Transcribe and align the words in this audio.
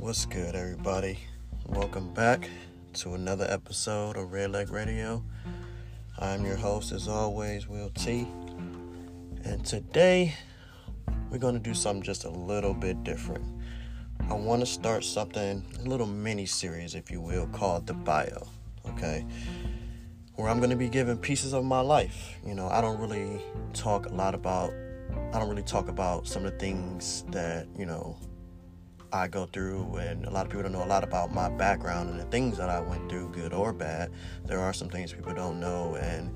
What's 0.00 0.24
good, 0.24 0.54
everybody? 0.54 1.18
Welcome 1.66 2.14
back 2.14 2.48
to 2.94 3.12
another 3.12 3.46
episode 3.46 4.16
of 4.16 4.32
Red 4.32 4.50
Leg 4.50 4.70
Radio. 4.70 5.22
I'm 6.18 6.42
your 6.46 6.56
host, 6.56 6.90
as 6.90 7.06
always, 7.06 7.68
Will 7.68 7.90
T. 7.90 8.26
And 9.44 9.62
today, 9.62 10.34
we're 11.30 11.36
going 11.36 11.52
to 11.52 11.60
do 11.60 11.74
something 11.74 12.02
just 12.02 12.24
a 12.24 12.30
little 12.30 12.72
bit 12.72 13.04
different. 13.04 13.44
I 14.30 14.32
want 14.32 14.60
to 14.60 14.66
start 14.66 15.04
something, 15.04 15.62
a 15.78 15.82
little 15.86 16.06
mini 16.06 16.46
series, 16.46 16.94
if 16.94 17.10
you 17.10 17.20
will, 17.20 17.46
called 17.48 17.86
The 17.86 17.92
Bio. 17.92 18.48
Okay? 18.88 19.26
Where 20.36 20.48
I'm 20.48 20.60
going 20.60 20.70
to 20.70 20.76
be 20.76 20.88
giving 20.88 21.18
pieces 21.18 21.52
of 21.52 21.62
my 21.62 21.80
life. 21.80 22.38
You 22.42 22.54
know, 22.54 22.68
I 22.68 22.80
don't 22.80 22.98
really 22.98 23.42
talk 23.74 24.06
a 24.06 24.14
lot 24.14 24.34
about, 24.34 24.72
I 25.34 25.38
don't 25.38 25.50
really 25.50 25.62
talk 25.62 25.88
about 25.88 26.26
some 26.26 26.46
of 26.46 26.52
the 26.52 26.58
things 26.58 27.22
that, 27.32 27.68
you 27.76 27.84
know, 27.84 28.16
I 29.12 29.26
go 29.26 29.46
through, 29.46 29.96
and 29.96 30.24
a 30.24 30.30
lot 30.30 30.46
of 30.46 30.50
people 30.50 30.62
don't 30.62 30.72
know 30.72 30.84
a 30.84 30.86
lot 30.86 31.02
about 31.02 31.34
my 31.34 31.48
background 31.48 32.10
and 32.10 32.20
the 32.20 32.24
things 32.24 32.56
that 32.58 32.68
I 32.68 32.80
went 32.80 33.08
through, 33.08 33.30
good 33.30 33.52
or 33.52 33.72
bad. 33.72 34.12
There 34.44 34.60
are 34.60 34.72
some 34.72 34.88
things 34.88 35.12
people 35.12 35.34
don't 35.34 35.58
know, 35.58 35.96
and 35.96 36.32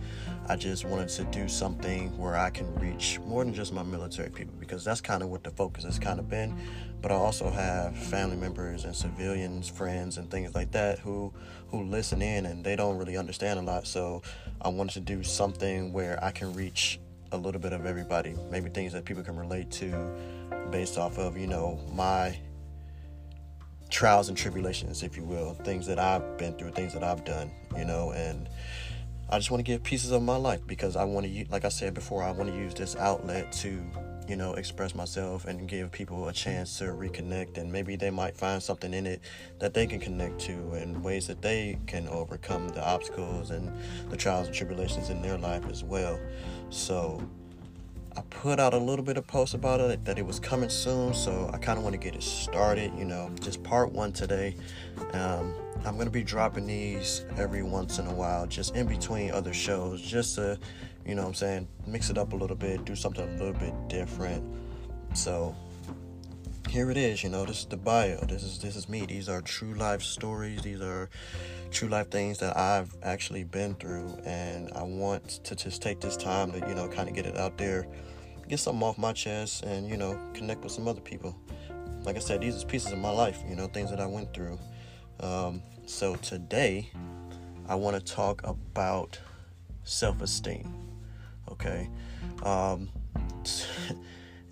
I 0.48 0.56
just 0.56 0.84
wanted 0.84 1.08
to 1.10 1.24
do 1.24 1.48
something 1.48 2.16
where 2.18 2.36
I 2.36 2.50
can 2.50 2.74
reach 2.74 3.20
more 3.20 3.44
than 3.44 3.54
just 3.54 3.72
my 3.72 3.82
military 3.82 4.30
people 4.30 4.54
because 4.58 4.84
that's 4.84 5.00
kind 5.00 5.22
of 5.22 5.28
what 5.28 5.44
the 5.44 5.50
focus 5.50 5.84
has 5.84 5.98
kind 5.98 6.18
of 6.18 6.28
been. 6.28 6.56
But 7.00 7.12
I 7.12 7.14
also 7.14 7.50
have 7.50 7.96
family 7.96 8.36
members 8.36 8.84
and 8.84 8.94
civilians, 8.94 9.68
friends, 9.68 10.18
and 10.18 10.30
things 10.30 10.54
like 10.54 10.72
that 10.72 10.98
who 10.98 11.32
who 11.68 11.82
listen 11.84 12.22
in 12.22 12.46
and 12.46 12.64
they 12.64 12.76
don't 12.76 12.98
really 12.98 13.16
understand 13.16 13.58
a 13.58 13.62
lot. 13.62 13.86
So 13.86 14.22
I 14.60 14.68
wanted 14.68 14.94
to 14.94 15.00
do 15.00 15.22
something 15.22 15.92
where 15.92 16.22
I 16.22 16.30
can 16.30 16.52
reach 16.54 16.98
a 17.32 17.36
little 17.36 17.60
bit 17.60 17.72
of 17.72 17.84
everybody, 17.84 18.34
maybe 18.50 18.70
things 18.70 18.92
that 18.92 19.04
people 19.04 19.22
can 19.22 19.36
relate 19.36 19.70
to 19.72 20.10
based 20.70 20.98
off 20.98 21.18
of 21.18 21.36
you 21.36 21.46
know 21.46 21.78
my 21.92 22.38
trials 23.94 24.28
and 24.28 24.36
tribulations, 24.36 25.04
if 25.04 25.16
you 25.16 25.22
will, 25.22 25.54
things 25.62 25.86
that 25.86 26.00
I've 26.00 26.36
been 26.36 26.54
through, 26.54 26.72
things 26.72 26.92
that 26.94 27.04
I've 27.04 27.24
done, 27.24 27.48
you 27.76 27.84
know, 27.84 28.10
and 28.10 28.48
I 29.30 29.38
just 29.38 29.52
want 29.52 29.60
to 29.60 29.64
give 29.64 29.84
pieces 29.84 30.10
of 30.10 30.20
my 30.20 30.34
life 30.34 30.66
because 30.66 30.96
I 30.96 31.04
want 31.04 31.26
to, 31.26 31.44
like 31.48 31.64
I 31.64 31.68
said 31.68 31.94
before, 31.94 32.20
I 32.24 32.32
want 32.32 32.50
to 32.50 32.56
use 32.56 32.74
this 32.74 32.96
outlet 32.96 33.52
to, 33.52 33.80
you 34.26 34.34
know, 34.34 34.54
express 34.54 34.96
myself 34.96 35.44
and 35.44 35.68
give 35.68 35.92
people 35.92 36.26
a 36.26 36.32
chance 36.32 36.76
to 36.78 36.86
reconnect, 36.86 37.56
and 37.56 37.70
maybe 37.70 37.94
they 37.94 38.10
might 38.10 38.36
find 38.36 38.60
something 38.60 38.92
in 38.92 39.06
it 39.06 39.20
that 39.60 39.74
they 39.74 39.86
can 39.86 40.00
connect 40.00 40.40
to 40.40 40.72
and 40.72 41.00
ways 41.04 41.28
that 41.28 41.40
they 41.40 41.78
can 41.86 42.08
overcome 42.08 42.70
the 42.70 42.84
obstacles 42.84 43.52
and 43.52 43.72
the 44.10 44.16
trials 44.16 44.48
and 44.48 44.56
tribulations 44.56 45.08
in 45.08 45.22
their 45.22 45.38
life 45.38 45.64
as 45.70 45.84
well. 45.84 46.18
So, 46.70 47.22
I 48.16 48.20
put 48.30 48.60
out 48.60 48.74
a 48.74 48.78
little 48.78 49.04
bit 49.04 49.16
of 49.16 49.26
post 49.26 49.54
about 49.54 49.80
it 49.80 50.04
that 50.04 50.18
it 50.18 50.26
was 50.26 50.38
coming 50.38 50.68
soon, 50.68 51.14
so 51.14 51.50
I 51.52 51.58
kind 51.58 51.78
of 51.78 51.84
want 51.84 51.94
to 51.94 51.98
get 51.98 52.14
it 52.14 52.22
started. 52.22 52.92
You 52.96 53.04
know, 53.04 53.30
just 53.40 53.62
part 53.64 53.90
one 53.90 54.12
today. 54.12 54.54
Um, 55.12 55.54
I'm 55.84 55.98
gonna 55.98 56.10
be 56.10 56.22
dropping 56.22 56.66
these 56.66 57.24
every 57.36 57.62
once 57.62 57.98
in 57.98 58.06
a 58.06 58.14
while, 58.14 58.46
just 58.46 58.76
in 58.76 58.86
between 58.86 59.32
other 59.32 59.52
shows, 59.52 60.00
just 60.00 60.36
to, 60.36 60.58
you 61.04 61.14
know, 61.14 61.22
what 61.22 61.28
I'm 61.28 61.34
saying, 61.34 61.68
mix 61.86 62.08
it 62.08 62.16
up 62.16 62.32
a 62.32 62.36
little 62.36 62.56
bit, 62.56 62.84
do 62.84 62.94
something 62.94 63.28
a 63.28 63.38
little 63.38 63.52
bit 63.52 63.74
different. 63.88 64.44
So 65.14 65.54
here 66.74 66.90
it 66.90 66.96
is. 66.96 67.22
You 67.22 67.30
know, 67.30 67.44
this 67.44 67.60
is 67.60 67.66
the 67.66 67.76
bio. 67.76 68.16
This 68.26 68.42
is 68.42 68.58
this 68.58 68.74
is 68.74 68.88
me. 68.88 69.06
These 69.06 69.28
are 69.28 69.40
true 69.40 69.74
life 69.74 70.02
stories. 70.02 70.60
These 70.62 70.80
are 70.80 71.08
true 71.70 71.88
life 71.88 72.10
things 72.10 72.38
that 72.38 72.56
I've 72.56 72.92
actually 73.04 73.44
been 73.44 73.76
through, 73.76 74.18
and 74.24 74.72
I 74.74 74.82
want 74.82 75.44
to 75.44 75.54
just 75.54 75.82
take 75.82 76.00
this 76.00 76.16
time 76.16 76.50
to 76.50 76.58
you 76.68 76.74
know 76.74 76.88
kind 76.88 77.08
of 77.08 77.14
get 77.14 77.26
it 77.26 77.36
out 77.36 77.56
there, 77.58 77.86
get 78.48 78.58
something 78.58 78.82
off 78.82 78.98
my 78.98 79.12
chest, 79.12 79.62
and 79.62 79.88
you 79.88 79.96
know 79.96 80.18
connect 80.34 80.64
with 80.64 80.72
some 80.72 80.88
other 80.88 81.00
people. 81.00 81.38
Like 82.02 82.16
I 82.16 82.18
said, 82.18 82.40
these 82.40 82.60
are 82.60 82.66
pieces 82.66 82.90
of 82.90 82.98
my 82.98 83.10
life. 83.10 83.38
You 83.48 83.54
know, 83.54 83.68
things 83.68 83.90
that 83.90 84.00
I 84.00 84.06
went 84.06 84.34
through. 84.34 84.58
Um, 85.20 85.62
so 85.86 86.16
today, 86.16 86.90
I 87.68 87.76
want 87.76 88.04
to 88.04 88.12
talk 88.12 88.42
about 88.42 89.20
self-esteem. 89.84 90.74
Okay. 91.52 91.88
Um, 92.42 92.88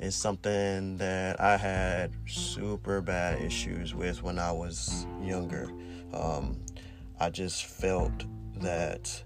is 0.03 0.17
something 0.17 0.97
that 0.97 1.41
I 1.41 1.57
had 1.57 2.11
super 2.27 3.01
bad 3.01 3.41
issues 3.41 3.95
with 3.95 4.21
when 4.21 4.37
I 4.37 4.51
was 4.51 5.07
younger. 5.23 5.71
Um, 6.13 6.61
I 7.21 7.31
just 7.31 7.67
felt 7.67 8.25
that 8.57 9.23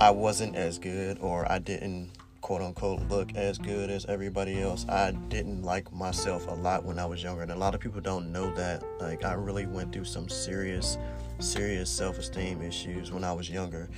I 0.00 0.12
wasn't 0.12 0.54
as 0.54 0.78
good, 0.78 1.18
or 1.20 1.50
I 1.50 1.58
didn't 1.58 2.12
quote 2.40 2.62
unquote 2.62 3.00
look 3.08 3.34
as 3.34 3.58
good 3.58 3.90
as 3.90 4.04
everybody 4.06 4.60
else. 4.62 4.86
I 4.88 5.12
didn't 5.12 5.62
like 5.62 5.92
myself 5.92 6.46
a 6.48 6.54
lot 6.54 6.84
when 6.84 6.98
I 6.98 7.06
was 7.06 7.22
younger, 7.22 7.42
and 7.42 7.52
a 7.52 7.56
lot 7.56 7.74
of 7.74 7.80
people 7.80 8.00
don't 8.00 8.32
know 8.32 8.52
that. 8.54 8.82
Like, 9.00 9.24
I 9.24 9.34
really 9.34 9.66
went 9.66 9.92
through 9.92 10.04
some 10.04 10.28
serious, 10.28 10.98
serious 11.38 11.90
self 11.90 12.18
esteem 12.18 12.62
issues 12.62 13.12
when 13.12 13.24
I 13.24 13.32
was 13.32 13.50
younger. 13.50 13.88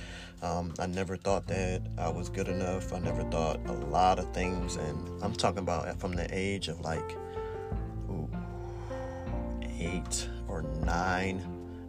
Um, 0.41 0.73
I 0.79 0.87
never 0.87 1.17
thought 1.17 1.47
that 1.47 1.81
I 1.97 2.09
was 2.09 2.29
good 2.29 2.47
enough. 2.47 2.93
I 2.93 2.99
never 2.99 3.23
thought 3.25 3.59
a 3.67 3.73
lot 3.73 4.19
of 4.19 4.33
things, 4.33 4.75
and 4.75 5.23
I'm 5.23 5.33
talking 5.33 5.59
about 5.59 5.99
from 5.99 6.13
the 6.13 6.27
age 6.31 6.67
of 6.67 6.81
like 6.81 7.17
ooh, 8.09 8.29
eight 9.79 10.27
or 10.47 10.63
nine, 10.83 11.39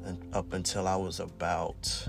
and 0.04 0.18
up 0.34 0.52
until 0.52 0.86
I 0.86 0.96
was 0.96 1.20
about 1.20 2.06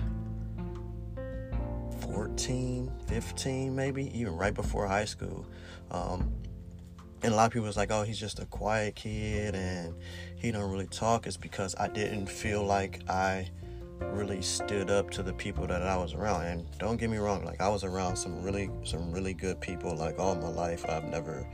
14, 2.13 2.91
15, 3.07 3.75
maybe, 3.75 4.17
even 4.17 4.35
right 4.35 4.53
before 4.53 4.87
high 4.87 5.05
school. 5.05 5.45
Um, 5.89 6.31
and 7.23 7.33
a 7.33 7.35
lot 7.35 7.45
of 7.45 7.51
people 7.53 7.67
was 7.67 7.77
like, 7.77 7.91
oh, 7.91 8.03
he's 8.03 8.19
just 8.19 8.39
a 8.39 8.45
quiet 8.45 8.95
kid 8.95 9.55
and 9.55 9.95
he 10.35 10.51
don't 10.51 10.69
really 10.69 10.87
talk. 10.87 11.25
It's 11.25 11.37
because 11.37 11.75
I 11.79 11.87
didn't 11.87 12.27
feel 12.27 12.63
like 12.63 13.01
I 13.09 13.49
really 13.99 14.41
stood 14.41 14.91
up 14.91 15.09
to 15.11 15.23
the 15.23 15.33
people 15.33 15.65
that 15.67 15.81
I 15.81 15.97
was 15.97 16.13
around. 16.13 16.45
And 16.45 16.77
don't 16.77 16.97
get 16.97 17.09
me 17.09 17.17
wrong, 17.17 17.45
like 17.45 17.61
I 17.61 17.69
was 17.69 17.83
around 17.83 18.17
some 18.17 18.43
really, 18.43 18.69
some 18.83 19.11
really 19.11 19.33
good 19.33 19.59
people. 19.61 19.95
Like 19.95 20.19
all 20.19 20.35
my 20.35 20.49
life, 20.49 20.85
I've 20.87 21.05
never 21.05 21.47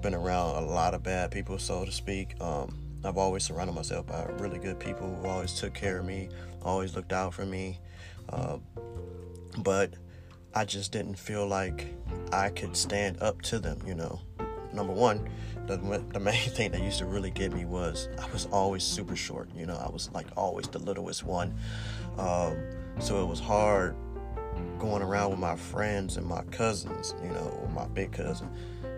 been 0.00 0.14
around 0.14 0.56
a 0.62 0.66
lot 0.66 0.94
of 0.94 1.02
bad 1.02 1.30
people, 1.30 1.58
so 1.58 1.84
to 1.84 1.92
speak. 1.92 2.34
Um, 2.40 2.78
I've 3.04 3.18
always 3.18 3.44
surrounded 3.44 3.74
myself 3.74 4.06
by 4.06 4.24
really 4.38 4.58
good 4.58 4.80
people 4.80 5.14
who 5.14 5.28
always 5.28 5.52
took 5.60 5.74
care 5.74 5.98
of 5.98 6.06
me, 6.06 6.30
always 6.62 6.96
looked 6.96 7.12
out 7.12 7.34
for 7.34 7.44
me. 7.44 7.78
Uh, 8.30 8.56
but 9.58 9.94
I 10.54 10.64
just 10.64 10.92
didn't 10.92 11.16
feel 11.16 11.46
like 11.46 11.94
I 12.32 12.50
could 12.50 12.76
stand 12.76 13.20
up 13.20 13.42
to 13.42 13.58
them, 13.58 13.80
you 13.86 13.94
know. 13.94 14.20
Number 14.72 14.92
one, 14.92 15.28
the, 15.66 15.76
the 16.12 16.20
main 16.20 16.34
thing 16.50 16.72
that 16.72 16.82
used 16.82 16.98
to 16.98 17.06
really 17.06 17.30
get 17.30 17.52
me 17.52 17.64
was 17.64 18.08
I 18.20 18.30
was 18.32 18.46
always 18.46 18.82
super 18.82 19.16
short, 19.16 19.48
you 19.56 19.66
know, 19.66 19.76
I 19.76 19.90
was 19.90 20.10
like 20.12 20.26
always 20.36 20.66
the 20.68 20.78
littlest 20.78 21.24
one. 21.24 21.54
Um, 22.18 22.56
so 23.00 23.22
it 23.22 23.26
was 23.26 23.40
hard 23.40 23.96
going 24.78 25.02
around 25.02 25.30
with 25.30 25.40
my 25.40 25.56
friends 25.56 26.16
and 26.16 26.26
my 26.26 26.42
cousins, 26.50 27.14
you 27.22 27.30
know, 27.30 27.58
or 27.62 27.68
my 27.70 27.86
big 27.88 28.12
cousin. 28.12 28.48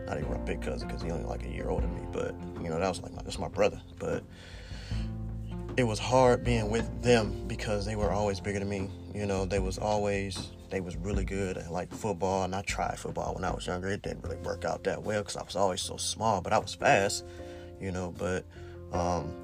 Not 0.06 0.18
even 0.18 0.30
my 0.30 0.38
big 0.38 0.62
cousin 0.62 0.86
because 0.86 1.02
he's 1.02 1.12
only 1.12 1.24
like 1.24 1.44
a 1.44 1.48
year 1.48 1.68
older 1.68 1.86
than 1.86 1.94
me, 1.94 2.06
but 2.12 2.34
you 2.62 2.68
know, 2.68 2.78
that 2.78 2.88
was 2.88 3.02
like 3.02 3.12
my, 3.14 3.22
that's 3.22 3.38
my 3.38 3.48
brother. 3.48 3.80
But 3.98 4.22
it 5.76 5.84
was 5.84 5.98
hard 5.98 6.42
being 6.42 6.70
with 6.70 7.02
them 7.02 7.46
because 7.46 7.84
they 7.84 7.96
were 7.96 8.10
always 8.10 8.40
bigger 8.40 8.58
than 8.58 8.68
me. 8.68 8.90
You 9.14 9.26
know, 9.26 9.44
they 9.44 9.58
was 9.58 9.78
always 9.78 10.48
they 10.70 10.80
was 10.80 10.96
really 10.96 11.24
good 11.24 11.58
at 11.58 11.70
like 11.70 11.92
football, 11.92 12.44
and 12.44 12.54
I 12.54 12.62
tried 12.62 12.98
football 12.98 13.34
when 13.34 13.44
I 13.44 13.50
was 13.50 13.66
younger. 13.66 13.88
It 13.88 14.02
didn't 14.02 14.24
really 14.24 14.36
work 14.36 14.64
out 14.64 14.84
that 14.84 15.02
well 15.02 15.22
because 15.22 15.36
I 15.36 15.42
was 15.42 15.56
always 15.56 15.80
so 15.80 15.96
small, 15.96 16.40
but 16.40 16.52
I 16.52 16.58
was 16.58 16.74
fast. 16.74 17.24
You 17.80 17.92
know, 17.92 18.14
but 18.16 18.44
um, 18.92 19.34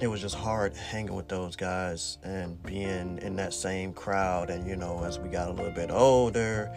it 0.00 0.06
was 0.06 0.20
just 0.20 0.36
hard 0.36 0.76
hanging 0.76 1.14
with 1.14 1.28
those 1.28 1.56
guys 1.56 2.18
and 2.22 2.62
being 2.62 3.18
in 3.18 3.34
that 3.36 3.52
same 3.52 3.92
crowd. 3.92 4.50
And 4.50 4.66
you 4.66 4.76
know, 4.76 5.02
as 5.04 5.18
we 5.18 5.28
got 5.28 5.48
a 5.48 5.52
little 5.52 5.72
bit 5.72 5.90
older, 5.90 6.72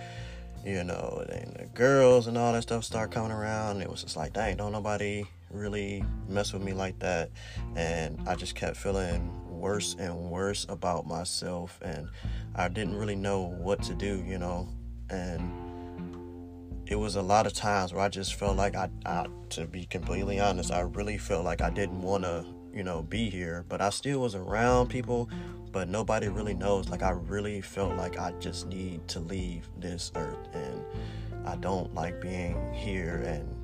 you 0.65 0.83
know, 0.83 1.23
and 1.29 1.55
the 1.55 1.65
girls 1.75 2.25
and 2.25 2.35
all 2.35 2.53
that 2.53 2.63
stuff 2.63 2.83
start 2.83 3.11
coming 3.11 3.31
around. 3.31 3.81
It 3.81 3.89
was 3.89 4.01
just 4.01 4.17
like, 4.17 4.33
dang, 4.33 4.57
don't 4.57 4.71
nobody 4.71 5.25
really 5.53 6.03
mess 6.27 6.53
with 6.53 6.63
me 6.63 6.73
like 6.73 6.99
that. 6.99 7.31
And 7.75 8.19
I 8.27 8.35
just 8.35 8.55
kept 8.55 8.77
feeling 8.77 9.31
worse 9.49 9.95
and 9.99 10.29
worse 10.29 10.65
about 10.69 11.05
myself. 11.05 11.79
And 11.81 12.09
I 12.55 12.67
didn't 12.67 12.95
really 12.95 13.15
know 13.15 13.41
what 13.41 13.81
to 13.83 13.93
do, 13.93 14.23
you 14.25 14.37
know. 14.37 14.67
And 15.09 15.51
it 16.87 16.95
was 16.95 17.15
a 17.15 17.21
lot 17.21 17.45
of 17.45 17.53
times 17.53 17.93
where 17.93 18.03
I 18.03 18.09
just 18.09 18.35
felt 18.35 18.57
like 18.57 18.75
I, 18.75 18.89
I 19.05 19.27
to 19.51 19.65
be 19.65 19.85
completely 19.85 20.39
honest, 20.39 20.71
I 20.71 20.81
really 20.81 21.17
felt 21.17 21.45
like 21.45 21.61
I 21.61 21.69
didn't 21.69 22.01
want 22.01 22.23
to, 22.23 22.45
you 22.73 22.83
know, 22.83 23.03
be 23.03 23.29
here. 23.29 23.65
But 23.69 23.81
I 23.81 23.91
still 23.91 24.19
was 24.19 24.35
around 24.35 24.89
people, 24.89 25.29
but 25.71 25.87
nobody 25.87 26.27
really 26.27 26.53
knows. 26.53 26.89
Like, 26.89 27.01
I 27.01 27.11
really 27.11 27.61
felt 27.61 27.95
like 27.95 28.19
I 28.19 28.31
just 28.39 28.67
need 28.67 29.07
to 29.09 29.19
leave 29.19 29.69
this 29.77 30.11
earth. 30.15 30.49
And 30.53 30.83
I 31.45 31.55
don't 31.55 31.93
like 31.95 32.19
being 32.19 32.73
here. 32.73 33.23
And 33.25 33.55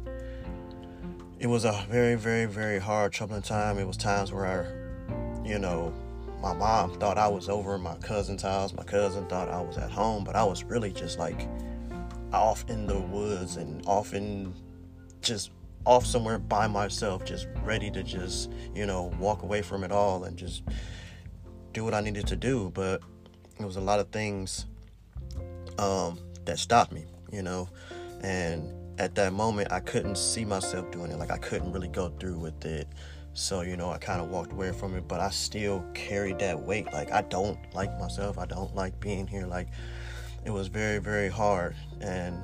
it 1.40 1.48
was 1.48 1.66
a 1.66 1.86
very, 1.90 2.16
very, 2.16 2.46
very 2.46 2.80
hard, 2.80 3.14
troubling 3.14 3.42
time. 3.42 3.78
It 3.78 3.86
was 3.86 3.98
times 3.98 4.32
where 4.32 4.46
I, 4.46 5.48
you 5.48 5.60
know, 5.60 5.94
my 6.42 6.54
mom 6.54 7.00
thought 7.00 7.18
I 7.18 7.28
was 7.28 7.48
over 7.50 7.78
my 7.78 7.96
cousin's 7.98 8.42
house. 8.42 8.74
My 8.74 8.84
cousin 8.84 9.26
thought 9.28 9.50
I 9.50 9.62
was 9.62 9.78
at 9.78 9.92
home, 9.92 10.24
but 10.24 10.36
I 10.36 10.44
was 10.44 10.64
really 10.64 10.92
just 10.92 11.20
like 11.20 11.48
off 12.34 12.68
in 12.70 12.88
the 12.88 13.00
woods 13.00 13.58
and 13.58 13.86
off 13.86 14.14
in 14.14 14.54
just 15.22 15.52
off 15.86 16.06
somewhere 16.06 16.40
by 16.40 16.68
myself, 16.68 17.24
just 17.24 17.48
ready 17.64 17.90
to 17.92 18.04
just, 18.04 18.52
you 18.74 18.86
know, 18.86 19.14
walk 19.20 19.44
away 19.44 19.62
from 19.62 19.84
it 19.84 19.92
all 19.92 20.24
and 20.24 20.38
just 20.38 20.64
do 21.74 21.84
what 21.84 21.94
I 21.94 22.02
needed 22.02 22.28
to 22.28 22.36
do. 22.36 22.72
But 22.74 23.02
it 23.60 23.66
was 23.66 23.76
a 23.76 23.82
lot 23.82 24.00
of 24.00 24.10
things 24.10 24.66
um, 25.78 26.20
that 26.46 26.58
stopped 26.60 26.92
me, 26.92 27.06
you 27.32 27.44
know, 27.44 27.70
and 28.22 28.72
at 28.98 29.16
that 29.16 29.34
moment 29.34 29.72
I 29.72 29.80
couldn't 29.80 30.18
see 30.18 30.46
myself 30.46 30.90
doing 30.92 31.12
it. 31.12 31.18
Like 31.18 31.32
I 31.32 31.38
couldn't 31.38 31.72
really 31.72 31.88
go 31.88 32.10
through 32.20 32.40
with 32.40 32.66
it. 32.66 32.88
So, 33.34 33.62
you 33.62 33.78
know, 33.78 33.92
I 33.92 34.00
kind 34.00 34.20
of 34.20 34.30
walked 34.30 34.52
away 34.52 34.72
from 34.72 34.96
it, 34.96 35.08
but 35.08 35.20
I 35.20 35.30
still 35.30 35.86
carried 35.94 36.40
that 36.40 36.60
weight. 36.60 36.92
Like 36.92 37.12
I 37.12 37.22
don't 37.22 37.60
like 37.74 37.98
myself. 38.00 38.38
I 38.40 38.46
don't 38.46 38.74
like 38.76 39.00
being 39.00 39.28
here. 39.28 39.46
Like 39.46 39.68
it 40.44 40.50
was 40.50 40.68
very, 40.68 40.98
very 41.00 41.30
hard. 41.30 41.76
And 42.02 42.42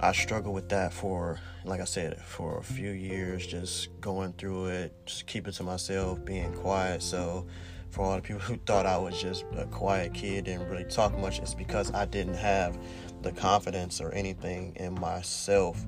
I 0.00 0.12
struggled 0.12 0.54
with 0.54 0.68
that 0.68 0.92
for, 0.92 1.40
like 1.64 1.80
I 1.80 1.84
said, 1.84 2.20
for 2.20 2.58
a 2.58 2.62
few 2.62 2.90
years, 2.90 3.46
just 3.46 3.88
going 4.00 4.32
through 4.34 4.66
it, 4.66 4.92
just 5.06 5.26
keeping 5.26 5.52
to 5.54 5.62
myself, 5.62 6.24
being 6.24 6.52
quiet. 6.52 7.02
So, 7.02 7.46
for 7.90 8.04
all 8.04 8.16
the 8.16 8.22
people 8.22 8.40
who 8.40 8.56
thought 8.66 8.86
I 8.86 8.98
was 8.98 9.20
just 9.20 9.44
a 9.56 9.64
quiet 9.66 10.14
kid, 10.14 10.44
didn't 10.44 10.68
really 10.68 10.84
talk 10.84 11.16
much, 11.18 11.38
it's 11.38 11.54
because 11.54 11.92
I 11.92 12.04
didn't 12.04 12.34
have 12.34 12.78
the 13.22 13.32
confidence 13.32 14.00
or 14.00 14.12
anything 14.12 14.74
in 14.76 14.94
myself. 14.94 15.84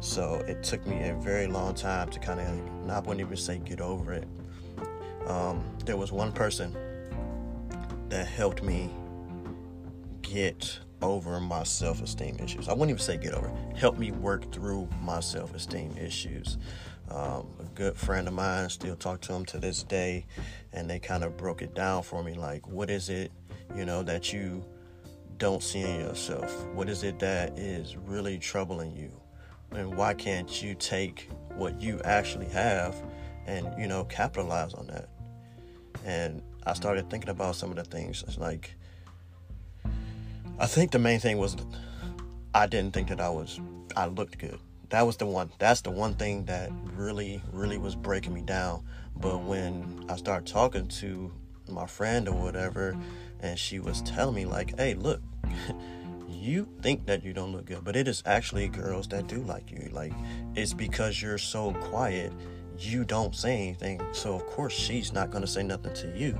So, 0.00 0.44
it 0.46 0.62
took 0.62 0.86
me 0.86 1.08
a 1.08 1.14
very 1.14 1.46
long 1.46 1.74
time 1.74 2.10
to 2.10 2.18
kind 2.18 2.40
of, 2.40 2.90
I 2.90 3.00
wouldn't 3.00 3.20
even 3.20 3.36
say 3.36 3.58
get 3.58 3.80
over 3.80 4.12
it. 4.12 4.28
Um, 5.26 5.64
there 5.84 5.96
was 5.96 6.12
one 6.12 6.32
person 6.32 6.76
that 8.08 8.26
helped 8.26 8.62
me 8.62 8.90
get 10.22 10.78
over 11.02 11.40
my 11.40 11.62
self 11.62 12.02
esteem 12.02 12.36
issues. 12.42 12.68
I 12.68 12.72
wouldn't 12.72 12.90
even 12.90 13.02
say 13.02 13.16
get 13.16 13.34
over, 13.34 13.52
help 13.74 13.98
me 13.98 14.10
work 14.10 14.52
through 14.52 14.88
my 15.02 15.20
self 15.20 15.54
esteem 15.54 15.96
issues. 15.98 16.58
Um, 17.08 17.46
a 17.60 17.64
good 17.74 17.96
friend 17.96 18.26
of 18.26 18.34
mine, 18.34 18.68
still 18.68 18.96
talk 18.96 19.20
to 19.22 19.32
him 19.32 19.44
to 19.46 19.58
this 19.58 19.82
day, 19.82 20.26
and 20.72 20.90
they 20.90 20.98
kind 20.98 21.22
of 21.22 21.36
broke 21.36 21.62
it 21.62 21.74
down 21.74 22.02
for 22.02 22.22
me 22.22 22.34
like, 22.34 22.66
what 22.66 22.90
is 22.90 23.08
it, 23.08 23.30
you 23.76 23.84
know, 23.84 24.02
that 24.02 24.32
you 24.32 24.64
don't 25.38 25.62
see 25.62 25.80
in 25.80 26.00
yourself? 26.00 26.66
What 26.68 26.88
is 26.88 27.04
it 27.04 27.18
that 27.20 27.58
is 27.58 27.96
really 27.96 28.38
troubling 28.38 28.96
you? 28.96 29.12
And 29.70 29.96
why 29.96 30.14
can't 30.14 30.62
you 30.62 30.74
take 30.74 31.30
what 31.54 31.80
you 31.80 32.00
actually 32.04 32.48
have 32.48 32.96
and, 33.46 33.68
you 33.78 33.86
know, 33.86 34.04
capitalize 34.04 34.74
on 34.74 34.86
that? 34.88 35.08
And 36.04 36.42
I 36.66 36.74
started 36.74 37.08
thinking 37.10 37.30
about 37.30 37.56
some 37.56 37.70
of 37.70 37.76
the 37.76 37.84
things. 37.84 38.24
It's 38.26 38.38
like, 38.38 38.74
I 40.58 40.66
think 40.66 40.90
the 40.90 40.98
main 40.98 41.20
thing 41.20 41.38
was 41.38 41.56
I 42.54 42.66
didn't 42.66 42.94
think 42.94 43.08
that 43.08 43.20
I 43.20 43.28
was 43.28 43.60
I 43.96 44.06
looked 44.06 44.38
good. 44.38 44.58
That 44.90 45.02
was 45.06 45.16
the 45.16 45.26
one. 45.26 45.50
That's 45.58 45.80
the 45.80 45.90
one 45.90 46.14
thing 46.14 46.44
that 46.44 46.70
really, 46.94 47.42
really 47.52 47.78
was 47.78 47.96
breaking 47.96 48.34
me 48.34 48.42
down. 48.42 48.84
But 49.16 49.42
when 49.42 50.04
I 50.08 50.16
started 50.16 50.46
talking 50.46 50.86
to 50.88 51.32
my 51.68 51.86
friend 51.86 52.28
or 52.28 52.34
whatever, 52.34 52.96
and 53.40 53.58
she 53.58 53.80
was 53.80 54.02
telling 54.02 54.34
me 54.34 54.44
like, 54.44 54.78
"Hey, 54.78 54.94
look, 54.94 55.20
you 56.28 56.68
think 56.82 57.06
that 57.06 57.24
you 57.24 57.32
don't 57.32 57.52
look 57.52 57.66
good, 57.66 57.84
but 57.84 57.96
it 57.96 58.06
is 58.06 58.22
actually 58.26 58.68
girls 58.68 59.08
that 59.08 59.26
do 59.26 59.40
like 59.42 59.70
you. 59.72 59.90
Like, 59.92 60.12
it's 60.54 60.72
because 60.72 61.20
you're 61.20 61.38
so 61.38 61.72
quiet, 61.72 62.32
you 62.78 63.04
don't 63.04 63.34
say 63.34 63.54
anything. 63.54 64.00
So 64.12 64.34
of 64.34 64.46
course 64.46 64.72
she's 64.72 65.12
not 65.12 65.30
gonna 65.30 65.46
say 65.46 65.62
nothing 65.62 65.94
to 65.94 66.18
you, 66.18 66.38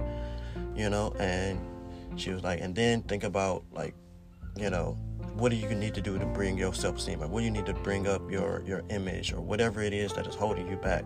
you 0.77 0.89
know." 0.89 1.13
And 1.19 1.59
she 2.15 2.31
was 2.31 2.45
like, 2.45 2.61
and 2.61 2.75
then 2.75 3.03
think 3.03 3.25
about 3.25 3.65
like 3.73 3.95
you 4.57 4.71
know, 4.71 4.97
what 5.39 5.51
do 5.51 5.57
you 5.57 5.75
need 5.75 5.95
to 5.95 6.01
do 6.01 6.19
to 6.19 6.25
bring 6.25 6.57
your 6.57 6.73
self-esteem 6.73 7.23
up? 7.23 7.29
What 7.29 7.41
do 7.41 7.45
you 7.45 7.51
need 7.51 7.67
to 7.67 7.75
bring 7.75 8.07
up 8.07 8.31
your 8.31 8.63
your 8.67 8.83
image 8.89 9.33
or 9.33 9.41
whatever 9.41 9.83
it 9.83 9.93
is 9.93 10.13
that 10.15 10.27
is 10.27 10.35
holding 10.35 10.67
you 10.69 10.77
back? 10.77 11.05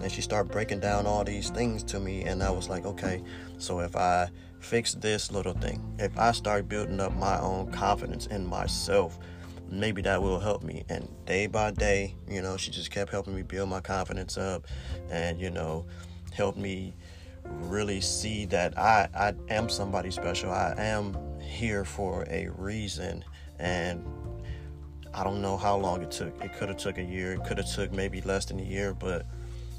And 0.00 0.10
she 0.10 0.22
started 0.22 0.52
breaking 0.52 0.80
down 0.80 1.06
all 1.06 1.24
these 1.24 1.50
things 1.50 1.82
to 1.84 1.98
me, 1.98 2.22
and 2.22 2.42
I 2.42 2.50
was 2.50 2.68
like, 2.68 2.86
okay, 2.86 3.22
so 3.58 3.80
if 3.80 3.96
I 3.96 4.30
fix 4.60 4.94
this 4.94 5.32
little 5.32 5.54
thing, 5.54 5.82
if 5.98 6.16
I 6.16 6.30
start 6.30 6.68
building 6.68 7.00
up 7.00 7.14
my 7.16 7.38
own 7.40 7.72
confidence 7.72 8.26
in 8.26 8.46
myself, 8.46 9.18
maybe 9.68 10.00
that 10.02 10.22
will 10.22 10.38
help 10.38 10.62
me. 10.62 10.84
And 10.88 11.08
day 11.26 11.48
by 11.48 11.72
day, 11.72 12.14
you 12.28 12.40
know, 12.40 12.56
she 12.56 12.70
just 12.70 12.92
kept 12.92 13.10
helping 13.10 13.34
me 13.34 13.42
build 13.42 13.68
my 13.68 13.80
confidence 13.80 14.38
up, 14.38 14.68
and 15.10 15.40
you 15.40 15.50
know, 15.50 15.86
help 16.32 16.56
me 16.56 16.94
really 17.44 18.00
see 18.00 18.44
that 18.46 18.78
I, 18.78 19.08
I 19.12 19.34
am 19.52 19.68
somebody 19.68 20.12
special. 20.12 20.52
I 20.52 20.74
am 20.78 21.16
here 21.40 21.84
for 21.84 22.24
a 22.30 22.48
reason. 22.56 23.24
And 23.62 24.04
I 25.14 25.24
don't 25.24 25.40
know 25.40 25.56
how 25.56 25.76
long 25.76 26.02
it 26.02 26.10
took. 26.10 26.38
It 26.44 26.52
could 26.54 26.68
have 26.68 26.78
took 26.78 26.98
a 26.98 27.02
year. 27.02 27.32
It 27.32 27.44
could 27.44 27.58
have 27.58 27.72
took 27.72 27.92
maybe 27.92 28.20
less 28.20 28.44
than 28.44 28.60
a 28.60 28.64
year, 28.64 28.92
but 28.92 29.24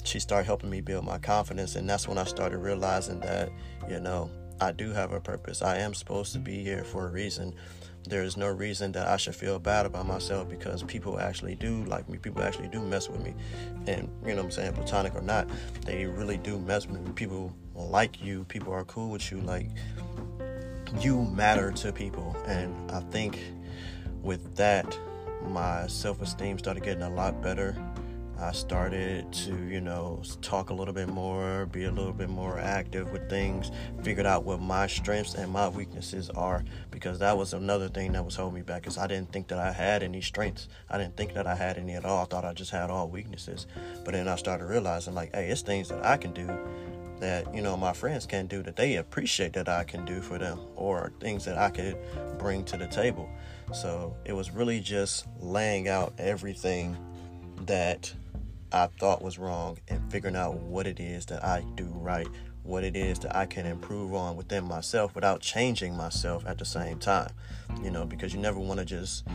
she 0.04 0.20
started 0.20 0.46
helping 0.46 0.70
me 0.70 0.82
build 0.82 1.06
my 1.06 1.20
confidence. 1.20 1.76
And 1.76 1.88
that's 1.88 2.08
when 2.08 2.18
I 2.18 2.24
started 2.24 2.58
realizing 2.58 3.20
that, 3.20 3.52
you 3.90 4.00
know, 4.00 4.32
I 4.60 4.72
do 4.72 4.92
have 4.92 5.12
a 5.12 5.20
purpose. 5.20 5.62
I 5.62 5.78
am 5.78 5.94
supposed 5.94 6.34
to 6.34 6.40
be 6.40 6.64
here 6.64 6.84
for 6.84 7.08
a 7.08 7.12
reason 7.12 7.54
there 8.08 8.24
is 8.24 8.36
no 8.36 8.50
reason 8.50 8.92
that 8.94 9.08
I 9.08 9.18
should 9.18 9.36
feel 9.36 9.60
bad 9.60 9.86
about 9.86 10.06
myself 10.06 10.50
because 10.50 10.84
people 10.84 11.20
actually 11.20 11.56
do 11.56 11.84
like 11.86 12.10
me. 12.10 12.18
People 12.18 12.44
actually 12.44 12.68
do 12.68 12.82
mess 12.82 13.10
with 13.10 13.24
me. 13.24 13.34
And, 13.88 14.10
you 14.24 14.30
know 14.30 14.38
what 14.38 14.46
I'm 14.46 14.52
saying, 14.52 14.74
platonic 14.74 15.16
or 15.16 15.22
not, 15.22 15.48
they 15.86 16.06
really 16.06 16.38
do 16.38 16.60
mess 16.60 16.86
with 16.86 17.02
me. 17.02 17.12
People 17.14 17.54
like 17.76 18.22
you, 18.22 18.44
people 18.46 18.74
are 18.74 18.84
cool 18.86 19.10
with 19.10 19.32
you. 19.32 19.40
Like, 19.40 19.70
you 21.00 21.22
matter 21.22 21.72
to 21.72 21.92
people. 21.94 22.36
And 22.46 22.92
I 22.92 23.00
think 23.00 23.40
with 24.24 24.56
that, 24.56 24.98
my 25.44 25.86
self 25.88 26.22
esteem 26.22 26.58
started 26.58 26.84
getting 26.84 27.04
a 27.04 27.10
lot 27.10 27.42
better 27.42 27.76
I 28.40 28.52
started 28.52 29.32
to, 29.32 29.56
you 29.68 29.80
know, 29.80 30.22
talk 30.42 30.70
a 30.70 30.74
little 30.74 30.94
bit 30.94 31.08
more, 31.08 31.68
be 31.68 31.86
a 31.86 31.92
little 31.92 32.12
bit 32.12 32.30
more 32.30 32.60
active 32.60 33.12
with 33.12 33.30
things, 33.30 33.72
figured 34.02 34.26
out 34.26 34.44
what 34.44 34.60
my 34.60 34.88
strengths 34.88 35.36
and 35.36 35.52
my 35.52 35.70
weaknesses 35.70 36.30
are 36.32 36.64
because 36.90 37.20
that 37.20 37.38
was 37.38 37.54
another 37.54 37.88
thing 37.88 38.12
that 38.14 38.26
was 38.26 38.36
holding 38.36 38.56
me 38.56 38.62
back 38.62 38.88
is 38.88 38.98
I 38.98 39.08
didn't 39.08 39.32
think 39.32 39.48
that 39.50 39.60
I 39.60 39.72
had 39.72 40.04
any 40.04 40.20
strengths. 40.20 40.68
I 40.90 40.98
didn't 40.98 41.16
think 41.16 41.36
that 41.36 41.46
I 41.46 41.56
had 41.56 41.78
any 41.78 41.94
at 41.94 42.06
all. 42.06 42.24
I 42.24 42.26
thought 42.26 42.44
I 42.44 42.54
just 42.54 42.72
had 42.72 42.90
all 42.90 43.08
weaknesses. 43.08 43.68
But 44.04 44.14
then 44.14 44.28
I 44.28 44.36
started 44.36 44.66
realizing 44.66 45.14
like, 45.14 45.34
hey, 45.34 45.48
it's 45.48 45.62
things 45.62 45.88
that 45.90 46.04
I 46.04 46.18
can 46.18 46.34
do 46.34 46.48
that, 47.20 47.54
you 47.56 47.62
know, 47.62 47.78
my 47.78 47.94
friends 47.94 48.26
can 48.26 48.48
do 48.48 48.64
that 48.64 48.76
they 48.76 48.98
appreciate 48.98 49.54
that 49.54 49.70
I 49.70 49.86
can 49.86 50.04
do 50.04 50.22
for 50.22 50.38
them 50.38 50.60
or 50.76 51.14
things 51.22 51.46
that 51.46 51.58
I 51.58 51.70
could 51.70 51.98
bring 52.40 52.66
to 52.66 52.78
the 52.78 52.88
table. 52.88 53.30
So, 53.72 54.16
it 54.26 54.34
was 54.34 54.52
really 54.52 54.80
just 54.80 55.28
laying 55.40 55.88
out 55.88 56.14
everything 56.18 56.98
that 57.66 58.14
I 58.72 58.88
thought 59.00 59.22
was 59.22 59.38
wrong 59.38 59.78
and 59.88 60.12
figuring 60.12 60.36
out 60.36 60.56
what 60.56 60.88
it 60.88 61.00
is 61.00 61.28
that 61.28 61.44
I 61.44 61.64
do 61.76 61.86
right, 61.86 62.28
what 62.64 62.84
it 62.84 62.96
is 62.96 63.20
that 63.20 63.36
I 63.36 63.46
can 63.46 63.66
improve 63.66 64.14
on 64.14 64.36
within 64.36 64.64
myself 64.64 65.14
without 65.14 65.42
changing 65.42 65.96
myself 65.96 66.46
at 66.48 66.58
the 66.58 66.66
same 66.66 66.98
time. 66.98 67.32
You 67.84 67.92
know, 67.92 68.06
because 68.06 68.34
you 68.34 68.40
never 68.40 68.60
want 68.60 68.80
to 68.80 68.86
just 68.86 69.26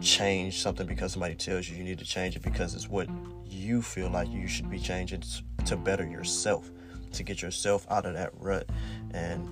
change 0.00 0.60
something 0.60 0.86
because 0.86 1.12
somebody 1.12 1.36
tells 1.36 1.68
you 1.68 1.76
you 1.76 1.84
need 1.84 1.98
to 2.00 2.04
change 2.04 2.34
it 2.34 2.42
because 2.42 2.74
it's 2.74 2.88
what 2.88 3.08
you 3.46 3.82
feel 3.82 4.10
like 4.10 4.28
you 4.28 4.48
should 4.48 4.68
be 4.68 4.80
changing 4.80 5.22
to 5.64 5.76
better 5.76 6.04
yourself, 6.04 6.70
to 7.12 7.22
get 7.22 7.40
yourself 7.40 7.86
out 7.88 8.04
of 8.04 8.14
that 8.14 8.32
rut. 8.34 8.68
And 9.12 9.48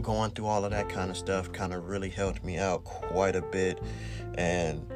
going 0.00 0.30
through 0.30 0.46
all 0.46 0.64
of 0.64 0.70
that 0.70 0.88
kind 0.88 1.10
of 1.10 1.16
stuff 1.16 1.52
kind 1.52 1.72
of 1.72 1.88
really 1.88 2.10
helped 2.10 2.44
me 2.44 2.58
out 2.58 2.84
quite 2.84 3.36
a 3.36 3.42
bit. 3.42 3.82
And 4.34 4.86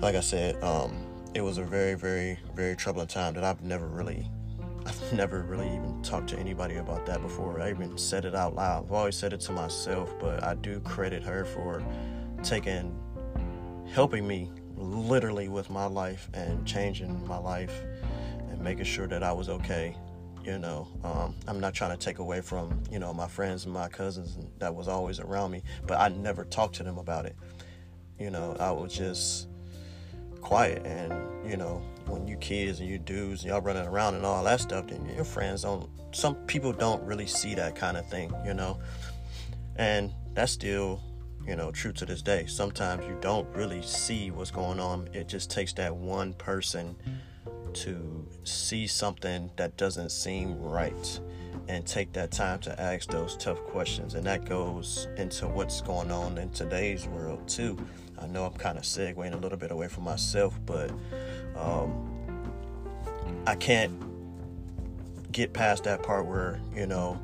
like 0.00 0.14
I 0.14 0.20
said, 0.20 0.62
um, 0.62 1.06
it 1.34 1.40
was 1.40 1.58
a 1.58 1.62
very, 1.62 1.94
very, 1.94 2.38
very 2.54 2.76
troubling 2.76 3.06
time 3.06 3.34
that 3.34 3.44
I've 3.44 3.62
never 3.62 3.86
really, 3.86 4.28
I've 4.86 5.12
never 5.12 5.42
really 5.42 5.68
even 5.68 6.00
talked 6.02 6.28
to 6.30 6.38
anybody 6.38 6.76
about 6.76 7.06
that 7.06 7.22
before. 7.22 7.60
I 7.60 7.70
even 7.70 7.96
said 7.98 8.24
it 8.24 8.34
out 8.34 8.54
loud. 8.54 8.84
I've 8.86 8.92
always 8.92 9.16
said 9.16 9.32
it 9.32 9.40
to 9.40 9.52
myself, 9.52 10.14
but 10.18 10.42
I 10.42 10.54
do 10.54 10.80
credit 10.80 11.22
her 11.22 11.44
for 11.44 11.82
taking, 12.42 12.98
helping 13.92 14.26
me 14.26 14.50
literally 14.76 15.48
with 15.48 15.70
my 15.70 15.86
life 15.86 16.28
and 16.34 16.66
changing 16.66 17.26
my 17.26 17.38
life 17.38 17.82
and 18.50 18.60
making 18.60 18.84
sure 18.84 19.06
that 19.06 19.22
I 19.22 19.32
was 19.32 19.48
okay. 19.48 19.96
You 20.46 20.60
know, 20.60 20.86
um, 21.02 21.34
I'm 21.48 21.58
not 21.58 21.74
trying 21.74 21.90
to 21.90 21.96
take 21.96 22.20
away 22.20 22.40
from 22.40 22.80
you 22.88 23.00
know 23.00 23.12
my 23.12 23.26
friends 23.26 23.64
and 23.64 23.74
my 23.74 23.88
cousins 23.88 24.38
that 24.58 24.72
was 24.72 24.86
always 24.86 25.18
around 25.18 25.50
me, 25.50 25.62
but 25.86 26.00
I 26.00 26.08
never 26.08 26.44
talked 26.44 26.76
to 26.76 26.84
them 26.84 26.98
about 26.98 27.26
it. 27.26 27.34
You 28.18 28.30
know, 28.30 28.56
I 28.60 28.70
was 28.70 28.94
just 28.94 29.48
quiet 30.40 30.86
and 30.86 31.12
you 31.50 31.56
know 31.56 31.82
when 32.06 32.28
you 32.28 32.36
kids 32.36 32.78
and 32.78 32.88
you 32.88 32.98
dudes 32.98 33.42
and 33.42 33.50
y'all 33.50 33.60
running 33.60 33.84
around 33.84 34.14
and 34.14 34.24
all 34.24 34.44
that 34.44 34.60
stuff 34.60 34.86
then 34.86 35.04
your 35.16 35.24
friends 35.24 35.62
don't 35.62 35.90
some 36.12 36.36
people 36.46 36.72
don't 36.72 37.02
really 37.02 37.26
see 37.26 37.52
that 37.52 37.74
kind 37.74 37.96
of 37.96 38.08
thing 38.08 38.32
you 38.44 38.54
know? 38.54 38.78
And 39.74 40.14
that's 40.34 40.52
still 40.52 41.02
you 41.46 41.56
know 41.56 41.70
true 41.70 41.92
to 41.92 42.06
this 42.06 42.22
day. 42.22 42.46
Sometimes 42.46 43.06
you 43.06 43.16
don't 43.20 43.48
really 43.54 43.82
see 43.82 44.30
what's 44.30 44.50
going 44.50 44.80
on. 44.80 45.08
It 45.12 45.28
just 45.28 45.50
takes 45.50 45.72
that 45.74 45.94
one 45.94 46.32
person 46.34 46.96
to 47.76 48.26
see 48.44 48.86
something 48.86 49.50
that 49.56 49.76
doesn't 49.76 50.10
seem 50.10 50.60
right 50.60 51.20
and 51.68 51.84
take 51.86 52.12
that 52.12 52.30
time 52.30 52.58
to 52.60 52.80
ask 52.80 53.10
those 53.10 53.36
tough 53.36 53.58
questions. 53.64 54.14
And 54.14 54.24
that 54.26 54.44
goes 54.44 55.08
into 55.16 55.48
what's 55.48 55.80
going 55.80 56.10
on 56.10 56.38
in 56.38 56.50
today's 56.50 57.06
world 57.06 57.46
too. 57.48 57.76
I 58.18 58.26
know 58.26 58.44
I'm 58.44 58.54
kind 58.54 58.78
of 58.78 58.84
segueing 58.84 59.34
a 59.34 59.36
little 59.36 59.58
bit 59.58 59.70
away 59.70 59.88
from 59.88 60.04
myself, 60.04 60.58
but 60.64 60.90
um, 61.56 62.08
I 63.46 63.54
can't 63.56 63.92
get 65.32 65.52
past 65.52 65.84
that 65.84 66.02
part 66.02 66.26
where, 66.26 66.60
you 66.74 66.86
know, 66.86 67.20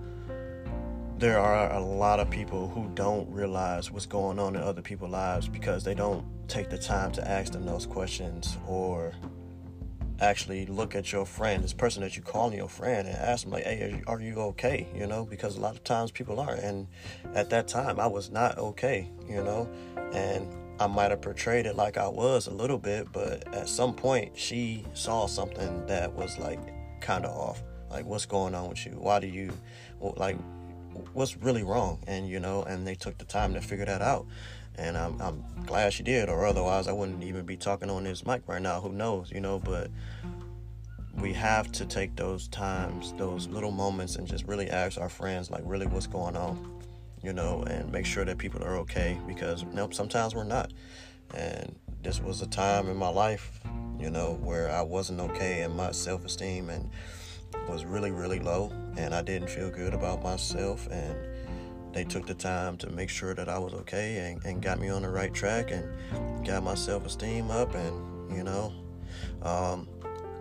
there 1.18 1.38
are 1.38 1.72
a 1.72 1.80
lot 1.80 2.18
of 2.18 2.28
people 2.28 2.68
who 2.68 2.90
don't 2.94 3.30
realize 3.30 3.92
what's 3.92 4.06
going 4.06 4.38
on 4.40 4.56
in 4.56 4.62
other 4.62 4.82
people's 4.82 5.12
lives 5.12 5.48
because 5.48 5.84
they 5.84 5.94
don't 5.94 6.24
take 6.48 6.68
the 6.68 6.76
time 6.76 7.12
to 7.12 7.26
ask 7.30 7.52
them 7.52 7.64
those 7.64 7.86
questions 7.86 8.58
or 8.66 9.12
actually 10.22 10.66
look 10.66 10.94
at 10.94 11.12
your 11.12 11.26
friend, 11.26 11.62
this 11.62 11.72
person 11.72 12.02
that 12.02 12.16
you 12.16 12.22
calling 12.22 12.56
your 12.56 12.68
friend, 12.68 13.08
and 13.08 13.16
ask 13.16 13.42
them 13.42 13.52
like, 13.52 13.64
"Hey, 13.64 13.82
are 13.82 13.88
you, 13.88 14.02
are 14.06 14.20
you 14.20 14.34
okay?" 14.50 14.86
You 14.94 15.06
know, 15.06 15.24
because 15.24 15.56
a 15.56 15.60
lot 15.60 15.74
of 15.74 15.84
times 15.84 16.10
people 16.10 16.40
are, 16.40 16.54
and 16.54 16.86
at 17.34 17.50
that 17.50 17.68
time 17.68 17.98
I 17.98 18.06
was 18.06 18.30
not 18.30 18.58
okay. 18.58 19.10
You 19.28 19.42
know, 19.42 19.68
and 20.12 20.48
I 20.80 20.86
might 20.86 21.10
have 21.10 21.20
portrayed 21.20 21.66
it 21.66 21.76
like 21.76 21.96
I 21.96 22.08
was 22.08 22.46
a 22.46 22.52
little 22.52 22.78
bit, 22.78 23.12
but 23.12 23.52
at 23.54 23.68
some 23.68 23.94
point 23.94 24.38
she 24.38 24.84
saw 24.94 25.26
something 25.26 25.86
that 25.86 26.12
was 26.12 26.38
like 26.38 26.60
kind 27.00 27.24
of 27.24 27.36
off. 27.36 27.62
Like, 27.90 28.06
what's 28.06 28.26
going 28.26 28.54
on 28.54 28.70
with 28.70 28.86
you? 28.86 28.92
Why 28.92 29.18
do 29.18 29.26
you 29.26 29.52
like? 30.00 30.38
What's 31.14 31.36
really 31.36 31.62
wrong? 31.62 31.98
And 32.06 32.28
you 32.28 32.38
know, 32.38 32.62
and 32.62 32.86
they 32.86 32.94
took 32.94 33.18
the 33.18 33.24
time 33.24 33.54
to 33.54 33.60
figure 33.60 33.86
that 33.86 34.02
out 34.02 34.26
and 34.76 34.96
I'm, 34.96 35.20
I'm 35.20 35.44
glad 35.66 35.92
she 35.92 36.02
did 36.02 36.28
or 36.28 36.46
otherwise 36.46 36.88
i 36.88 36.92
wouldn't 36.92 37.22
even 37.22 37.44
be 37.44 37.56
talking 37.56 37.90
on 37.90 38.04
this 38.04 38.26
mic 38.26 38.42
right 38.46 38.62
now. 38.62 38.80
Who 38.80 38.92
knows 38.92 39.30
you 39.30 39.40
know 39.40 39.58
but 39.58 39.90
we 41.14 41.32
have 41.34 41.70
to 41.72 41.84
take 41.84 42.16
those 42.16 42.48
times 42.48 43.12
those 43.14 43.46
little 43.48 43.70
moments 43.70 44.16
and 44.16 44.26
just 44.26 44.46
really 44.46 44.70
ask 44.70 45.00
our 45.00 45.08
friends 45.08 45.50
like 45.50 45.62
really 45.64 45.86
what's 45.86 46.06
going 46.06 46.36
on 46.36 46.80
you 47.22 47.32
know 47.32 47.62
and 47.68 47.92
make 47.92 48.06
sure 48.06 48.24
that 48.24 48.38
people 48.38 48.62
are 48.64 48.76
okay 48.78 49.18
because 49.26 49.64
nope 49.72 49.94
sometimes 49.94 50.34
we're 50.34 50.44
not. 50.44 50.72
And 51.34 51.76
this 52.02 52.20
was 52.20 52.42
a 52.42 52.46
time 52.46 52.88
in 52.88 52.96
my 52.96 53.08
life 53.08 53.60
you 53.98 54.10
know 54.10 54.38
where 54.42 54.70
i 54.70 54.82
wasn't 54.82 55.20
okay 55.20 55.62
and 55.62 55.74
my 55.76 55.92
self-esteem 55.92 56.68
and 56.68 56.90
was 57.68 57.84
really 57.84 58.10
really 58.10 58.40
low 58.40 58.72
and 58.96 59.14
i 59.14 59.22
didn't 59.22 59.48
feel 59.48 59.70
good 59.70 59.94
about 59.94 60.22
myself 60.22 60.88
and 60.90 61.16
they 61.92 62.04
took 62.04 62.26
the 62.26 62.34
time 62.34 62.76
to 62.78 62.90
make 62.90 63.10
sure 63.10 63.34
that 63.34 63.48
I 63.48 63.58
was 63.58 63.74
okay 63.74 64.30
and, 64.30 64.44
and 64.44 64.62
got 64.62 64.80
me 64.80 64.88
on 64.88 65.02
the 65.02 65.10
right 65.10 65.32
track 65.32 65.70
and 65.70 66.46
got 66.46 66.62
my 66.62 66.74
self 66.74 67.06
esteem 67.06 67.50
up. 67.50 67.74
And, 67.74 68.36
you 68.36 68.42
know, 68.42 68.72
um, 69.42 69.88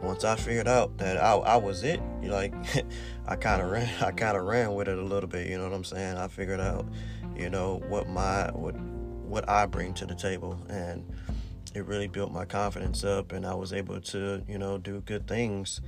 once 0.02 0.24
I 0.24 0.36
figured 0.36 0.68
out 0.68 0.98
that 0.98 1.18
I, 1.18 1.34
I 1.34 1.58
was 1.58 1.84
it, 1.84 2.02
like 2.24 2.54
I 3.28 3.36
kind 3.36 3.62
of 3.62 3.70
ran, 3.70 3.90
I 4.04 4.12
kind 4.12 4.38
of 4.38 4.44
ran 4.44 4.74
with 4.74 4.88
it 4.88 4.98
a 4.98 5.04
little 5.04 5.30
bit. 5.30 5.48
You 5.48 5.58
know 5.58 5.66
what 5.66 5.74
I'm 5.74 5.84
saying? 5.84 6.18
I 6.18 6.28
figured 6.28 6.62
out, 6.62 6.86
you 7.36 7.50
know, 7.50 7.82
what 7.88 8.08
my 8.08 8.52
what 8.52 8.76
what 8.80 9.48
I 9.50 9.66
bring 9.66 9.94
to 9.96 10.06
the 10.06 10.16
table, 10.16 10.60
and 10.70 11.06
it 11.74 11.86
really 11.86 12.08
built 12.08 12.32
my 12.32 12.46
confidence 12.46 13.04
up, 13.04 13.32
and 13.32 13.46
I 13.46 13.54
was 13.54 13.72
able 13.72 14.02
to, 14.02 14.44
you 14.48 14.58
know, 14.58 14.78
do 14.78 15.02
good 15.02 15.28
things 15.28 15.80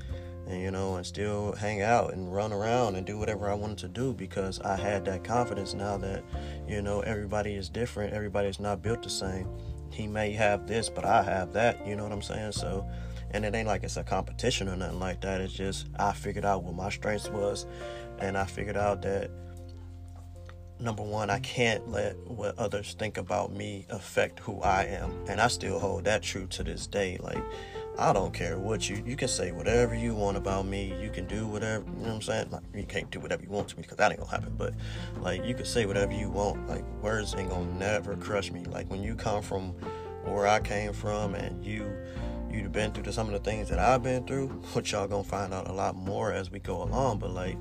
and 0.48 0.62
you 0.62 0.72
know 0.72 0.96
and 0.96 1.06
still 1.06 1.54
hang 1.54 1.82
out 1.82 2.14
and 2.14 2.34
run 2.34 2.52
around 2.52 2.96
and 2.96 3.06
do 3.06 3.18
whatever 3.18 3.50
I 3.50 3.54
wanted 3.54 3.78
to 3.80 3.88
do 3.88 4.14
because 4.14 4.60
I 4.62 4.76
had 4.76 5.06
that 5.06 5.24
confidence 5.24 5.74
now 5.74 5.98
that 5.98 6.24
you 6.68 6.82
know 6.82 7.02
everybody 7.02 7.56
is 7.56 7.70
different 7.70 8.14
everybody's 8.14 8.60
not 8.60 8.82
built 8.82 9.04
the 9.04 9.10
same 9.10 9.48
he 9.92 10.08
may 10.08 10.32
have 10.32 10.68
this 10.68 10.90
but 10.90 11.06
I 11.06 11.24
have 11.24 11.54
that 11.54 11.86
you 11.88 11.96
know 11.96 12.04
what 12.04 12.12
I'm 12.12 12.22
saying 12.22 12.52
so 12.54 12.88
and 13.32 13.46
it 13.46 13.56
ain't 13.56 13.68
like 13.68 13.84
it's 13.84 13.98
a 13.98 14.04
competition 14.04 14.68
or 14.68 14.76
nothing 14.76 15.00
like 15.00 15.22
that 15.22 15.42
it's 15.42 15.54
just 15.54 15.88
I 15.98 16.14
figured 16.14 16.46
out 16.46 16.64
what 16.64 16.76
my 16.76 16.90
strengths 16.90 17.30
was 17.30 17.66
and 18.20 18.38
I 18.38 18.46
figured 18.46 18.78
out 18.78 19.02
that 19.04 19.32
number 20.84 21.04
one, 21.04 21.30
I 21.30 21.40
can't 21.40 21.90
let 21.90 22.18
what 22.28 22.58
others 22.60 22.96
think 23.00 23.18
about 23.18 23.54
me 23.54 23.86
affect 23.90 24.40
who 24.40 24.62
I 24.62 24.84
am. 24.84 25.12
And 25.28 25.40
I 25.40 25.48
still 25.48 25.80
hold 25.80 26.04
that 26.06 26.22
true 26.22 26.46
to 26.48 26.64
this 26.64 26.86
day. 26.88 27.18
Like, 27.20 27.42
I 27.98 28.12
don't 28.12 28.34
care 28.34 28.58
what 28.58 28.90
you 28.90 29.04
you 29.06 29.16
can 29.16 29.28
say 29.28 29.52
whatever 29.52 29.94
you 29.94 30.16
want 30.16 30.36
about 30.36 30.66
me. 30.66 31.00
You 31.00 31.12
can 31.12 31.28
do 31.28 31.46
whatever 31.46 31.86
you 31.86 31.92
know 31.92 32.02
what 32.02 32.16
I'm 32.16 32.22
saying. 32.22 32.50
Like 32.50 32.64
you 32.74 32.84
can't 32.84 33.10
do 33.12 33.20
whatever 33.20 33.44
you 33.44 33.50
want 33.50 33.68
to 33.70 33.76
me 33.78 33.84
because 33.84 33.98
that 33.98 34.12
ain't 34.12 34.20
gonna 34.20 34.32
happen. 34.32 34.56
But 34.58 34.74
like 35.22 35.46
you 35.46 35.54
can 35.54 35.66
say 35.66 35.86
whatever 35.86 36.12
you 36.12 36.30
want. 36.30 36.68
Like 36.68 36.84
words 37.04 37.36
ain't 37.38 37.50
gonna 37.50 37.72
never 37.74 38.16
crush 38.16 38.52
me. 38.52 38.64
Like 38.66 38.90
when 38.90 39.04
you 39.04 39.16
come 39.16 39.44
from 39.44 39.74
where 40.24 40.48
I 40.48 40.60
came 40.60 40.92
from 40.92 41.36
and 41.36 41.64
you 41.64 41.88
you've 42.50 42.72
been 42.72 42.92
through 42.92 43.12
some 43.12 43.28
of 43.28 43.34
the 43.34 43.40
things 43.40 43.70
that 43.70 43.80
I've 43.80 44.02
been 44.02 44.26
through, 44.26 44.48
which 44.74 44.92
y'all 44.92 45.08
gonna 45.08 45.24
find 45.24 45.54
out 45.54 45.68
a 45.68 45.74
lot 45.74 45.96
more 45.96 46.32
as 46.32 46.50
we 46.50 46.60
go 46.60 46.82
along. 46.82 47.20
But 47.20 47.32
like 47.32 47.58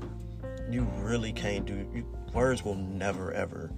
you 0.71 0.83
really 1.01 1.33
can't 1.33 1.67
do 1.67 1.87
you, 1.95 2.07
words 2.33 2.65
will 2.65 2.77
never 2.77 3.33
ever 3.33 3.71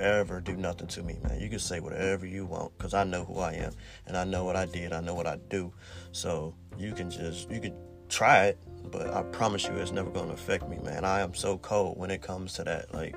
ever 0.00 0.40
do 0.40 0.56
nothing 0.56 0.88
to 0.88 1.02
me, 1.02 1.18
man. 1.22 1.40
You 1.40 1.48
can 1.48 1.58
say 1.58 1.80
whatever 1.80 2.26
you 2.26 2.46
want 2.46 2.76
because 2.76 2.94
I 2.94 3.04
know 3.04 3.24
who 3.24 3.38
I 3.38 3.52
am 3.52 3.72
and 4.06 4.16
I 4.16 4.24
know 4.24 4.44
what 4.44 4.56
I 4.56 4.66
did. 4.66 4.92
I 4.92 5.00
know 5.00 5.14
what 5.14 5.26
I 5.26 5.38
do. 5.48 5.72
So 6.12 6.54
you 6.78 6.92
can 6.92 7.10
just, 7.10 7.50
you 7.50 7.60
can 7.60 7.74
try 8.08 8.46
it, 8.46 8.58
but 8.90 9.12
I 9.14 9.22
promise 9.22 9.64
you 9.64 9.72
it's 9.74 9.92
never 9.92 10.10
going 10.10 10.28
to 10.28 10.34
affect 10.34 10.68
me, 10.68 10.78
man. 10.78 11.04
I 11.04 11.20
am 11.20 11.34
so 11.34 11.58
cold 11.58 11.98
when 11.98 12.10
it 12.10 12.22
comes 12.22 12.54
to 12.54 12.64
that. 12.64 12.92
Like, 12.92 13.14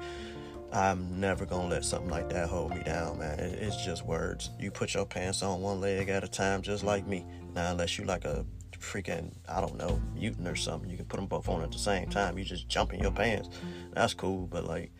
I'm 0.72 1.20
never 1.20 1.46
to 1.46 1.56
let 1.56 1.86
something 1.86 2.10
like 2.10 2.30
that 2.30 2.50
hold 2.50 2.72
me 2.72 2.82
down, 2.84 3.20
man. 3.20 3.40
it's 3.40 3.84
just 3.86 4.06
words. 4.06 4.50
You 4.60 4.72
put 4.72 4.96
your 4.96 5.06
pants 5.06 5.44
on 5.44 5.62
one 5.62 5.80
leg 5.80 6.10
at 6.10 6.24
a 6.24 6.28
time, 6.28 6.64
just 6.64 6.84
like 6.84 7.06
me. 7.06 7.26
Now, 7.54 7.72
unless 7.72 8.00
you 8.00 8.06
like 8.06 8.26
a 8.26 8.44
freaking, 8.84 9.32
I 9.48 9.62
don't 9.62 9.78
know, 9.78 10.02
mutant 10.16 10.48
or 10.48 10.56
something, 10.56 10.90
you 10.90 10.98
can 10.98 11.06
put 11.06 11.18
them 11.18 11.28
both 11.28 11.48
on 11.48 11.62
at 11.62 11.72
the 11.72 11.78
same 11.78 12.10
time. 12.10 12.38
You 12.38 12.44
just 12.44 12.68
jump 12.68 12.94
in 12.94 13.00
your 13.00 13.12
pants. 13.12 13.50
That's 13.94 14.14
cool, 14.14 14.48
but 14.48 14.66
like, 14.66 14.92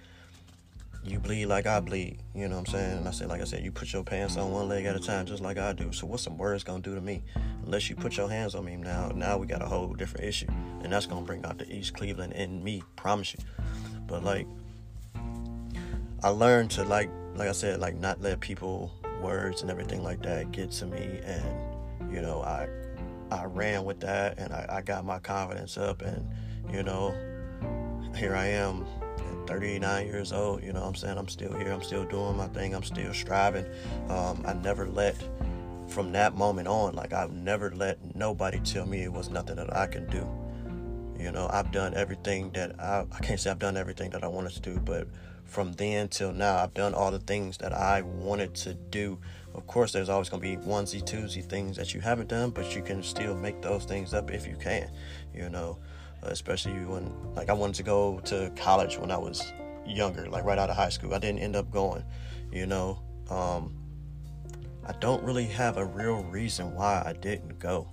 you 1.06 1.20
bleed 1.20 1.48
like 1.48 1.66
I 1.66 1.80
bleed. 1.80 2.20
You 2.34 2.48
know 2.48 2.56
what 2.56 2.68
I'm 2.68 2.74
saying? 2.74 2.98
And 3.00 3.08
I 3.08 3.12
said, 3.12 3.28
like 3.28 3.42
I 3.42 3.44
said, 3.44 3.64
you 3.64 3.72
put 3.72 3.92
your 3.92 4.04
pants 4.04 4.38
on 4.38 4.52
one 4.52 4.70
leg 4.70 4.86
at 4.86 4.96
a 4.96 5.00
time, 5.00 5.26
just 5.26 5.42
like 5.42 5.58
I 5.58 5.74
do. 5.74 5.92
So 5.92 6.08
what's 6.08 6.24
some 6.24 6.38
words 6.38 6.64
gonna 6.64 6.82
do 6.82 6.96
to 6.96 7.02
me? 7.02 7.24
Unless 7.66 7.90
you 7.90 7.96
put 7.96 8.16
your 8.16 8.30
hands 8.30 8.56
on 8.56 8.66
me 8.66 8.78
now, 8.78 9.10
now 9.10 9.38
we 9.38 9.46
got 9.46 9.62
a 9.62 9.66
whole 9.66 9.94
different 9.94 10.26
issue, 10.26 10.48
and 10.82 10.94
that's 10.94 11.06
gonna 11.06 11.26
bring 11.26 11.46
out 11.46 11.58
the 11.58 11.72
East 11.74 11.94
Cleveland 11.94 12.34
in 12.34 12.64
me. 12.64 12.84
Promise 12.96 13.36
you. 13.36 13.40
But 14.08 14.24
like, 14.24 14.48
I 16.24 16.30
learned 16.30 16.72
to 16.72 16.84
like, 16.84 17.10
like 17.36 17.50
I 17.50 17.54
said, 17.54 17.80
like 17.80 17.96
not 17.96 18.22
let 18.22 18.40
people 18.40 18.92
words 19.22 19.62
and 19.62 19.70
everything 19.70 20.04
like 20.04 20.22
that 20.24 20.52
get 20.52 20.72
to 20.72 20.86
me, 20.86 21.20
and 21.26 22.14
you 22.14 22.22
know, 22.22 22.42
I 22.42 22.68
I 23.30 23.46
ran 23.46 23.84
with 23.84 24.00
that, 24.02 24.38
and 24.38 24.54
I, 24.54 24.68
I 24.70 24.82
got 24.82 25.04
my 25.04 25.20
confidence 25.20 25.78
up, 25.78 26.02
and 26.02 26.30
you 26.72 26.84
know, 26.84 27.14
here 28.16 28.36
I 28.36 28.48
am 28.48 28.86
39 29.54 30.08
years 30.08 30.34
old, 30.34 30.64
you 30.64 30.74
know 30.74 30.82
what 30.82 30.88
I'm 30.88 30.96
saying? 30.96 31.16
I'm 31.16 31.28
still 31.28 31.54
here. 31.54 31.72
I'm 31.72 31.84
still 31.84 32.06
doing 32.06 32.36
my 32.36 32.48
thing. 32.48 32.74
I'm 32.74 32.82
still 32.82 33.14
striving. 33.14 33.68
Um, 34.10 34.44
I 34.48 34.54
never 34.54 34.88
let, 34.88 35.16
from 35.88 36.12
that 36.14 36.36
moment 36.36 36.68
on, 36.68 36.96
like 36.96 37.14
I've 37.14 37.32
never 37.32 37.70
let 37.70 38.16
nobody 38.16 38.60
tell 38.62 38.88
me 38.88 39.04
it 39.04 39.14
was 39.14 39.30
nothing 39.30 39.58
that 39.58 39.72
I 39.78 39.86
can 39.86 40.08
do. 40.08 40.28
You 41.24 41.32
know, 41.32 41.48
I've 41.54 41.72
done 41.72 41.94
everything 41.94 42.50
that 42.54 42.80
I, 42.80 43.06
I 43.12 43.20
can't 43.20 43.40
say 43.40 43.52
I've 43.52 43.60
done 43.60 43.78
everything 43.78 44.10
that 44.10 44.24
I 44.24 44.28
wanted 44.28 44.54
to 44.54 44.60
do, 44.60 44.80
but 44.80 45.08
from 45.46 45.74
then 45.74 46.08
till 46.08 46.34
now, 46.34 46.58
I've 46.58 46.74
done 46.74 46.96
all 46.96 47.12
the 47.12 47.20
things 47.20 47.60
that 47.60 47.74
I 47.74 48.02
wanted 48.02 48.56
to 48.56 48.74
do. 48.74 49.20
Of 49.54 49.68
course, 49.68 49.92
there's 49.92 50.10
always 50.10 50.30
going 50.30 50.42
to 50.42 50.58
be 50.58 50.58
onesie, 50.66 51.04
twosie 51.04 51.48
things 51.48 51.78
that 51.78 51.94
you 51.94 52.02
haven't 52.02 52.30
done, 52.30 52.50
but 52.50 52.76
you 52.76 52.82
can 52.82 53.04
still 53.04 53.36
make 53.36 53.62
those 53.62 53.86
things 53.86 54.16
up 54.16 54.32
if 54.32 54.48
you 54.48 54.56
can, 54.56 54.90
you 55.32 55.48
know 55.48 55.78
especially 56.26 56.74
when 56.86 57.12
like 57.36 57.50
I 57.50 57.54
wanted 57.54 57.76
to 57.76 57.84
go 57.84 58.20
to 58.26 58.52
college 58.56 58.98
when 58.98 59.12
I 59.12 59.18
was 59.18 59.54
younger, 59.86 60.28
like 60.30 60.44
right 60.44 60.58
out 60.58 60.70
of 60.70 60.76
high 60.76 60.90
school. 60.90 61.14
I 61.14 61.20
didn't 61.20 61.40
end 61.40 61.56
up 61.56 61.72
going, 61.72 62.04
you 62.52 62.66
know. 62.66 63.00
Um, 63.30 63.76
I 64.86 64.92
don't 64.94 65.24
really 65.24 65.46
have 65.46 65.78
a 65.78 65.86
real 65.86 66.24
reason 66.24 66.76
why 66.76 67.04
I 67.06 67.14
didn't 67.14 67.58
go. 67.58 67.88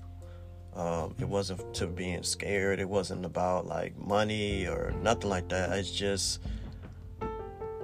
Um, 0.75 1.15
it 1.19 1.29
wasn't 1.29 1.75
to 1.75 1.87
being 1.87 2.23
scared. 2.23 2.81
It 2.81 2.89
wasn't 2.89 3.25
about 3.25 3.67
like 3.67 3.97
money 3.97 4.67
or 4.67 4.93
nothing 5.03 5.31
like 5.31 5.49
that. 5.51 5.71
It's 5.77 5.91
just 5.91 6.41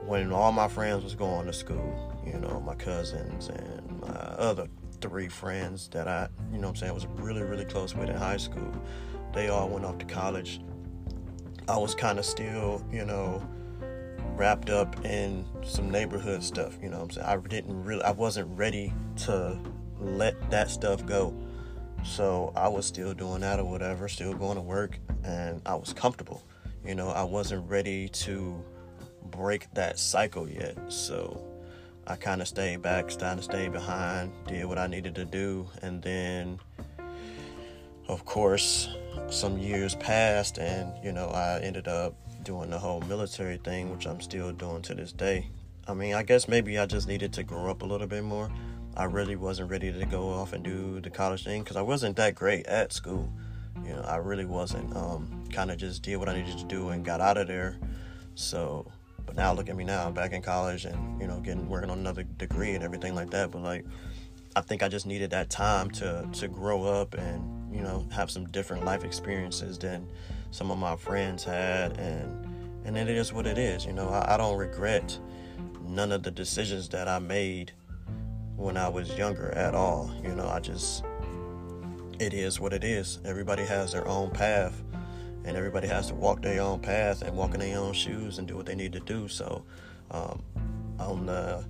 when 0.04 0.32
all 0.32 0.52
my 0.52 0.68
friends 0.68 1.02
was 1.02 1.14
going 1.14 1.46
to 1.46 1.52
school, 1.52 2.22
you 2.24 2.38
know, 2.38 2.60
my 2.60 2.74
cousins 2.74 3.48
and 3.48 4.00
my 4.00 4.08
other 4.08 4.68
three 5.00 5.28
friends 5.28 5.88
that 5.88 6.08
I, 6.08 6.28
you 6.52 6.58
know 6.58 6.68
I'm 6.68 6.76
saying, 6.76 6.94
was 6.94 7.06
really, 7.06 7.42
really 7.42 7.64
close 7.64 7.94
with 7.94 8.08
in 8.08 8.16
high 8.16 8.36
school 8.36 8.72
they 9.36 9.48
all 9.50 9.68
went 9.68 9.84
off 9.84 9.98
to 9.98 10.06
college. 10.06 10.60
I 11.68 11.76
was 11.76 11.94
kind 11.94 12.18
of 12.18 12.24
still, 12.24 12.82
you 12.90 13.04
know, 13.04 13.46
wrapped 14.34 14.70
up 14.70 15.04
in 15.04 15.44
some 15.62 15.90
neighborhood 15.90 16.42
stuff, 16.42 16.78
you 16.82 16.88
know 16.88 17.02
I'm 17.02 17.10
saying? 17.10 17.26
I 17.26 17.36
didn't 17.36 17.84
really, 17.84 18.02
I 18.02 18.12
wasn't 18.12 18.56
ready 18.56 18.94
to 19.24 19.58
let 20.00 20.50
that 20.50 20.70
stuff 20.70 21.04
go. 21.04 21.36
So 22.02 22.52
I 22.56 22.68
was 22.68 22.86
still 22.86 23.12
doing 23.12 23.40
that 23.40 23.58
or 23.58 23.64
whatever, 23.64 24.08
still 24.08 24.32
going 24.32 24.56
to 24.56 24.62
work, 24.62 24.98
and 25.22 25.60
I 25.66 25.74
was 25.74 25.92
comfortable. 25.92 26.42
You 26.84 26.94
know, 26.94 27.10
I 27.10 27.24
wasn't 27.24 27.68
ready 27.68 28.08
to 28.08 28.64
break 29.30 29.66
that 29.74 29.98
cycle 29.98 30.48
yet. 30.48 30.76
So 30.88 31.42
I 32.06 32.16
kind 32.16 32.40
of 32.40 32.48
stayed 32.48 32.80
back, 32.80 33.10
started 33.10 33.38
to 33.38 33.42
stay 33.42 33.68
behind, 33.68 34.32
did 34.46 34.64
what 34.64 34.78
I 34.78 34.86
needed 34.86 35.14
to 35.16 35.24
do, 35.26 35.68
and 35.82 36.00
then, 36.00 36.58
of 38.08 38.24
course, 38.24 38.88
some 39.30 39.58
years 39.58 39.94
passed, 39.96 40.58
and 40.58 40.92
you 41.04 41.12
know, 41.12 41.28
I 41.28 41.60
ended 41.60 41.88
up 41.88 42.14
doing 42.42 42.70
the 42.70 42.78
whole 42.78 43.00
military 43.02 43.56
thing, 43.58 43.90
which 43.90 44.06
I'm 44.06 44.20
still 44.20 44.52
doing 44.52 44.82
to 44.82 44.94
this 44.94 45.12
day. 45.12 45.50
I 45.88 45.94
mean, 45.94 46.14
I 46.14 46.22
guess 46.22 46.48
maybe 46.48 46.78
I 46.78 46.86
just 46.86 47.08
needed 47.08 47.32
to 47.34 47.42
grow 47.42 47.70
up 47.70 47.82
a 47.82 47.86
little 47.86 48.06
bit 48.06 48.24
more, 48.24 48.50
I 48.96 49.04
really 49.04 49.36
wasn't 49.36 49.70
ready 49.70 49.92
to 49.92 50.06
go 50.06 50.30
off 50.30 50.54
and 50.54 50.64
do 50.64 51.00
the 51.00 51.10
college 51.10 51.44
thing 51.44 51.62
because 51.62 51.76
I 51.76 51.82
wasn't 51.82 52.16
that 52.16 52.34
great 52.34 52.66
at 52.66 52.94
school. 52.94 53.30
You 53.84 53.92
know, 53.92 54.00
I 54.00 54.16
really 54.16 54.46
wasn't. 54.46 54.96
Um, 54.96 55.44
kind 55.52 55.70
of 55.70 55.76
just 55.76 56.02
did 56.02 56.16
what 56.16 56.30
I 56.30 56.40
needed 56.40 56.56
to 56.58 56.64
do 56.64 56.88
and 56.88 57.04
got 57.04 57.20
out 57.20 57.36
of 57.36 57.46
there. 57.46 57.78
So, 58.36 58.90
but 59.26 59.36
now 59.36 59.52
look 59.52 59.68
at 59.68 59.76
me 59.76 59.84
now. 59.84 60.06
I'm 60.06 60.14
back 60.14 60.32
in 60.32 60.40
college 60.40 60.86
and 60.86 61.20
you 61.20 61.26
know 61.26 61.40
getting 61.40 61.68
working 61.68 61.90
on 61.90 61.98
another 61.98 62.22
degree 62.22 62.74
and 62.74 62.82
everything 62.82 63.14
like 63.14 63.30
that. 63.30 63.50
But 63.50 63.62
like, 63.62 63.84
I 64.56 64.62
think 64.62 64.82
I 64.82 64.88
just 64.88 65.04
needed 65.04 65.30
that 65.30 65.50
time 65.50 65.90
to 65.92 66.26
to 66.32 66.48
grow 66.48 66.84
up 66.84 67.12
and 67.12 67.55
you 67.76 67.82
know 67.82 68.06
have 68.10 68.30
some 68.30 68.46
different 68.48 68.84
life 68.84 69.04
experiences 69.04 69.78
than 69.78 70.08
some 70.50 70.70
of 70.70 70.78
my 70.78 70.96
friends 70.96 71.44
had 71.44 71.98
and 71.98 72.46
and 72.86 72.96
it 72.96 73.08
is 73.08 73.32
what 73.32 73.46
it 73.46 73.58
is. 73.58 73.84
You 73.84 73.92
know, 73.92 74.08
I, 74.08 74.34
I 74.34 74.36
don't 74.36 74.56
regret 74.56 75.18
none 75.84 76.12
of 76.12 76.22
the 76.22 76.30
decisions 76.30 76.88
that 76.90 77.08
I 77.08 77.18
made 77.18 77.72
when 78.56 78.76
I 78.76 78.88
was 78.88 79.18
younger 79.18 79.50
at 79.50 79.74
all. 79.74 80.14
You 80.22 80.34
know, 80.34 80.48
I 80.48 80.60
just, 80.60 81.04
it 82.20 82.32
is 82.32 82.60
what 82.60 82.72
it 82.72 82.84
is. 82.84 83.18
Everybody 83.24 83.64
has 83.64 83.92
their 83.92 84.06
own 84.06 84.30
path, 84.30 84.82
and 85.44 85.56
everybody 85.56 85.88
has 85.88 86.08
to 86.08 86.14
walk 86.14 86.42
their 86.42 86.62
own 86.62 86.78
path 86.78 87.22
and 87.22 87.36
walk 87.36 87.54
in 87.54 87.60
their 87.60 87.76
own 87.76 87.92
shoes 87.92 88.38
and 88.38 88.46
do 88.46 88.56
what 88.56 88.66
they 88.66 88.76
need 88.76 88.92
to 88.92 89.00
do. 89.00 89.26
So, 89.26 89.64
um, 90.12 90.40
on 91.00 91.26
the 91.26 91.64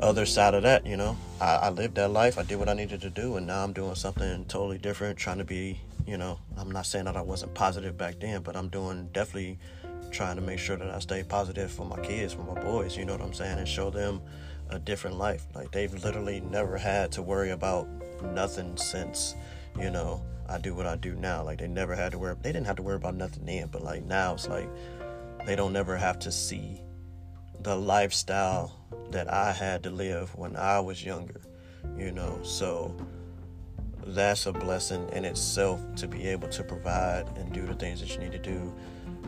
other 0.00 0.26
side 0.26 0.54
of 0.54 0.62
that, 0.62 0.86
you 0.86 0.96
know, 0.96 1.16
I, 1.40 1.56
I 1.56 1.70
lived 1.70 1.94
that 1.96 2.10
life. 2.10 2.38
I 2.38 2.42
did 2.42 2.58
what 2.58 2.68
I 2.68 2.74
needed 2.74 3.00
to 3.02 3.10
do, 3.10 3.36
and 3.36 3.46
now 3.46 3.62
I'm 3.62 3.72
doing 3.72 3.94
something 3.94 4.44
totally 4.46 4.78
different, 4.78 5.18
trying 5.18 5.38
to 5.38 5.44
be, 5.44 5.80
you 6.06 6.16
know, 6.16 6.38
I'm 6.56 6.70
not 6.70 6.86
saying 6.86 7.06
that 7.06 7.16
I 7.16 7.22
wasn't 7.22 7.54
positive 7.54 7.96
back 7.96 8.20
then, 8.20 8.42
but 8.42 8.56
I'm 8.56 8.68
doing 8.68 9.08
definitely 9.12 9.58
trying 10.10 10.36
to 10.36 10.42
make 10.42 10.58
sure 10.58 10.76
that 10.76 10.90
I 10.90 10.98
stay 11.00 11.22
positive 11.22 11.70
for 11.72 11.84
my 11.84 11.98
kids, 12.00 12.34
for 12.34 12.42
my 12.42 12.60
boys, 12.60 12.96
you 12.96 13.04
know 13.04 13.12
what 13.12 13.22
I'm 13.22 13.34
saying, 13.34 13.58
and 13.58 13.68
show 13.68 13.90
them 13.90 14.20
a 14.70 14.78
different 14.78 15.18
life. 15.18 15.46
Like 15.54 15.72
they've 15.72 15.92
literally 16.04 16.40
never 16.40 16.76
had 16.76 17.12
to 17.12 17.22
worry 17.22 17.50
about 17.50 17.88
nothing 18.22 18.76
since, 18.76 19.34
you 19.78 19.90
know, 19.90 20.22
I 20.48 20.58
do 20.58 20.74
what 20.74 20.86
I 20.86 20.96
do 20.96 21.14
now. 21.14 21.42
Like 21.42 21.58
they 21.58 21.66
never 21.66 21.94
had 21.94 22.12
to 22.12 22.18
worry 22.18 22.36
they 22.42 22.52
didn't 22.52 22.66
have 22.66 22.76
to 22.76 22.82
worry 22.82 22.96
about 22.96 23.14
nothing 23.14 23.44
then, 23.44 23.68
but 23.68 23.82
like 23.82 24.04
now 24.04 24.34
it's 24.34 24.48
like 24.48 24.68
they 25.46 25.56
don't 25.56 25.72
never 25.72 25.96
have 25.96 26.18
to 26.20 26.32
see 26.32 26.80
the 27.64 27.74
lifestyle 27.74 28.72
that 29.10 29.32
I 29.32 29.50
had 29.50 29.82
to 29.84 29.90
live 29.90 30.34
when 30.36 30.54
I 30.54 30.78
was 30.80 31.04
younger, 31.04 31.40
you 31.96 32.12
know. 32.12 32.38
So 32.42 32.94
that's 34.06 34.44
a 34.46 34.52
blessing 34.52 35.08
in 35.12 35.24
itself 35.24 35.80
to 35.96 36.06
be 36.06 36.28
able 36.28 36.48
to 36.48 36.62
provide 36.62 37.26
and 37.36 37.52
do 37.52 37.66
the 37.66 37.74
things 37.74 38.00
that 38.00 38.12
you 38.12 38.18
need 38.18 38.32
to 38.32 38.38
do 38.38 38.72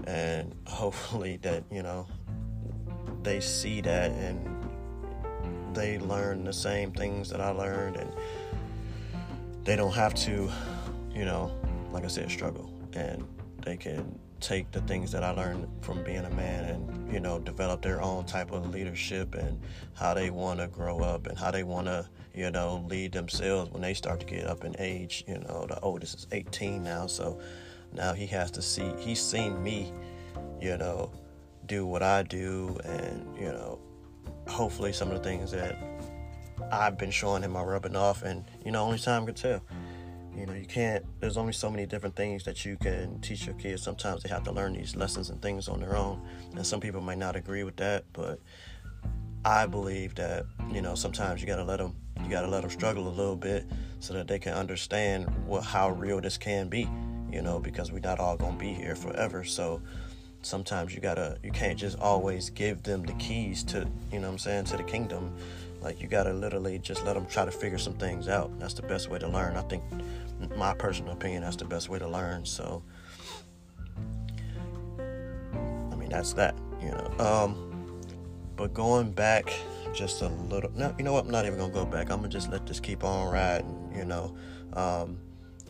and 0.06 0.54
hopefully 0.66 1.36
that 1.42 1.64
you 1.70 1.82
know 1.82 2.06
they 3.22 3.40
see 3.40 3.80
that 3.80 4.10
and 4.10 4.68
they 5.74 5.98
learn 5.98 6.44
the 6.44 6.52
same 6.52 6.92
things 6.92 7.30
that 7.30 7.40
I 7.40 7.50
learned 7.50 7.96
and 7.96 8.12
they 9.64 9.76
don't 9.76 9.94
have 9.94 10.14
to 10.14 10.50
you 11.10 11.24
know 11.24 11.50
like 11.90 12.04
I 12.04 12.08
said 12.08 12.30
struggle 12.30 12.70
and 12.92 13.26
they 13.64 13.78
can 13.78 14.18
take 14.46 14.70
the 14.70 14.80
things 14.82 15.10
that 15.12 15.24
I 15.24 15.30
learned 15.30 15.68
from 15.80 16.04
being 16.04 16.24
a 16.24 16.30
man 16.30 16.64
and 16.64 17.12
you 17.12 17.20
know 17.20 17.38
develop 17.38 17.82
their 17.82 18.00
own 18.00 18.24
type 18.26 18.52
of 18.52 18.70
leadership 18.70 19.34
and 19.34 19.60
how 19.94 20.14
they 20.14 20.30
want 20.30 20.60
to 20.60 20.68
grow 20.68 21.00
up 21.00 21.26
and 21.26 21.36
how 21.36 21.50
they 21.50 21.64
want 21.64 21.86
to 21.88 22.08
you 22.34 22.50
know 22.50 22.86
lead 22.88 23.12
themselves 23.12 23.70
when 23.72 23.82
they 23.82 23.94
start 23.94 24.20
to 24.20 24.26
get 24.26 24.46
up 24.46 24.64
in 24.64 24.76
age 24.78 25.24
you 25.26 25.38
know 25.38 25.66
the 25.68 25.80
oldest 25.80 26.18
is 26.18 26.26
18 26.30 26.82
now 26.82 27.06
so 27.06 27.40
now 27.96 28.12
he 28.12 28.26
has 28.26 28.50
to 28.52 28.62
see, 28.62 28.92
he's 28.98 29.20
seen 29.20 29.62
me, 29.62 29.92
you 30.60 30.76
know, 30.76 31.10
do 31.66 31.86
what 31.86 32.02
I 32.02 32.22
do, 32.22 32.78
and, 32.84 33.36
you 33.38 33.46
know, 33.46 33.78
hopefully 34.46 34.92
some 34.92 35.10
of 35.10 35.22
the 35.22 35.24
things 35.24 35.50
that 35.50 35.76
I've 36.70 36.98
been 36.98 37.10
showing 37.10 37.42
him 37.42 37.56
are 37.56 37.66
rubbing 37.66 37.96
off, 37.96 38.22
and, 38.22 38.44
you 38.64 38.70
know, 38.70 38.84
only 38.84 38.98
time 38.98 39.26
can 39.26 39.34
tell. 39.34 39.62
You 40.36 40.46
know, 40.46 40.52
you 40.52 40.66
can't, 40.66 41.04
there's 41.20 41.36
only 41.36 41.52
so 41.52 41.70
many 41.70 41.86
different 41.86 42.14
things 42.14 42.44
that 42.44 42.64
you 42.64 42.76
can 42.76 43.20
teach 43.20 43.46
your 43.46 43.54
kids. 43.54 43.82
Sometimes 43.82 44.22
they 44.22 44.28
have 44.28 44.44
to 44.44 44.52
learn 44.52 44.74
these 44.74 44.94
lessons 44.94 45.30
and 45.30 45.40
things 45.40 45.66
on 45.68 45.80
their 45.80 45.96
own. 45.96 46.20
And 46.54 46.66
some 46.66 46.80
people 46.80 47.00
might 47.00 47.18
not 47.18 47.36
agree 47.36 47.64
with 47.64 47.76
that, 47.76 48.04
but 48.12 48.38
I 49.44 49.66
believe 49.66 50.14
that, 50.16 50.44
you 50.70 50.82
know, 50.82 50.94
sometimes 50.94 51.40
you 51.40 51.46
got 51.46 51.56
to 51.56 51.64
let 51.64 51.78
them, 51.78 51.96
you 52.22 52.28
got 52.28 52.42
to 52.42 52.48
let 52.48 52.60
them 52.62 52.70
struggle 52.70 53.08
a 53.08 53.10
little 53.10 53.36
bit 53.36 53.64
so 54.00 54.12
that 54.14 54.28
they 54.28 54.38
can 54.38 54.52
understand 54.52 55.26
what, 55.46 55.64
how 55.64 55.90
real 55.90 56.20
this 56.20 56.36
can 56.36 56.68
be 56.68 56.86
you 57.30 57.42
know, 57.42 57.58
because 57.58 57.92
we're 57.92 58.00
not 58.00 58.18
all 58.18 58.36
gonna 58.36 58.56
be 58.56 58.72
here 58.72 58.96
forever. 58.96 59.44
So 59.44 59.80
sometimes 60.42 60.94
you 60.94 61.00
gotta, 61.00 61.38
you 61.42 61.50
can't 61.50 61.78
just 61.78 61.98
always 61.98 62.50
give 62.50 62.82
them 62.82 63.02
the 63.02 63.14
keys 63.14 63.62
to, 63.64 63.86
you 64.12 64.20
know 64.20 64.28
I'm 64.28 64.38
saying, 64.38 64.64
to 64.66 64.76
the 64.76 64.82
kingdom. 64.82 65.34
Like 65.80 66.00
you 66.00 66.08
gotta 66.08 66.32
literally 66.32 66.78
just 66.78 67.04
let 67.04 67.14
them 67.14 67.26
try 67.26 67.44
to 67.44 67.50
figure 67.50 67.78
some 67.78 67.94
things 67.94 68.28
out. 68.28 68.58
That's 68.58 68.74
the 68.74 68.82
best 68.82 69.10
way 69.10 69.18
to 69.18 69.28
learn. 69.28 69.56
I 69.56 69.62
think, 69.62 69.82
my 70.56 70.74
personal 70.74 71.12
opinion, 71.12 71.42
that's 71.42 71.56
the 71.56 71.64
best 71.64 71.88
way 71.88 71.98
to 71.98 72.08
learn. 72.08 72.44
So, 72.44 72.82
I 74.98 75.94
mean, 75.96 76.08
that's 76.08 76.32
that, 76.34 76.56
you 76.80 76.90
know. 76.90 77.14
Um, 77.18 78.00
but 78.56 78.72
going 78.74 79.12
back 79.12 79.52
just 79.94 80.22
a 80.22 80.28
little, 80.28 80.70
no, 80.72 80.94
you 80.98 81.04
know 81.04 81.12
what? 81.12 81.24
I'm 81.24 81.30
not 81.30 81.46
even 81.46 81.58
gonna 81.58 81.72
go 81.72 81.84
back. 81.84 82.10
I'm 82.10 82.18
gonna 82.18 82.28
just 82.28 82.50
let 82.50 82.66
this 82.66 82.80
keep 82.80 83.04
on 83.04 83.32
riding, 83.32 83.92
you 83.94 84.04
know. 84.04 84.36
Um, 84.74 85.18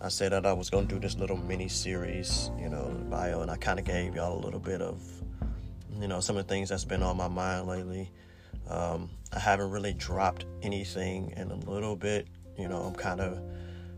I 0.01 0.09
said 0.09 0.33
that 0.33 0.45
I 0.45 0.53
was 0.53 0.69
to 0.69 0.83
do 0.83 0.99
this 0.99 1.17
little 1.17 1.37
mini 1.37 1.69
series, 1.69 2.51
you 2.59 2.69
know, 2.69 2.89
bio, 3.09 3.41
and 3.41 3.51
I 3.51 3.57
kind 3.57 3.79
of 3.79 3.85
gave 3.85 4.15
y'all 4.15 4.39
a 4.39 4.43
little 4.45 4.61
bit 4.61 4.83
of, 4.83 5.03
you 5.99 6.07
know, 6.07 6.21
some 6.21 6.37
of 6.37 6.47
the 6.47 6.53
things 6.53 6.69
that's 6.69 6.85
been 6.85 7.03
on 7.03 7.17
my 7.17 7.29
mind 7.29 7.67
lately. 7.67 8.11
Um, 8.69 9.11
I 9.33 9.39
haven't 9.39 9.71
really 9.71 9.95
dropped 9.95 10.45
anything 10.63 11.33
in 11.37 11.51
a 11.51 11.57
little 11.71 11.97
bit, 11.97 12.27
you 12.59 12.69
know, 12.69 12.83
I'm 12.83 12.95
kind 12.95 13.21
of 13.21 13.41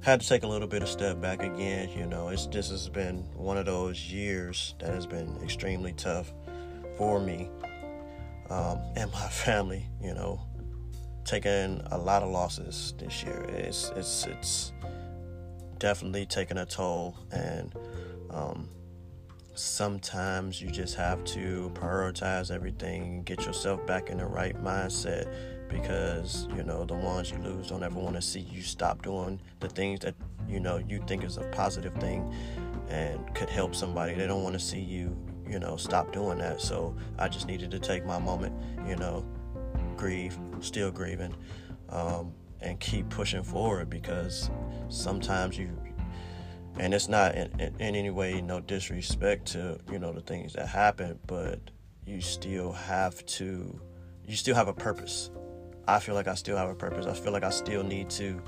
had 0.01 0.21
to 0.21 0.29
take 0.29 0.43
a 0.43 0.47
little 0.47 0.69
bit 0.69 0.83
of 0.83 0.89
step 0.89 1.21
back 1.21 1.43
again, 1.43 1.91
you 1.97 2.07
know, 2.07 2.29
it's 2.29 2.47
this 2.47 2.71
has 2.71 2.89
been 2.89 3.19
one 3.35 3.57
of 3.57 3.67
those 3.67 4.13
years 4.13 4.75
that 4.79 4.95
has 4.95 5.07
been 5.07 5.37
extremely 5.43 5.93
tough 5.93 6.33
for 6.97 7.21
me 7.21 7.51
um, 8.51 8.81
and 8.97 9.11
my 9.13 9.29
family, 9.31 9.87
you 10.01 10.15
know, 10.15 10.41
taking 11.25 11.83
a 11.91 11.99
lot 11.99 12.23
of 12.23 12.31
losses 12.31 12.95
this 12.99 13.23
year. 13.23 13.45
It's, 13.51 13.91
it's, 13.97 14.27
it's, 14.27 14.73
definitely 15.79 16.27
taken 16.27 16.59
a 16.59 16.67
toll 16.67 17.17
and 17.31 17.73
um, 18.31 18.69
sometimes 19.55 20.61
you 20.61 20.71
just 20.71 20.97
have 20.97 21.23
to 21.25 21.71
prioritize 21.75 22.51
everything 22.51 23.23
get 23.23 23.45
yourself 23.47 23.85
back 23.87 24.11
in 24.11 24.19
the 24.19 24.27
right 24.27 24.57
mindset 24.63 25.33
because 25.69 26.49
you 26.57 26.63
know 26.63 26.85
the 26.85 26.95
ones 26.95 27.31
you 27.31 27.39
lose 27.39 27.69
don't 27.69 27.83
ever 27.83 27.99
want 27.99 28.17
to 28.17 28.23
see 28.23 28.41
you 28.41 28.63
stop 28.63 29.03
doing 29.03 29.41
the 29.61 29.69
things 29.69 30.01
that 30.01 30.15
you 30.49 30.61
know 30.61 30.79
you 30.89 31.03
think 31.07 31.25
is 31.25 31.37
a 31.37 31.45
positive 31.53 31.95
thing 31.95 32.33
and 32.89 33.35
could 33.35 33.51
help 33.51 33.75
somebody. 33.75 34.15
They 34.15 34.27
don't 34.27 34.43
want 34.43 34.55
to 34.55 34.61
see 34.61 34.81
you 34.81 35.17
you 35.49 35.59
know 35.59 35.77
stop 35.77 36.13
doing 36.13 36.39
that. 36.39 36.61
So 36.61 36.97
i 37.19 37.29
just 37.29 37.47
needed 37.47 37.71
to 37.71 37.79
take 37.79 38.05
my 38.05 38.19
moment 38.19 38.55
you 38.87 38.97
know 38.97 39.25
grieve 39.97 40.39
still 40.61 40.91
grieving 40.91 41.35
um, 41.91 42.33
and 42.61 42.79
keep 42.81 43.09
pushing 43.11 43.43
forward 43.43 43.91
because 43.91 44.51
sometimes 44.89 45.59
you 45.59 45.77
and 46.79 46.95
it's 46.95 47.09
not 47.09 47.35
in, 47.35 47.51
in, 47.61 47.75
in, 47.81 47.97
any 47.97 48.11
way 48.11 48.41
no 48.41 48.61
disrespect 48.61 49.47
to 49.47 49.79
you 49.91 49.99
know 49.99 50.13
the 50.13 50.21
things 50.21 50.53
that 50.53 50.69
happen 50.69 51.19
but 51.27 51.59
you 52.07 52.21
still 52.21 52.73
have 52.73 53.25
to 53.27 53.79
you 54.27 54.37
still 54.37 54.55
have 54.55 54.69
a 54.69 54.73
purpose 54.73 55.31
i 55.89 55.99
feel 55.99 56.15
like 56.15 56.29
i 56.29 56.35
still 56.35 56.57
have 56.57 56.71
a 56.71 56.75
purpose. 56.75 57.07
I 57.07 57.15
feel 57.15 57.33
like 57.33 57.45
i 57.45 57.51
still 57.51 57.83
need 57.83 58.11
to 58.11 58.41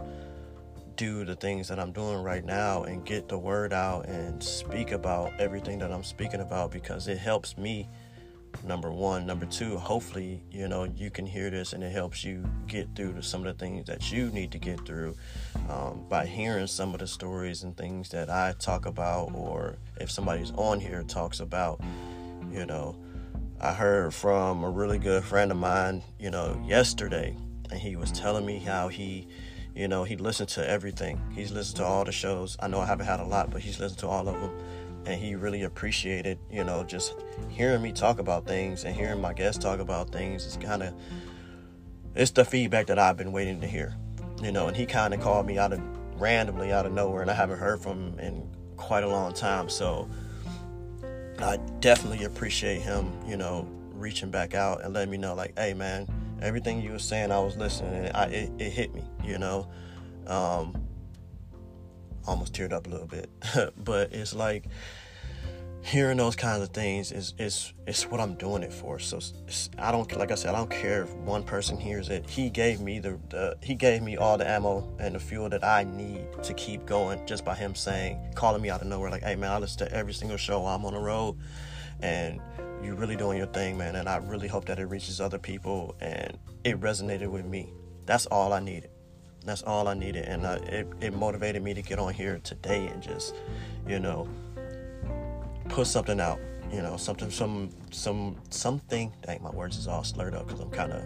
do 0.97 1.25
the 1.25 1.35
things 1.35 1.69
that 1.69 1.81
i'm 1.81 1.93
doing 1.93 2.23
right 2.23 2.45
now 2.45 2.85
and 2.85 3.05
get 3.05 3.29
the 3.29 3.39
word 3.39 3.73
out 3.73 4.07
and 4.07 4.43
speak 4.43 4.93
about 4.93 5.33
everything 5.41 5.79
that 5.81 5.91
i'm 5.91 6.05
speaking 6.05 6.41
about 6.41 6.71
because 6.71 7.09
it 7.09 7.19
helps 7.19 7.57
me 7.57 7.89
number 8.65 8.91
one. 8.91 9.27
Number 9.27 9.47
two 9.47 9.77
hopefully 9.79 10.43
you 10.51 10.69
know 10.69 10.85
you 10.85 11.11
can 11.11 11.27
hear 11.27 11.51
this 11.51 11.73
and 11.73 11.83
it 11.83 11.93
helps 11.93 12.25
you 12.25 12.45
get 12.67 12.89
through 12.95 13.15
to 13.15 13.23
some 13.23 13.47
of 13.47 13.57
the 13.57 13.65
things 13.65 13.87
that 13.87 14.13
you 14.13 14.31
need 14.31 14.51
to 14.53 14.59
get 14.59 14.85
through 14.87 15.15
um, 15.69 16.05
by 16.09 16.27
hearing 16.27 16.67
some 16.67 16.93
of 16.93 17.01
the 17.01 17.07
stories 17.07 17.63
and 17.63 17.77
things 17.77 18.09
that 18.11 18.29
i 18.29 18.53
talk 18.59 18.87
about 18.87 19.33
or 19.35 19.77
if 20.01 20.11
somebody's 20.11 20.51
on 20.53 20.81
here 20.81 21.03
talks 21.05 21.41
about 21.41 21.81
you 22.53 22.67
know 22.67 22.97
i 23.61 23.73
heard 23.73 24.13
from 24.13 24.65
a 24.65 24.71
really 24.71 24.99
good 24.99 25.25
friend 25.25 25.51
of 25.51 25.57
mine 25.57 26.03
you 26.19 26.31
know 26.31 26.61
yesterday 26.67 27.37
and 27.71 27.81
he 27.81 27.97
was 27.97 28.11
telling 28.13 28.45
me 28.45 28.59
how 28.59 28.89
he 28.89 29.27
you 29.75 29.89
know 29.89 30.05
he 30.05 30.17
listened 30.17 30.49
to 30.49 30.69
everything 30.69 31.21
he's 31.35 31.53
listened 31.53 31.77
to 31.77 31.85
all 31.85 32.05
the 32.05 32.13
shows 32.13 32.57
i 32.61 32.69
know 32.69 32.81
i 32.81 32.87
haven't 32.87 33.07
had 33.07 33.21
a 33.21 33.25
lot 33.25 33.51
but 33.51 33.61
he's 33.61 33.79
listened 33.79 33.99
to 33.99 34.07
all 34.07 34.29
of 34.29 34.41
them 34.41 34.51
and 35.07 35.21
he 35.21 35.35
really 35.35 35.63
appreciated, 35.63 36.39
you 36.51 36.65
know, 36.65 36.85
just 36.85 37.15
hearing 37.49 37.83
me 37.83 37.93
talk 37.93 38.19
about 38.19 38.47
things 38.47 38.85
and 38.85 38.95
hearing 38.95 39.21
my 39.21 39.33
guests 39.33 39.63
talk 39.63 39.81
about 39.81 40.11
things. 40.11 40.45
It's 40.47 40.57
kind 40.57 40.83
of 40.83 40.95
it's 42.15 42.31
the 42.33 42.45
feedback 42.45 42.87
that 42.87 42.99
I've 42.99 43.17
been 43.17 43.33
waiting 43.33 43.61
to 43.61 43.67
hear, 43.67 43.95
you 44.43 44.53
know. 44.53 44.69
And 44.69 44.77
he 44.77 44.85
kind 44.85 45.15
of 45.15 45.21
called 45.21 45.47
me 45.47 45.59
out 45.59 45.73
of 45.73 45.81
randomly 46.21 46.73
out 46.73 46.87
of 46.87 46.93
nowhere, 46.93 47.23
and 47.23 47.31
I 47.31 47.35
haven't 47.35 47.59
heard 47.59 47.81
from 47.81 47.99
him 47.99 48.19
in 48.19 48.49
quite 48.77 49.05
a 49.05 49.09
long 49.09 49.33
time. 49.33 49.69
So 49.69 50.09
I 51.45 51.57
definitely 51.81 52.25
appreciate 52.25 52.83
him, 52.83 53.13
you 53.27 53.37
know, 53.37 53.69
reaching 53.93 54.31
back 54.31 54.55
out 54.55 54.85
and 54.85 54.93
letting 54.95 55.11
me 55.11 55.17
know, 55.17 55.35
like, 55.35 55.59
hey, 55.59 55.75
man, 55.75 56.07
everything 56.41 56.83
you 56.83 56.93
were 56.93 56.99
saying, 56.99 57.33
I 57.33 57.41
was 57.41 57.57
listening, 57.57 58.07
and 58.07 58.17
I, 58.17 58.25
it, 58.27 58.53
it 58.59 58.71
hit 58.71 58.95
me. 58.95 59.03
You 59.25 59.39
know, 59.39 59.69
um, 60.27 60.83
almost 62.27 62.55
teared 62.55 62.73
up 62.73 62.87
a 62.87 62.91
little 62.91 63.07
bit, 63.07 63.31
but 63.85 64.13
it's 64.13 64.35
like 64.35 64.65
hearing 65.83 66.19
those 66.19 66.37
kinds 66.37 66.63
of 66.63 66.69
things 66.71 67.11
is 67.11 67.35
is 67.39 67.73
is 67.87 68.03
what 68.05 68.21
I'm 68.21 68.35
doing 68.35 68.63
it 68.63 68.73
for. 68.73 68.99
So 68.99 69.19
I 69.79 69.91
don't 69.91 70.15
like 70.17 70.31
I 70.31 70.35
said 70.35 70.55
I 70.55 70.59
don't 70.59 70.71
care 70.71 71.03
if 71.05 71.15
one 71.15 71.43
person 71.43 71.79
hears 71.79 72.09
it. 72.11 72.29
He 72.29 72.51
gave 72.51 72.81
me 72.81 72.99
the, 72.99 73.19
the 73.31 73.57
he 73.63 73.75
gave 73.75 74.03
me 74.03 74.17
all 74.17 74.37
the 74.37 74.49
ammo 74.49 74.89
and 74.99 75.15
the 75.15 75.21
fuel 75.21 75.49
that 75.49 75.65
I 75.65 75.85
need 75.85 76.27
to 76.43 76.55
keep 76.55 76.87
going 76.87 77.27
just 77.27 77.45
by 77.45 77.55
him 77.55 77.75
saying 77.75 78.33
calling 78.35 78.61
me 78.61 78.71
out 78.71 78.83
of 78.83 78.89
nowhere 78.89 79.11
like 79.11 79.23
hey 79.23 79.37
man 79.37 79.53
I 79.53 79.59
listen 79.59 79.87
to 79.87 79.93
every 79.95 80.13
single 80.13 80.37
show 80.37 80.67
I'm 80.67 80.85
on 80.85 80.93
the 80.93 81.01
road 81.01 81.37
and 82.03 82.41
you're 82.83 82.95
really 82.95 83.17
doing 83.17 83.39
your 83.39 83.47
thing 83.47 83.79
man 83.79 83.97
and 83.97 84.09
I 84.09 84.17
really 84.19 84.49
hope 84.49 84.67
that 84.67 84.79
it 84.79 84.85
reaches 84.85 85.21
other 85.21 85.39
people 85.39 85.95
and 86.01 86.39
it 86.65 86.79
resonated 86.81 87.29
with 87.29 87.47
me. 87.47 87.73
That's 88.05 88.27
all 88.27 88.53
I 88.53 88.61
needed. 88.61 88.91
That's 89.45 89.63
all 89.63 89.89
I 89.89 89.95
needed 89.95 90.27
and 90.27 90.45
uh, 90.45 90.59
it, 90.65 90.87
it 91.01 91.15
motivated 91.15 91.63
me 91.63 91.73
to 91.73 91.81
get 91.81 91.99
on 91.99 92.13
here 92.13 92.39
today 92.45 92.87
and 92.89 93.03
just 93.03 93.35
you 93.89 93.99
know 93.99 94.29
put 95.71 95.87
something 95.87 96.21
out. 96.21 96.41
You 96.73 96.83
know, 96.83 96.97
something, 96.97 97.31
some, 97.31 97.71
some, 97.91 98.37
something. 98.51 99.13
Dang, 99.23 99.43
my 99.43 99.51
words 99.51 99.77
is 99.77 99.89
all 99.89 100.05
slurred 100.05 100.35
up 100.35 100.47
because 100.47 100.61
I'm 100.61 100.71
kind 100.71 100.93
of, 100.93 101.05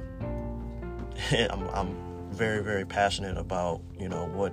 I'm, 1.51 1.69
I'm 1.69 2.31
very, 2.31 2.63
very 2.63 2.85
passionate 2.85 3.39
about 3.39 3.81
you 3.99 4.09
know 4.09 4.27
what, 4.27 4.53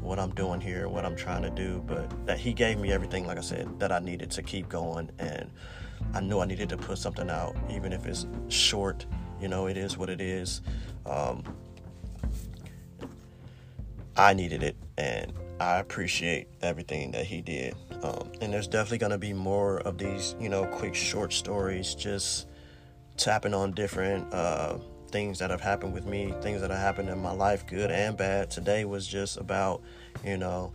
what 0.00 0.18
I'm 0.18 0.34
doing 0.34 0.60
here, 0.60 0.88
what 0.88 1.06
I'm 1.06 1.16
trying 1.16 1.42
to 1.42 1.50
do. 1.50 1.82
But 1.86 2.26
that 2.26 2.38
he 2.38 2.52
gave 2.52 2.78
me 2.78 2.92
everything, 2.92 3.26
like 3.26 3.38
I 3.38 3.42
said, 3.42 3.78
that 3.78 3.92
I 3.92 3.98
needed 4.00 4.30
to 4.32 4.42
keep 4.42 4.68
going, 4.68 5.10
and 5.18 5.50
I 6.12 6.20
knew 6.20 6.40
I 6.40 6.46
needed 6.46 6.68
to 6.70 6.76
put 6.76 6.98
something 6.98 7.30
out, 7.30 7.56
even 7.70 7.92
if 7.92 8.06
it's 8.06 8.26
short. 8.48 9.06
You 9.40 9.48
know, 9.48 9.66
it 9.66 9.76
is 9.76 9.96
what 9.96 10.10
it 10.10 10.20
is. 10.20 10.60
Um, 11.06 11.42
I 14.16 14.34
needed 14.34 14.62
it, 14.62 14.76
and 14.98 15.32
I 15.62 15.78
appreciate 15.78 16.48
everything 16.60 17.12
that 17.12 17.24
he 17.24 17.40
did. 17.40 17.76
Um, 18.02 18.32
and 18.40 18.52
there's 18.52 18.66
definitely 18.66 18.98
going 18.98 19.12
to 19.12 19.18
be 19.18 19.32
more 19.32 19.78
of 19.80 19.96
these, 19.96 20.34
you 20.40 20.48
know, 20.48 20.66
quick 20.66 20.94
short 20.94 21.32
stories, 21.32 21.94
just 21.94 22.48
tapping 23.16 23.54
on 23.54 23.70
different 23.70 24.32
uh, 24.34 24.78
things 25.12 25.38
that 25.38 25.50
have 25.50 25.60
happened 25.60 25.92
with 25.92 26.04
me, 26.04 26.34
things 26.40 26.62
that 26.62 26.70
have 26.70 26.80
happened 26.80 27.10
in 27.10 27.22
my 27.22 27.30
life, 27.30 27.64
good 27.64 27.92
and 27.92 28.16
bad. 28.16 28.50
Today 28.50 28.84
was 28.84 29.06
just 29.06 29.36
about, 29.36 29.82
you 30.24 30.36
know, 30.36 30.72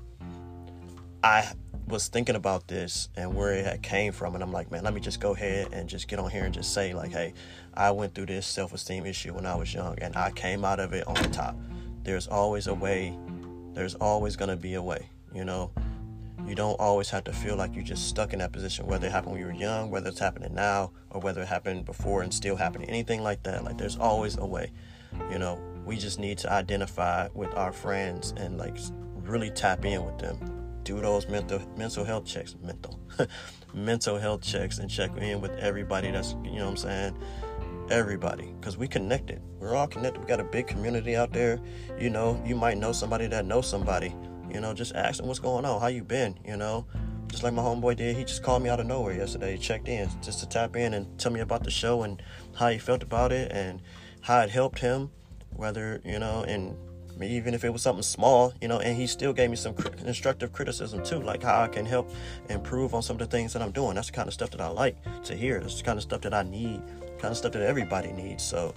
I 1.21 1.51
was 1.87 2.07
thinking 2.07 2.35
about 2.35 2.69
this 2.69 3.09
and 3.17 3.35
where 3.35 3.51
it 3.51 3.83
came 3.83 4.13
from, 4.13 4.35
and 4.35 4.43
I'm 4.43 4.53
like, 4.53 4.71
man, 4.71 4.85
let 4.85 4.93
me 4.93 5.01
just 5.01 5.19
go 5.19 5.33
ahead 5.33 5.67
and 5.73 5.89
just 5.89 6.07
get 6.07 6.17
on 6.17 6.31
here 6.31 6.45
and 6.45 6.53
just 6.53 6.73
say, 6.73 6.93
like, 6.93 7.11
hey, 7.11 7.33
I 7.73 7.91
went 7.91 8.15
through 8.15 8.27
this 8.27 8.47
self 8.47 8.73
esteem 8.73 9.05
issue 9.05 9.33
when 9.33 9.45
I 9.45 9.55
was 9.55 9.73
young, 9.73 9.99
and 9.99 10.15
I 10.15 10.31
came 10.31 10.63
out 10.63 10.79
of 10.79 10.93
it 10.93 11.05
on 11.07 11.15
top. 11.31 11.57
There's 12.03 12.27
always 12.27 12.67
a 12.67 12.73
way 12.73 13.17
there's 13.77 13.93
always 13.95 14.35
going 14.35 14.49
to 14.49 14.55
be 14.55 14.73
a 14.73 14.81
way, 14.81 15.07
you 15.33 15.45
know. 15.45 15.71
You 16.47 16.55
don't 16.55 16.79
always 16.79 17.09
have 17.11 17.25
to 17.25 17.33
feel 17.33 17.55
like 17.55 17.75
you're 17.75 17.83
just 17.83 18.07
stuck 18.07 18.33
in 18.33 18.39
that 18.39 18.51
position, 18.51 18.87
whether 18.87 19.07
it 19.07 19.11
happened 19.11 19.33
when 19.33 19.41
you 19.41 19.47
were 19.47 19.53
young, 19.53 19.91
whether 19.91 20.09
it's 20.09 20.19
happening 20.19 20.55
now, 20.55 20.91
or 21.11 21.21
whether 21.21 21.41
it 21.41 21.47
happened 21.47 21.85
before 21.85 22.23
and 22.23 22.33
still 22.33 22.55
happening. 22.55 22.89
Anything 22.89 23.21
like 23.21 23.43
that. 23.43 23.63
Like, 23.63 23.77
there's 23.77 23.97
always 23.97 24.37
a 24.37 24.45
way. 24.45 24.71
You 25.29 25.37
know, 25.37 25.59
we 25.85 25.97
just 25.97 26.19
need 26.19 26.37
to 26.39 26.51
identify 26.51 27.27
with 27.33 27.53
our 27.55 27.71
friends 27.71 28.33
and, 28.35 28.57
like, 28.57 28.77
really 29.15 29.51
tap 29.51 29.85
in 29.85 30.03
with 30.05 30.17
them. 30.17 30.39
Do 30.83 30.99
those 31.01 31.27
mental 31.27 31.59
mental 31.77 32.03
health 32.03 32.25
checks, 32.25 32.55
mental 32.63 32.99
mental 33.73 34.17
health 34.17 34.41
checks, 34.41 34.79
and 34.79 34.89
check 34.89 35.15
in 35.17 35.41
with 35.41 35.51
everybody 35.57 36.09
that's 36.11 36.31
you 36.43 36.53
know 36.53 36.65
what 36.65 36.71
I'm 36.71 36.77
saying 36.77 37.17
everybody 37.91 38.53
because 38.59 38.77
we 38.77 38.87
connected. 38.87 39.41
We're 39.59 39.75
all 39.75 39.87
connected. 39.87 40.19
We 40.19 40.27
got 40.27 40.39
a 40.39 40.43
big 40.43 40.67
community 40.67 41.15
out 41.15 41.33
there. 41.33 41.59
You 41.99 42.09
know, 42.09 42.41
you 42.45 42.55
might 42.55 42.77
know 42.77 42.91
somebody 42.91 43.27
that 43.27 43.45
knows 43.45 43.67
somebody. 43.67 44.13
You 44.49 44.61
know, 44.61 44.73
just 44.73 44.95
ask 44.95 45.17
them 45.17 45.27
what's 45.27 45.39
going 45.39 45.65
on, 45.65 45.81
how 45.81 45.87
you 45.87 46.03
been. 46.03 46.37
You 46.45 46.57
know, 46.57 46.85
just 47.27 47.43
like 47.43 47.53
my 47.53 47.61
homeboy 47.61 47.97
did. 47.97 48.15
He 48.15 48.23
just 48.23 48.43
called 48.43 48.63
me 48.63 48.69
out 48.69 48.79
of 48.79 48.85
nowhere 48.85 49.13
yesterday. 49.13 49.53
He 49.53 49.57
checked 49.57 49.87
in 49.87 50.09
just 50.21 50.39
to 50.39 50.47
tap 50.47 50.75
in 50.75 50.93
and 50.93 51.17
tell 51.19 51.31
me 51.31 51.39
about 51.39 51.63
the 51.63 51.71
show 51.71 52.03
and 52.03 52.21
how 52.55 52.69
he 52.69 52.77
felt 52.77 53.03
about 53.03 53.31
it 53.31 53.51
and 53.51 53.81
how 54.21 54.41
it 54.41 54.49
helped 54.49 54.79
him. 54.79 55.11
Whether 55.55 56.01
you 56.05 56.19
know, 56.19 56.43
and 56.43 56.77
even 57.23 57.53
if 57.53 57.63
it 57.63 57.73
was 57.73 57.81
something 57.81 58.03
small, 58.03 58.53
you 58.61 58.67
know, 58.67 58.79
and 58.79 58.95
he 58.95 59.07
still 59.07 59.33
gave 59.33 59.49
me 59.49 59.55
some 59.55 59.73
constructive 59.73 60.53
criticism 60.53 61.03
too, 61.03 61.19
like 61.19 61.41
how 61.41 61.61
I 61.61 61.67
can 61.67 61.85
help 61.85 62.11
improve 62.49 62.93
on 62.93 63.01
some 63.01 63.15
of 63.15 63.19
the 63.19 63.25
things 63.25 63.53
that 63.53 63.61
I'm 63.61 63.71
doing. 63.71 63.95
That's 63.95 64.07
the 64.07 64.13
kind 64.13 64.27
of 64.27 64.33
stuff 64.33 64.51
that 64.51 64.61
I 64.61 64.67
like 64.67 64.97
to 65.23 65.35
hear. 65.35 65.59
That's 65.59 65.77
the 65.79 65.83
kind 65.83 65.97
of 65.97 66.03
stuff 66.03 66.21
that 66.21 66.33
I 66.33 66.43
need 66.43 66.81
kind 67.19 67.31
of 67.31 67.37
stuff 67.37 67.53
that 67.53 67.61
everybody 67.61 68.11
needs. 68.11 68.43
So, 68.43 68.73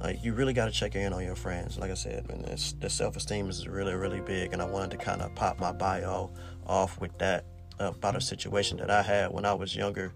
like, 0.00 0.22
you 0.24 0.32
really 0.32 0.52
got 0.52 0.66
to 0.66 0.72
check 0.72 0.94
in 0.94 1.12
on 1.12 1.22
your 1.22 1.36
friends. 1.36 1.78
Like 1.78 1.90
I 1.90 1.94
said, 1.94 2.26
and 2.30 2.44
the 2.80 2.90
self 2.90 3.16
esteem 3.16 3.48
is 3.48 3.66
really, 3.66 3.94
really 3.94 4.20
big. 4.20 4.52
And 4.52 4.60
I 4.60 4.66
wanted 4.66 4.92
to 4.92 4.96
kind 4.98 5.22
of 5.22 5.34
pop 5.34 5.58
my 5.58 5.72
bio 5.72 6.30
off 6.66 7.00
with 7.00 7.16
that 7.18 7.44
about 7.78 8.16
a 8.16 8.20
situation 8.20 8.78
that 8.78 8.90
I 8.90 9.02
had 9.02 9.32
when 9.32 9.44
I 9.44 9.54
was 9.54 9.76
younger 9.76 10.12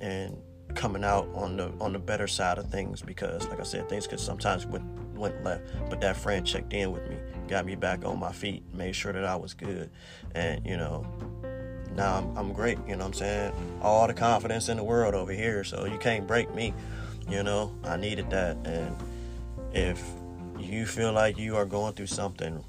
and 0.00 0.36
coming 0.74 1.04
out 1.04 1.28
on 1.34 1.56
the 1.56 1.70
on 1.80 1.92
the 1.92 1.98
better 1.98 2.26
side 2.26 2.58
of 2.58 2.70
things 2.70 3.02
because 3.02 3.46
like 3.48 3.60
I 3.60 3.64
said 3.64 3.88
things 3.88 4.06
could 4.06 4.20
sometimes 4.20 4.66
went 4.66 4.84
went 5.14 5.42
left 5.44 5.64
but 5.90 6.00
that 6.00 6.16
friend 6.16 6.46
checked 6.46 6.72
in 6.72 6.92
with 6.92 7.06
me 7.08 7.16
got 7.48 7.66
me 7.66 7.74
back 7.74 8.04
on 8.04 8.18
my 8.18 8.32
feet 8.32 8.62
made 8.72 8.94
sure 8.94 9.12
that 9.12 9.24
I 9.24 9.36
was 9.36 9.52
good 9.52 9.90
and 10.34 10.64
you 10.66 10.76
know 10.76 11.06
now 11.96 12.18
I'm, 12.18 12.36
I'm 12.36 12.52
great, 12.52 12.78
you 12.86 12.96
know 12.96 12.98
what 12.98 13.06
I'm 13.06 13.12
saying? 13.12 13.52
All 13.80 14.06
the 14.06 14.14
confidence 14.14 14.68
in 14.68 14.76
the 14.76 14.84
world 14.84 15.14
over 15.14 15.32
here, 15.32 15.64
so 15.64 15.84
you 15.84 15.98
can't 15.98 16.26
break 16.26 16.54
me, 16.54 16.72
you 17.28 17.42
know? 17.42 17.74
I 17.84 17.96
needed 17.96 18.30
that. 18.30 18.56
And 18.64 18.96
if 19.72 20.02
you 20.58 20.86
feel 20.86 21.12
like 21.12 21.38
you 21.38 21.56
are 21.56 21.66
going 21.66 21.94
through 21.94 22.06
something, 22.06 22.64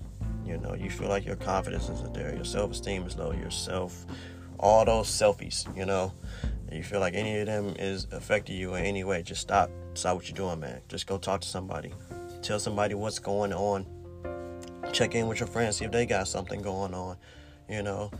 you 0.45 0.57
know, 0.57 0.73
you 0.73 0.89
feel 0.89 1.07
like 1.07 1.25
your 1.25 1.35
confidence 1.35 1.89
isn't 1.89 2.13
there, 2.13 2.35
your 2.35 2.45
self 2.45 2.71
esteem 2.71 3.05
is 3.05 3.17
low, 3.17 3.31
yourself, 3.31 4.05
all 4.59 4.83
those 4.85 5.07
selfies, 5.07 5.73
you 5.75 5.85
know, 5.85 6.13
you 6.71 6.83
feel 6.83 6.99
like 6.99 7.13
any 7.13 7.39
of 7.39 7.45
them 7.45 7.75
is 7.77 8.07
affecting 8.11 8.57
you 8.57 8.75
in 8.75 8.83
any 8.83 9.03
way, 9.03 9.21
just 9.21 9.41
stop. 9.41 9.69
Stop 9.93 10.15
what 10.15 10.27
you're 10.27 10.35
doing, 10.35 10.59
man. 10.59 10.81
Just 10.87 11.05
go 11.05 11.19
talk 11.19 11.41
to 11.41 11.47
somebody. 11.47 11.93
Tell 12.41 12.59
somebody 12.59 12.95
what's 12.95 13.19
going 13.19 13.53
on. 13.53 13.85
Check 14.91 15.13
in 15.13 15.27
with 15.27 15.39
your 15.39 15.47
friends, 15.47 15.77
see 15.77 15.85
if 15.85 15.91
they 15.91 16.07
got 16.07 16.27
something 16.27 16.61
going 16.61 16.93
on, 16.93 17.15
you 17.69 17.83
know 17.83 18.11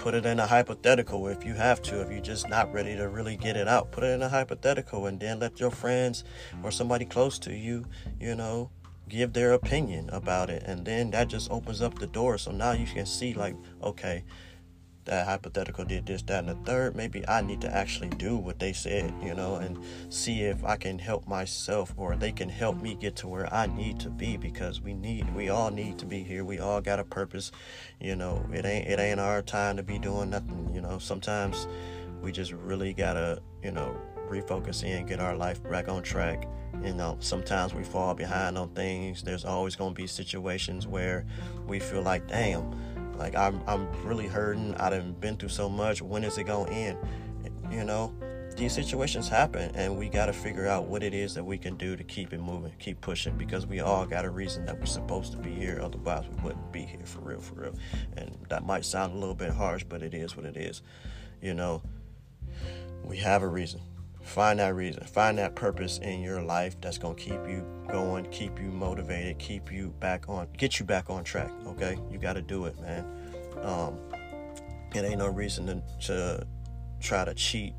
put 0.00 0.14
it 0.14 0.24
in 0.24 0.40
a 0.40 0.46
hypothetical 0.46 1.28
if 1.28 1.44
you 1.44 1.52
have 1.52 1.82
to 1.82 2.00
if 2.00 2.10
you're 2.10 2.22
just 2.22 2.48
not 2.48 2.72
ready 2.72 2.96
to 2.96 3.06
really 3.06 3.36
get 3.36 3.54
it 3.54 3.68
out. 3.68 3.92
Put 3.92 4.02
it 4.02 4.14
in 4.14 4.22
a 4.22 4.30
hypothetical 4.30 5.04
and 5.06 5.20
then 5.20 5.40
let 5.40 5.60
your 5.60 5.70
friends 5.70 6.24
or 6.62 6.70
somebody 6.70 7.04
close 7.04 7.38
to 7.40 7.54
you 7.54 7.84
you 8.18 8.34
know 8.34 8.70
give 9.10 9.34
their 9.34 9.52
opinion 9.52 10.08
about 10.08 10.48
it. 10.48 10.62
And 10.64 10.86
then 10.86 11.10
that 11.10 11.28
just 11.28 11.50
opens 11.50 11.82
up 11.82 11.98
the 11.98 12.06
door. 12.06 12.38
So 12.38 12.50
now 12.50 12.72
you 12.72 12.86
can 12.86 13.04
see 13.04 13.34
like 13.34 13.54
okay 13.82 14.24
that 15.06 15.26
hypothetical 15.26 15.84
did 15.84 16.06
this, 16.06 16.22
that, 16.22 16.44
and 16.44 16.48
the 16.48 16.70
third, 16.70 16.94
maybe 16.94 17.26
I 17.26 17.40
need 17.40 17.60
to 17.62 17.74
actually 17.74 18.10
do 18.10 18.36
what 18.36 18.58
they 18.58 18.72
said, 18.72 19.12
you 19.22 19.34
know, 19.34 19.56
and 19.56 19.78
see 20.08 20.42
if 20.42 20.64
I 20.64 20.76
can 20.76 20.98
help 20.98 21.26
myself 21.26 21.94
or 21.96 22.16
they 22.16 22.32
can 22.32 22.48
help 22.48 22.80
me 22.80 22.94
get 22.94 23.16
to 23.16 23.28
where 23.28 23.52
I 23.52 23.66
need 23.66 23.98
to 24.00 24.10
be 24.10 24.36
because 24.36 24.80
we 24.80 24.94
need, 24.94 25.34
we 25.34 25.48
all 25.48 25.70
need 25.70 25.98
to 25.98 26.06
be 26.06 26.22
here. 26.22 26.44
We 26.44 26.58
all 26.58 26.80
got 26.80 26.98
a 26.98 27.04
purpose, 27.04 27.50
you 28.00 28.14
know. 28.14 28.44
It 28.52 28.64
ain't, 28.64 28.88
it 28.88 28.98
ain't 28.98 29.20
our 29.20 29.42
time 29.42 29.76
to 29.78 29.82
be 29.82 29.98
doing 29.98 30.30
nothing, 30.30 30.70
you 30.74 30.80
know. 30.80 30.98
Sometimes 30.98 31.66
we 32.20 32.30
just 32.30 32.52
really 32.52 32.92
gotta, 32.92 33.42
you 33.62 33.72
know, 33.72 33.96
refocus 34.28 34.84
in, 34.84 35.06
get 35.06 35.18
our 35.18 35.36
life 35.36 35.62
back 35.64 35.88
on 35.88 36.02
track. 36.02 36.46
You 36.84 36.94
know, 36.94 37.16
sometimes 37.20 37.74
we 37.74 37.82
fall 37.82 38.14
behind 38.14 38.56
on 38.56 38.70
things. 38.70 39.22
There's 39.22 39.44
always 39.44 39.76
gonna 39.76 39.94
be 39.94 40.06
situations 40.06 40.86
where 40.86 41.26
we 41.66 41.80
feel 41.80 42.02
like, 42.02 42.28
damn 42.28 42.74
like 43.20 43.36
I'm 43.36 43.62
I'm 43.66 43.86
really 44.02 44.26
hurting. 44.26 44.74
I 44.76 44.90
done 44.90 45.12
been 45.20 45.36
through 45.36 45.50
so 45.50 45.68
much. 45.68 46.00
When 46.00 46.24
is 46.24 46.38
it 46.38 46.44
gonna 46.44 46.70
end? 46.70 46.98
You 47.70 47.84
know, 47.84 48.12
these 48.56 48.72
situations 48.72 49.28
happen 49.28 49.70
and 49.74 49.98
we 49.98 50.08
gotta 50.08 50.32
figure 50.32 50.66
out 50.66 50.86
what 50.86 51.02
it 51.02 51.12
is 51.12 51.34
that 51.34 51.44
we 51.44 51.58
can 51.58 51.76
do 51.76 51.96
to 51.96 52.02
keep 52.02 52.32
it 52.32 52.40
moving, 52.40 52.72
keep 52.78 53.00
pushing, 53.02 53.36
because 53.36 53.66
we 53.66 53.80
all 53.80 54.06
got 54.06 54.24
a 54.24 54.30
reason 54.30 54.64
that 54.64 54.80
we're 54.80 54.86
supposed 54.86 55.32
to 55.32 55.38
be 55.38 55.52
here. 55.52 55.80
Otherwise 55.82 56.24
we 56.34 56.42
wouldn't 56.42 56.72
be 56.72 56.82
here 56.82 57.04
for 57.04 57.20
real, 57.20 57.40
for 57.40 57.56
real. 57.56 57.74
And 58.16 58.34
that 58.48 58.64
might 58.64 58.86
sound 58.86 59.12
a 59.12 59.16
little 59.16 59.34
bit 59.34 59.50
harsh, 59.50 59.84
but 59.86 60.02
it 60.02 60.14
is 60.14 60.34
what 60.34 60.46
it 60.46 60.56
is. 60.56 60.80
You 61.42 61.52
know, 61.52 61.82
we 63.04 63.18
have 63.18 63.42
a 63.42 63.48
reason. 63.48 63.82
Find 64.30 64.60
that 64.60 64.76
reason. 64.76 65.02
Find 65.02 65.38
that 65.38 65.56
purpose 65.56 65.98
in 65.98 66.20
your 66.20 66.40
life 66.40 66.80
that's 66.80 66.98
going 66.98 67.16
to 67.16 67.20
keep 67.20 67.48
you 67.48 67.66
going, 67.88 68.26
keep 68.26 68.60
you 68.60 68.70
motivated, 68.70 69.40
keep 69.40 69.72
you 69.72 69.92
back 69.98 70.28
on, 70.28 70.46
get 70.56 70.78
you 70.78 70.86
back 70.86 71.10
on 71.10 71.24
track. 71.24 71.50
Okay? 71.66 71.98
You 72.12 72.18
got 72.18 72.34
to 72.34 72.42
do 72.42 72.66
it, 72.66 72.80
man. 72.80 73.04
Um, 73.62 73.98
it 74.94 75.04
ain't 75.04 75.18
no 75.18 75.26
reason 75.26 75.66
to, 75.66 75.82
to 76.06 76.46
try 77.00 77.24
to 77.24 77.34
cheat 77.34 77.74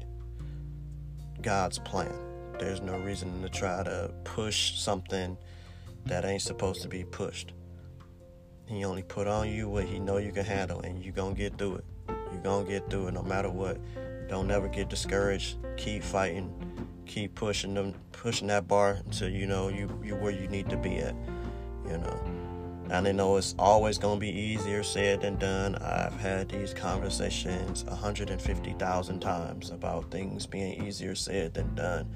God's 1.41 1.79
plan. 1.79 2.13
There's 2.59 2.81
no 2.81 2.99
reason 2.99 3.41
to 3.43 3.47
try 3.47 3.81
to 3.83 4.11
push 4.25 4.77
something 4.77 5.37
that 6.05 6.25
ain't 6.25 6.41
supposed 6.41 6.81
to 6.81 6.89
be 6.89 7.05
pushed. 7.05 7.53
He 8.65 8.83
only 8.83 9.03
put 9.03 9.25
on 9.25 9.49
you 9.49 9.69
what 9.69 9.85
he 9.85 9.99
know 9.99 10.17
you 10.17 10.33
can 10.33 10.43
handle, 10.43 10.81
and 10.81 11.01
you 11.01 11.13
gonna 11.13 11.33
get 11.33 11.57
through 11.57 11.75
it. 11.75 11.85
You 12.09 12.39
gonna 12.43 12.67
get 12.67 12.89
through 12.89 13.07
it 13.07 13.13
no 13.13 13.23
matter 13.23 13.49
what. 13.49 13.77
Don't 14.31 14.47
never 14.47 14.69
get 14.69 14.87
discouraged. 14.87 15.57
Keep 15.75 16.03
fighting. 16.03 16.49
keep 17.05 17.35
pushing 17.35 17.73
them, 17.73 17.93
pushing 18.13 18.47
that 18.47 18.65
bar 18.65 18.99
until 19.05 19.27
you 19.27 19.45
know 19.45 19.67
you 19.67 19.89
you 20.01 20.15
where 20.15 20.31
you 20.31 20.47
need 20.47 20.69
to 20.69 20.77
be 20.77 20.97
at. 20.99 21.13
You 21.85 21.97
know, 21.97 22.23
and 22.89 23.05
I 23.05 23.11
know 23.11 23.35
it's 23.35 23.53
always 23.59 23.97
gonna 23.97 24.19
be 24.19 24.29
easier 24.29 24.83
said 24.83 25.21
than 25.21 25.35
done. 25.37 25.75
I've 25.75 26.17
had 26.17 26.47
these 26.47 26.73
conversations 26.73 27.83
150,000 27.83 29.19
times 29.19 29.69
about 29.71 30.09
things 30.09 30.45
being 30.45 30.81
easier 30.85 31.13
said 31.15 31.53
than 31.53 31.75
done. 31.75 32.09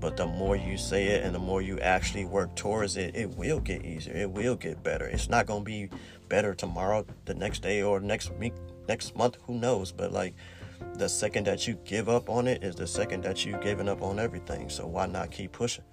But 0.00 0.18
the 0.18 0.26
more 0.26 0.56
you 0.56 0.76
say 0.76 1.06
it 1.06 1.24
and 1.24 1.34
the 1.34 1.38
more 1.38 1.62
you 1.62 1.80
actually 1.80 2.26
work 2.26 2.54
towards 2.56 2.98
it, 2.98 3.16
it 3.16 3.30
will 3.38 3.60
get 3.60 3.86
easier. 3.86 4.14
It 4.14 4.30
will 4.30 4.56
get 4.56 4.82
better. 4.82 5.06
It's 5.06 5.30
not 5.30 5.46
gonna 5.46 5.64
be 5.64 5.88
better 6.28 6.54
tomorrow, 6.54 7.06
the 7.24 7.32
next 7.32 7.62
day, 7.62 7.82
or 7.82 8.00
next 8.00 8.30
week, 8.34 8.52
next 8.86 9.16
month. 9.16 9.38
Who 9.46 9.54
knows? 9.54 9.92
But 9.92 10.12
like 10.12 10.34
the 10.94 11.08
second 11.08 11.46
that 11.46 11.66
you 11.66 11.74
give 11.84 12.08
up 12.08 12.28
on 12.28 12.46
it 12.46 12.62
is 12.62 12.76
the 12.76 12.86
second 12.86 13.24
that 13.24 13.44
you've 13.44 13.60
given 13.60 13.88
up 13.88 14.02
on 14.02 14.18
everything. 14.18 14.68
So 14.68 14.86
why 14.86 15.06
not 15.06 15.30
keep 15.30 15.52
pushing? 15.52 15.84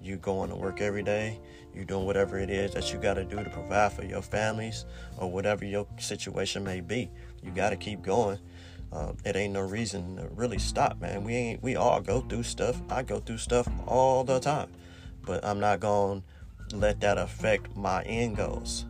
You 0.00 0.16
going 0.16 0.50
to 0.50 0.56
work 0.56 0.80
every 0.80 1.02
day, 1.02 1.40
you 1.74 1.84
doing 1.84 2.04
whatever 2.04 2.38
it 2.38 2.50
is 2.50 2.74
that 2.74 2.92
you 2.92 2.98
got 2.98 3.14
to 3.14 3.24
do 3.24 3.42
to 3.42 3.50
provide 3.50 3.92
for 3.92 4.04
your 4.04 4.22
families 4.22 4.84
or 5.16 5.30
whatever 5.30 5.64
your 5.64 5.86
situation 5.98 6.62
may 6.62 6.80
be. 6.80 7.10
You 7.42 7.50
got 7.50 7.70
to 7.70 7.76
keep 7.76 8.02
going. 8.02 8.38
Uh, 8.92 9.12
it 9.24 9.34
ain't 9.34 9.52
no 9.52 9.60
reason 9.60 10.16
to 10.16 10.28
really 10.34 10.58
stop, 10.58 11.00
man. 11.00 11.24
We 11.24 11.34
ain't. 11.34 11.62
We 11.62 11.74
all 11.74 12.00
go 12.00 12.20
through 12.20 12.44
stuff. 12.44 12.80
I 12.88 13.02
go 13.02 13.18
through 13.18 13.38
stuff 13.38 13.66
all 13.88 14.22
the 14.22 14.38
time, 14.38 14.70
but 15.22 15.44
I'm 15.44 15.58
not 15.58 15.80
gonna 15.80 16.22
let 16.72 17.00
that 17.00 17.18
affect 17.18 17.76
my 17.76 18.02
end 18.04 18.36
goals. 18.36 18.84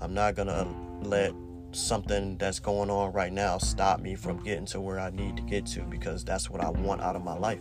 I'm 0.00 0.12
not 0.12 0.34
gonna 0.34 0.66
let 1.02 1.32
something 1.74 2.36
that's 2.38 2.58
going 2.58 2.90
on 2.90 3.12
right 3.12 3.32
now 3.32 3.58
stop 3.58 4.00
me 4.00 4.14
from 4.14 4.42
getting 4.42 4.66
to 4.66 4.80
where 4.80 4.98
I 4.98 5.10
need 5.10 5.36
to 5.36 5.42
get 5.42 5.66
to 5.66 5.82
because 5.82 6.24
that's 6.24 6.48
what 6.48 6.62
I 6.62 6.70
want 6.70 7.00
out 7.00 7.16
of 7.16 7.24
my 7.24 7.36
life. 7.36 7.60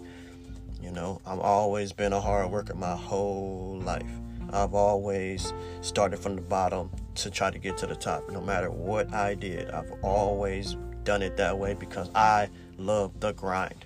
You 0.81 0.91
know, 0.91 1.21
I've 1.25 1.39
always 1.39 1.93
been 1.93 2.13
a 2.13 2.19
hard 2.19 2.51
worker 2.51 2.73
my 2.73 2.95
whole 2.95 3.79
life. 3.83 4.11
I've 4.51 4.73
always 4.73 5.53
started 5.81 6.19
from 6.19 6.35
the 6.35 6.41
bottom 6.41 6.91
to 7.15 7.31
try 7.31 7.49
to 7.49 7.57
get 7.57 7.77
to 7.77 7.87
the 7.87 7.95
top. 7.95 8.29
No 8.29 8.41
matter 8.41 8.69
what 8.69 9.13
I 9.13 9.33
did, 9.33 9.71
I've 9.71 9.91
always 10.03 10.75
done 11.03 11.21
it 11.21 11.37
that 11.37 11.57
way 11.57 11.73
because 11.73 12.09
I 12.13 12.49
love 12.77 13.19
the 13.19 13.33
grind. 13.33 13.85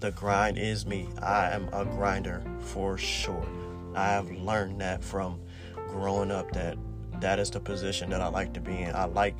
The 0.00 0.10
grind 0.12 0.58
is 0.58 0.86
me. 0.86 1.08
I 1.20 1.50
am 1.50 1.68
a 1.72 1.84
grinder 1.84 2.42
for 2.60 2.96
sure. 2.96 3.46
I 3.94 4.06
have 4.06 4.30
learned 4.30 4.80
that 4.80 5.04
from 5.04 5.40
growing 5.88 6.30
up 6.30 6.50
that 6.52 6.76
that 7.20 7.38
is 7.38 7.50
the 7.50 7.60
position 7.60 8.10
that 8.10 8.20
I 8.20 8.28
like 8.28 8.52
to 8.54 8.60
be 8.60 8.78
in. 8.78 8.94
I 8.94 9.04
like 9.04 9.36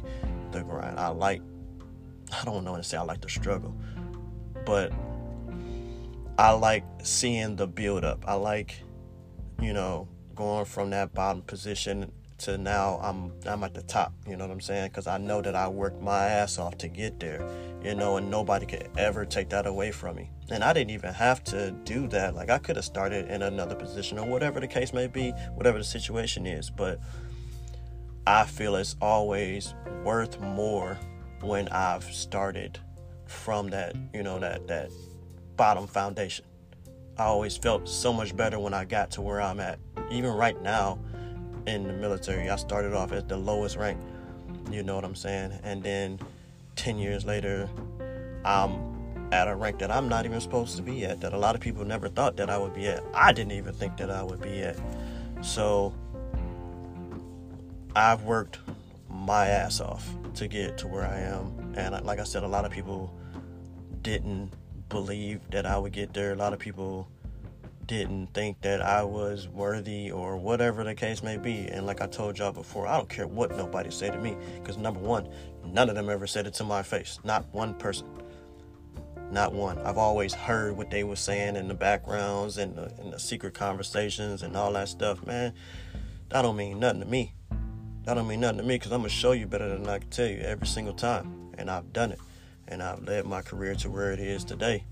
the 0.52 0.62
grind. 0.62 0.98
I 0.98 1.08
like, 1.08 1.42
I 2.32 2.44
don't 2.44 2.64
know 2.64 2.76
to 2.76 2.82
say 2.82 2.96
I 2.96 3.02
like 3.02 3.20
the 3.20 3.28
struggle, 3.28 3.74
but 4.64 4.92
I 6.38 6.52
like 6.52 6.84
seeing 7.02 7.56
the 7.56 7.66
build 7.66 8.04
up. 8.04 8.24
I 8.26 8.34
like, 8.34 8.80
you 9.60 9.72
know, 9.72 10.08
going 10.34 10.64
from 10.64 10.90
that 10.90 11.12
bottom 11.12 11.42
position 11.42 12.12
to 12.38 12.56
now 12.56 12.98
I'm 13.02 13.32
I'm 13.46 13.62
at 13.64 13.74
the 13.74 13.82
top, 13.82 14.14
you 14.26 14.36
know 14.36 14.46
what 14.46 14.52
I'm 14.52 14.60
saying? 14.60 14.90
Cuz 14.90 15.06
I 15.06 15.18
know 15.18 15.42
that 15.42 15.54
I 15.54 15.68
worked 15.68 16.00
my 16.00 16.24
ass 16.26 16.58
off 16.58 16.78
to 16.78 16.88
get 16.88 17.20
there, 17.20 17.46
you 17.84 17.94
know, 17.94 18.16
and 18.16 18.30
nobody 18.30 18.64
could 18.64 18.88
ever 18.96 19.26
take 19.26 19.50
that 19.50 19.66
away 19.66 19.90
from 19.90 20.16
me. 20.16 20.30
And 20.50 20.64
I 20.64 20.72
didn't 20.72 20.90
even 20.90 21.12
have 21.12 21.44
to 21.44 21.72
do 21.84 22.08
that. 22.08 22.34
Like 22.34 22.48
I 22.48 22.56
could 22.56 22.76
have 22.76 22.84
started 22.86 23.28
in 23.28 23.42
another 23.42 23.74
position 23.74 24.18
or 24.18 24.26
whatever 24.26 24.60
the 24.60 24.66
case 24.66 24.94
may 24.94 25.06
be, 25.06 25.32
whatever 25.54 25.76
the 25.76 25.84
situation 25.84 26.46
is, 26.46 26.70
but 26.70 26.98
I 28.30 28.44
feel 28.44 28.76
it's 28.76 28.94
always 29.00 29.74
worth 30.04 30.40
more 30.40 30.96
when 31.40 31.66
I've 31.70 32.04
started 32.04 32.78
from 33.26 33.70
that, 33.70 33.96
you 34.14 34.22
know, 34.22 34.38
that 34.38 34.68
that 34.68 34.92
bottom 35.56 35.88
foundation. 35.88 36.44
I 37.18 37.24
always 37.24 37.56
felt 37.56 37.88
so 37.88 38.12
much 38.12 38.36
better 38.36 38.60
when 38.60 38.72
I 38.72 38.84
got 38.84 39.10
to 39.12 39.20
where 39.20 39.40
I'm 39.40 39.58
at. 39.58 39.80
Even 40.12 40.30
right 40.30 40.62
now 40.62 41.00
in 41.66 41.82
the 41.82 41.92
military, 41.92 42.48
I 42.48 42.54
started 42.54 42.94
off 42.94 43.10
at 43.10 43.28
the 43.28 43.36
lowest 43.36 43.74
rank. 43.74 43.98
You 44.70 44.84
know 44.84 44.94
what 44.94 45.04
I'm 45.04 45.16
saying? 45.16 45.58
And 45.64 45.82
then 45.82 46.20
10 46.76 46.98
years 46.98 47.24
later, 47.24 47.68
I'm 48.44 49.28
at 49.32 49.48
a 49.48 49.56
rank 49.56 49.80
that 49.80 49.90
I'm 49.90 50.08
not 50.08 50.24
even 50.24 50.40
supposed 50.40 50.76
to 50.76 50.82
be 50.82 51.04
at, 51.04 51.20
that 51.22 51.32
a 51.32 51.38
lot 51.38 51.56
of 51.56 51.60
people 51.60 51.84
never 51.84 52.08
thought 52.08 52.36
that 52.36 52.48
I 52.48 52.58
would 52.58 52.74
be 52.74 52.86
at. 52.86 53.02
I 53.12 53.32
didn't 53.32 53.52
even 53.52 53.74
think 53.74 53.96
that 53.96 54.08
I 54.08 54.22
would 54.22 54.40
be 54.40 54.62
at. 54.62 54.76
So 55.42 55.92
I've 57.96 58.22
worked 58.22 58.58
my 59.08 59.48
ass 59.48 59.80
off 59.80 60.08
to 60.34 60.46
get 60.46 60.78
to 60.78 60.86
where 60.86 61.04
I 61.04 61.18
am. 61.20 61.74
And 61.76 62.04
like 62.04 62.20
I 62.20 62.24
said, 62.24 62.44
a 62.44 62.48
lot 62.48 62.64
of 62.64 62.70
people 62.70 63.12
didn't 64.02 64.52
believe 64.88 65.40
that 65.50 65.66
I 65.66 65.76
would 65.76 65.92
get 65.92 66.14
there. 66.14 66.32
A 66.32 66.36
lot 66.36 66.52
of 66.52 66.58
people 66.58 67.08
didn't 67.86 68.28
think 68.32 68.60
that 68.60 68.80
I 68.80 69.02
was 69.02 69.48
worthy 69.48 70.12
or 70.12 70.36
whatever 70.36 70.84
the 70.84 70.94
case 70.94 71.22
may 71.24 71.36
be. 71.36 71.66
And 71.66 71.86
like 71.86 72.00
I 72.00 72.06
told 72.06 72.38
y'all 72.38 72.52
before, 72.52 72.86
I 72.86 72.96
don't 72.96 73.08
care 73.08 73.26
what 73.26 73.56
nobody 73.56 73.90
say 73.90 74.10
to 74.10 74.18
me. 74.18 74.36
Because 74.54 74.76
number 74.76 75.00
one, 75.00 75.28
none 75.64 75.88
of 75.88 75.96
them 75.96 76.08
ever 76.08 76.28
said 76.28 76.46
it 76.46 76.54
to 76.54 76.64
my 76.64 76.82
face. 76.84 77.18
Not 77.24 77.52
one 77.52 77.74
person. 77.74 78.06
Not 79.32 79.52
one. 79.52 79.78
I've 79.78 79.98
always 79.98 80.32
heard 80.32 80.76
what 80.76 80.90
they 80.90 81.02
were 81.02 81.16
saying 81.16 81.56
in 81.56 81.66
the 81.66 81.74
backgrounds 81.74 82.58
and 82.58 82.76
the, 82.76 82.92
and 83.00 83.12
the 83.12 83.18
secret 83.18 83.54
conversations 83.54 84.42
and 84.42 84.56
all 84.56 84.72
that 84.74 84.88
stuff. 84.88 85.26
Man, 85.26 85.52
that 86.28 86.42
don't 86.42 86.56
mean 86.56 86.78
nothing 86.78 87.00
to 87.00 87.06
me. 87.06 87.34
That 88.04 88.14
don't 88.14 88.26
mean 88.26 88.40
nothing 88.40 88.58
to 88.58 88.62
me 88.64 88.76
because 88.76 88.92
I'm 88.92 89.00
gonna 89.00 89.10
show 89.10 89.32
you 89.32 89.46
better 89.46 89.68
than 89.68 89.88
I 89.88 89.98
can 89.98 90.08
tell 90.10 90.26
you 90.26 90.38
every 90.38 90.66
single 90.66 90.94
time, 90.94 91.52
and 91.58 91.70
I've 91.70 91.92
done 91.92 92.12
it, 92.12 92.20
and 92.68 92.82
I've 92.82 93.02
led 93.02 93.26
my 93.26 93.42
career 93.42 93.74
to 93.76 93.90
where 93.90 94.12
it 94.12 94.20
is 94.20 94.44
today, 94.44 94.84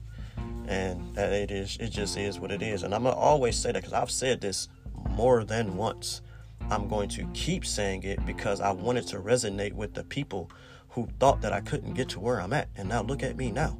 and 0.67 1.15
that 1.15 1.33
it 1.33 1.51
is, 1.51 1.79
it 1.81 1.89
just 1.89 2.17
is 2.17 2.39
what 2.39 2.53
it 2.53 2.63
is, 2.63 2.83
and 2.83 2.95
I'm 2.95 3.05
gonna 3.05 3.17
always 3.17 3.57
say 3.57 3.73
that 3.73 3.83
because 3.83 3.95
I've 3.95 4.11
said 4.11 4.41
this 4.41 4.69
more 5.11 5.45
than 5.45 5.77
once. 5.77 6.23
I'm 6.71 6.87
going 6.87 7.09
to 7.11 7.25
keep 7.33 7.65
saying 7.65 8.03
it 8.03 8.25
because 8.27 8.61
I 8.61 8.73
wanted 8.73 9.07
to 9.09 9.19
resonate 9.19 9.73
with 9.73 9.95
the 9.95 10.05
people 10.05 10.51
who 10.91 11.09
thought 11.19 11.41
that 11.41 11.53
I 11.53 11.61
couldn't 11.61 11.95
get 11.95 12.11
to 12.11 12.21
where 12.21 12.41
I'm 12.41 12.53
at, 12.53 12.69
and 12.77 12.89
now 12.89 13.03
look 13.03 13.23
at 13.23 13.37
me 13.37 13.51
now. 13.51 13.79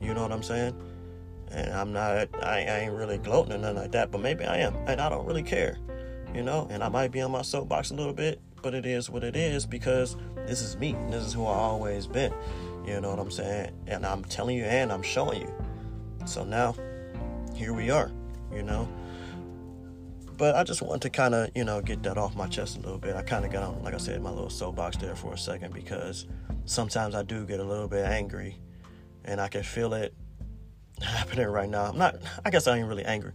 You 0.00 0.12
know 0.12 0.22
what 0.22 0.32
I'm 0.32 0.42
saying? 0.42 0.74
And 1.50 1.72
I'm 1.72 1.92
not, 1.92 2.28
I, 2.44 2.66
I 2.66 2.78
ain't 2.80 2.92
really 2.92 3.16
gloating 3.18 3.54
or 3.54 3.58
nothing 3.58 3.76
like 3.76 3.92
that, 3.92 4.10
but 4.10 4.20
maybe 4.20 4.44
I 4.44 4.58
am, 4.58 4.76
and 4.86 5.00
I 5.00 5.08
don't 5.08 5.24
really 5.26 5.42
care, 5.42 5.78
you 6.34 6.42
know. 6.42 6.66
And 6.70 6.84
I 6.84 6.90
might 6.90 7.10
be 7.10 7.22
on 7.22 7.30
my 7.30 7.42
soapbox 7.42 7.90
a 7.90 7.94
little 7.94 8.12
bit, 8.12 8.40
but 8.62 8.74
it 8.74 8.86
is 8.86 9.10
what 9.10 9.24
it 9.24 9.36
is 9.36 9.66
because 9.66 10.16
this 10.46 10.62
is 10.62 10.76
me. 10.76 10.96
This 11.10 11.24
is 11.24 11.32
who 11.32 11.44
I 11.44 11.54
always 11.54 12.06
been. 12.06 12.32
You 12.86 13.00
know 13.00 13.10
what 13.10 13.18
I'm 13.18 13.30
saying? 13.30 13.72
And 13.86 14.06
I'm 14.06 14.24
telling 14.24 14.56
you 14.56 14.64
and 14.64 14.92
I'm 14.92 15.02
showing 15.02 15.42
you. 15.42 15.54
So 16.24 16.44
now, 16.44 16.74
here 17.54 17.72
we 17.72 17.90
are, 17.90 18.10
you 18.52 18.62
know. 18.62 18.88
But 20.36 20.54
I 20.54 20.62
just 20.62 20.82
wanted 20.82 21.02
to 21.02 21.10
kind 21.10 21.34
of, 21.34 21.50
you 21.54 21.64
know, 21.64 21.82
get 21.82 22.02
that 22.04 22.16
off 22.16 22.36
my 22.36 22.46
chest 22.46 22.76
a 22.76 22.80
little 22.80 22.98
bit. 22.98 23.16
I 23.16 23.22
kind 23.22 23.44
of 23.44 23.50
got 23.50 23.64
on, 23.64 23.82
like 23.82 23.94
I 23.94 23.98
said, 23.98 24.22
my 24.22 24.30
little 24.30 24.50
soapbox 24.50 24.96
there 24.96 25.16
for 25.16 25.34
a 25.34 25.38
second 25.38 25.74
because 25.74 26.26
sometimes 26.64 27.14
I 27.14 27.22
do 27.24 27.44
get 27.44 27.60
a 27.60 27.64
little 27.64 27.88
bit 27.88 28.04
angry 28.04 28.56
and 29.24 29.40
I 29.40 29.48
can 29.48 29.64
feel 29.64 29.94
it 29.94 30.14
happening 31.02 31.48
right 31.48 31.68
now. 31.68 31.86
I'm 31.86 31.98
not, 31.98 32.16
I 32.44 32.50
guess 32.50 32.66
I 32.66 32.78
ain't 32.78 32.88
really 32.88 33.04
angry. 33.04 33.32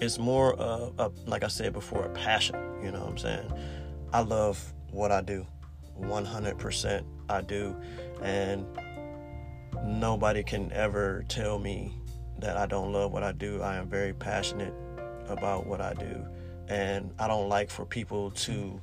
It's 0.00 0.18
more, 0.18 0.54
uh, 0.58 1.10
like 1.26 1.42
I 1.42 1.48
said 1.48 1.72
before, 1.72 2.04
a 2.04 2.10
passion, 2.10 2.54
you 2.82 2.92
know 2.92 3.00
what 3.00 3.10
I'm 3.10 3.18
saying? 3.18 3.52
I 4.16 4.20
love 4.20 4.72
what 4.92 5.12
I 5.12 5.20
do. 5.20 5.46
100% 6.00 7.04
I 7.28 7.42
do. 7.42 7.76
And 8.22 8.64
nobody 9.84 10.42
can 10.42 10.72
ever 10.72 11.22
tell 11.28 11.58
me 11.58 11.92
that 12.38 12.56
I 12.56 12.64
don't 12.64 12.94
love 12.94 13.12
what 13.12 13.22
I 13.22 13.32
do. 13.32 13.60
I 13.60 13.76
am 13.76 13.90
very 13.90 14.14
passionate 14.14 14.72
about 15.28 15.66
what 15.66 15.82
I 15.82 15.92
do. 15.92 16.24
And 16.66 17.12
I 17.18 17.28
don't 17.28 17.50
like 17.50 17.68
for 17.68 17.84
people 17.84 18.30
to 18.30 18.80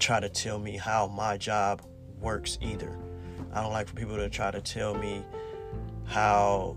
try 0.00 0.18
to 0.18 0.28
tell 0.28 0.58
me 0.58 0.76
how 0.76 1.06
my 1.06 1.36
job 1.36 1.80
works 2.20 2.58
either. 2.60 2.98
I 3.52 3.62
don't 3.62 3.72
like 3.72 3.86
for 3.86 3.94
people 3.94 4.16
to 4.16 4.28
try 4.28 4.50
to 4.50 4.60
tell 4.60 4.92
me 4.92 5.22
how 6.04 6.76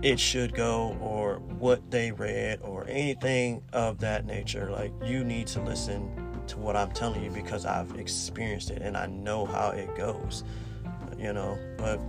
it 0.00 0.20
should 0.20 0.54
go 0.54 0.96
or 1.00 1.40
what 1.58 1.90
they 1.90 2.12
read 2.12 2.60
or 2.62 2.86
anything 2.86 3.64
of 3.72 3.98
that 3.98 4.26
nature. 4.26 4.70
Like, 4.70 4.92
you 5.04 5.24
need 5.24 5.48
to 5.48 5.60
listen 5.60 6.21
to 6.48 6.58
what 6.58 6.76
I'm 6.76 6.90
telling 6.92 7.22
you 7.22 7.30
because 7.30 7.64
I've 7.66 7.94
experienced 7.98 8.70
it 8.70 8.82
and 8.82 8.96
I 8.96 9.06
know 9.06 9.44
how 9.46 9.70
it 9.70 9.94
goes, 9.96 10.44
you 11.18 11.32
know. 11.32 11.58
But 11.76 12.00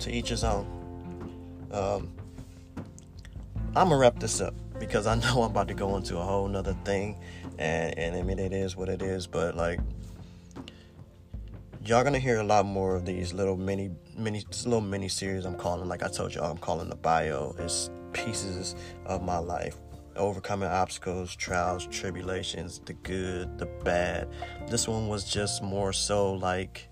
to 0.00 0.10
each 0.10 0.30
his 0.30 0.44
own. 0.44 0.66
Um, 1.72 2.12
I'm 3.76 3.88
gonna 3.88 3.98
wrap 3.98 4.18
this 4.18 4.40
up 4.40 4.54
because 4.78 5.06
I 5.06 5.14
know 5.20 5.42
I'm 5.42 5.50
about 5.50 5.68
to 5.68 5.74
go 5.74 5.96
into 5.96 6.18
a 6.18 6.22
whole 6.22 6.48
nother 6.48 6.76
thing, 6.84 7.18
and 7.58 7.96
and 7.98 8.16
I 8.16 8.22
mean 8.22 8.38
it 8.38 8.52
is 8.52 8.76
what 8.76 8.88
it 8.88 9.02
is. 9.02 9.26
But 9.26 9.56
like, 9.56 9.80
y'all 11.84 12.02
gonna 12.02 12.18
hear 12.18 12.40
a 12.40 12.44
lot 12.44 12.66
more 12.66 12.96
of 12.96 13.06
these 13.06 13.32
little 13.32 13.56
mini 13.56 13.90
mini 14.16 14.44
little 14.64 14.80
mini 14.80 15.08
series. 15.08 15.44
I'm 15.44 15.56
calling, 15.56 15.88
like 15.88 16.02
I 16.02 16.08
told 16.08 16.34
y'all, 16.34 16.50
I'm 16.50 16.58
calling 16.58 16.88
the 16.88 16.96
bio. 16.96 17.54
It's 17.58 17.90
pieces 18.12 18.74
of 19.06 19.22
my 19.22 19.38
life 19.38 19.76
overcoming 20.16 20.68
obstacles, 20.68 21.34
trials, 21.36 21.86
tribulations, 21.86 22.80
the 22.84 22.94
good, 22.94 23.58
the 23.58 23.66
bad. 23.84 24.28
This 24.68 24.86
one 24.88 25.08
was 25.08 25.24
just 25.24 25.62
more 25.62 25.92
so 25.92 26.32
like 26.32 26.88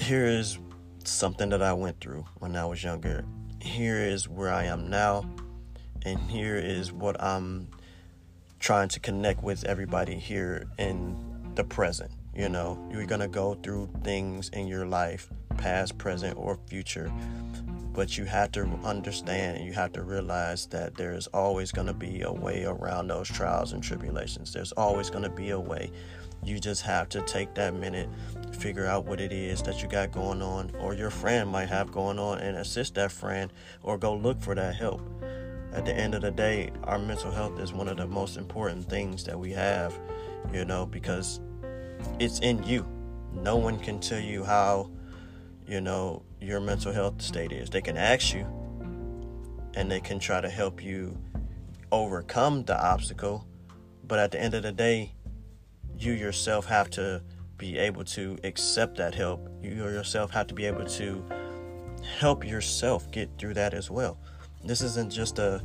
here 0.00 0.26
is 0.26 0.58
something 1.04 1.50
that 1.50 1.62
I 1.62 1.72
went 1.72 2.00
through 2.00 2.24
when 2.38 2.56
I 2.56 2.64
was 2.64 2.82
younger. 2.82 3.24
here 3.64 3.98
is 3.98 4.28
where 4.28 4.52
I 4.52 4.64
am 4.64 4.90
now, 4.90 5.24
and 6.02 6.18
here 6.30 6.56
is 6.56 6.92
what 6.92 7.20
I'm 7.22 7.68
trying 8.60 8.88
to 8.88 9.00
connect 9.00 9.42
with 9.42 9.64
everybody 9.64 10.16
here 10.16 10.66
in 10.78 11.16
the 11.54 11.64
present. 11.64 12.10
You 12.34 12.48
know, 12.48 12.78
you're 12.92 13.06
gonna 13.06 13.28
go 13.28 13.54
through 13.54 13.88
things 14.02 14.50
in 14.50 14.66
your 14.66 14.86
life, 14.86 15.30
past, 15.56 15.96
present, 15.96 16.36
or 16.36 16.58
future, 16.66 17.10
but 17.94 18.18
you 18.18 18.24
have 18.24 18.50
to 18.52 18.62
understand 18.84 19.56
and 19.56 19.66
you 19.66 19.72
have 19.72 19.92
to 19.92 20.02
realize 20.02 20.66
that 20.66 20.96
there's 20.96 21.28
always 21.28 21.70
gonna 21.70 21.94
be 21.94 22.22
a 22.22 22.32
way 22.32 22.64
around 22.64 23.06
those 23.06 23.28
trials 23.28 23.72
and 23.72 23.82
tribulations. 23.82 24.52
There's 24.52 24.72
always 24.72 25.08
gonna 25.10 25.30
be 25.30 25.50
a 25.50 25.60
way. 25.60 25.92
You 26.42 26.58
just 26.58 26.82
have 26.82 27.08
to 27.10 27.22
take 27.22 27.54
that 27.54 27.72
minute, 27.72 28.08
figure 28.52 28.84
out 28.84 29.06
what 29.06 29.20
it 29.20 29.32
is 29.32 29.62
that 29.62 29.80
you 29.80 29.88
got 29.88 30.12
going 30.12 30.42
on, 30.42 30.72
or 30.80 30.92
your 30.92 31.10
friend 31.10 31.48
might 31.48 31.68
have 31.68 31.92
going 31.92 32.18
on, 32.18 32.38
and 32.38 32.56
assist 32.58 32.96
that 32.96 33.12
friend, 33.12 33.52
or 33.82 33.96
go 33.96 34.14
look 34.14 34.42
for 34.42 34.54
that 34.54 34.74
help. 34.74 35.00
At 35.72 35.84
the 35.84 35.94
end 35.94 36.14
of 36.14 36.22
the 36.22 36.30
day, 36.30 36.70
our 36.82 36.98
mental 36.98 37.30
health 37.30 37.58
is 37.60 37.72
one 37.72 37.88
of 37.88 37.96
the 37.96 38.06
most 38.06 38.36
important 38.36 38.88
things 38.88 39.24
that 39.24 39.38
we 39.38 39.52
have, 39.52 39.98
you 40.52 40.64
know, 40.64 40.84
because 40.84 41.40
it's 42.18 42.40
in 42.40 42.62
you. 42.64 42.86
No 43.32 43.56
one 43.56 43.78
can 43.78 43.98
tell 43.98 44.20
you 44.20 44.44
how, 44.44 44.90
you 45.66 45.80
know, 45.80 46.22
your 46.40 46.60
mental 46.60 46.92
health 46.92 47.22
state 47.22 47.52
is. 47.52 47.70
They 47.70 47.80
can 47.80 47.96
ask 47.96 48.34
you, 48.34 48.46
and 49.74 49.90
they 49.90 50.00
can 50.00 50.18
try 50.18 50.40
to 50.40 50.48
help 50.48 50.82
you 50.82 51.16
overcome 51.90 52.64
the 52.64 52.80
obstacle, 52.80 53.46
but 54.06 54.18
at 54.18 54.30
the 54.30 54.40
end 54.40 54.54
of 54.54 54.62
the 54.62 54.72
day, 54.72 55.12
you 55.98 56.12
yourself 56.12 56.66
have 56.66 56.90
to 56.90 57.22
be 57.56 57.78
able 57.78 58.04
to 58.04 58.36
accept 58.44 58.96
that 58.98 59.14
help. 59.14 59.48
You 59.62 59.70
yourself 59.70 60.30
have 60.32 60.48
to 60.48 60.54
be 60.54 60.66
able 60.66 60.84
to 60.84 61.24
help 62.18 62.44
yourself 62.44 63.10
get 63.10 63.30
through 63.38 63.54
that 63.54 63.74
as 63.74 63.90
well. 63.90 64.18
This 64.64 64.82
isn't 64.82 65.10
just 65.10 65.38
a 65.38 65.62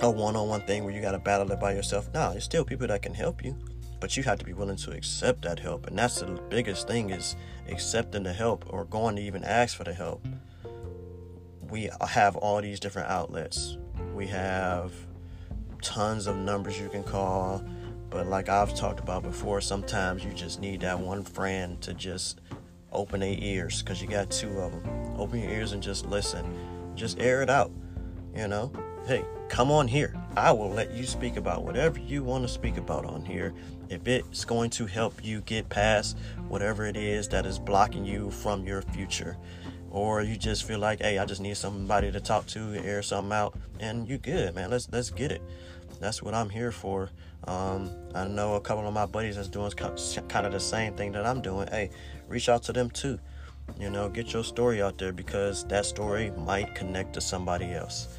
a 0.00 0.10
one-on-one 0.10 0.62
thing 0.62 0.84
where 0.84 0.92
you 0.92 1.00
got 1.00 1.12
to 1.12 1.18
battle 1.18 1.50
it 1.52 1.60
by 1.60 1.72
yourself. 1.74 2.08
No, 2.12 2.32
there's 2.32 2.44
still 2.44 2.64
people 2.64 2.86
that 2.88 3.02
can 3.02 3.14
help 3.14 3.44
you, 3.44 3.56
but 4.02 4.18
you 4.18 4.22
have 4.24 4.38
to 4.40 4.44
be 4.44 4.52
willing 4.52 4.76
to 4.76 4.90
accept 4.90 5.42
that 5.42 5.58
help. 5.58 5.86
And 5.86 5.98
that's 5.98 6.20
the 6.20 6.26
biggest 6.50 6.86
thing 6.86 7.08
is 7.08 7.36
accepting 7.68 8.24
the 8.24 8.34
help 8.34 8.66
or 8.68 8.84
going 8.84 9.16
to 9.16 9.22
even 9.22 9.44
ask 9.44 9.74
for 9.74 9.84
the 9.84 9.94
help. 9.94 10.26
We 11.70 11.88
have 12.06 12.36
all 12.36 12.60
these 12.60 12.78
different 12.78 13.08
outlets. 13.08 13.78
We 14.14 14.26
have 14.26 14.92
tons 15.80 16.26
of 16.26 16.36
numbers 16.36 16.78
you 16.78 16.90
can 16.90 17.02
call 17.02 17.64
but 18.12 18.26
like 18.26 18.50
I've 18.50 18.74
talked 18.74 19.00
about 19.00 19.22
before, 19.22 19.62
sometimes 19.62 20.22
you 20.22 20.34
just 20.34 20.60
need 20.60 20.82
that 20.82 21.00
one 21.00 21.24
friend 21.24 21.80
to 21.80 21.94
just 21.94 22.42
open 22.92 23.20
their 23.20 23.34
ears 23.38 23.80
because 23.80 24.02
you 24.02 24.06
got 24.06 24.30
two 24.30 24.50
of 24.60 24.70
them. 24.70 25.16
Open 25.16 25.40
your 25.40 25.50
ears 25.50 25.72
and 25.72 25.82
just 25.82 26.04
listen. 26.04 26.44
Just 26.94 27.18
air 27.18 27.40
it 27.40 27.48
out. 27.48 27.72
You 28.36 28.48
know, 28.48 28.70
hey, 29.06 29.24
come 29.48 29.70
on 29.70 29.88
here. 29.88 30.14
I 30.36 30.52
will 30.52 30.70
let 30.70 30.92
you 30.92 31.04
speak 31.04 31.36
about 31.36 31.64
whatever 31.64 31.98
you 31.98 32.22
want 32.22 32.44
to 32.44 32.48
speak 32.48 32.76
about 32.76 33.04
on 33.04 33.24
here. 33.24 33.52
If 33.88 34.06
it's 34.06 34.44
going 34.44 34.70
to 34.70 34.86
help 34.86 35.24
you 35.24 35.40
get 35.42 35.68
past 35.68 36.16
whatever 36.48 36.86
it 36.86 36.96
is 36.96 37.28
that 37.28 37.44
is 37.44 37.58
blocking 37.58 38.04
you 38.04 38.30
from 38.30 38.64
your 38.64 38.82
future, 38.82 39.36
or 39.90 40.22
you 40.22 40.36
just 40.36 40.64
feel 40.64 40.78
like, 40.78 41.00
hey, 41.00 41.18
I 41.18 41.26
just 41.26 41.40
need 41.40 41.56
somebody 41.56 42.10
to 42.12 42.20
talk 42.20 42.46
to, 42.48 42.74
air 42.76 43.02
something 43.02 43.32
out, 43.32 43.58
and 43.80 44.08
you 44.08 44.18
good, 44.18 44.54
man. 44.54 44.70
Let's 44.70 44.88
let's 44.90 45.10
get 45.10 45.32
it. 45.32 45.42
That's 46.00 46.22
what 46.22 46.34
I'm 46.34 46.48
here 46.48 46.72
for. 46.72 47.10
Um, 47.44 47.90
I 48.14 48.26
know 48.26 48.54
a 48.54 48.60
couple 48.60 48.86
of 48.86 48.94
my 48.94 49.06
buddies 49.06 49.36
that's 49.36 49.48
doing 49.48 49.70
kind 49.72 50.46
of 50.46 50.52
the 50.52 50.60
same 50.60 50.94
thing 50.94 51.12
that 51.12 51.26
I'm 51.26 51.42
doing. 51.42 51.68
Hey, 51.68 51.90
reach 52.28 52.48
out 52.48 52.62
to 52.64 52.72
them 52.72 52.88
too. 52.88 53.18
You 53.78 53.90
know, 53.90 54.08
get 54.08 54.32
your 54.32 54.44
story 54.44 54.80
out 54.80 54.98
there 54.98 55.12
because 55.12 55.64
that 55.64 55.86
story 55.86 56.30
might 56.30 56.74
connect 56.74 57.12
to 57.14 57.20
somebody 57.20 57.72
else. 57.72 58.18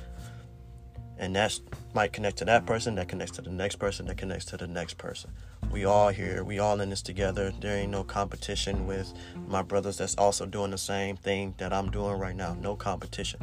And 1.24 1.34
that 1.38 1.58
might 1.94 2.12
connect 2.12 2.38
to 2.40 2.46
that 2.46 2.66
person, 2.66 2.96
that 2.96 3.08
connects 3.08 3.38
to 3.38 3.42
the 3.42 3.50
next 3.50 3.78
person, 3.78 4.08
that 4.08 4.18
connects 4.18 4.44
to 4.48 4.58
the 4.58 4.68
next 4.68 4.98
person. 4.98 5.32
We 5.72 5.86
all 5.86 6.10
here, 6.10 6.44
we 6.44 6.60
all 6.60 6.82
in 6.82 6.90
this 6.90 7.02
together. 7.02 7.54
There 7.62 7.78
ain't 7.78 7.92
no 7.92 8.04
competition 8.04 8.86
with 8.86 9.14
my 9.48 9.62
brothers 9.62 9.98
that's 9.98 10.16
also 10.16 10.46
doing 10.46 10.72
the 10.72 10.78
same 10.78 11.16
thing 11.16 11.54
that 11.60 11.72
I'm 11.72 11.90
doing 11.90 12.20
right 12.20 12.36
now. 12.36 12.58
No 12.60 12.76
competition. 12.76 13.40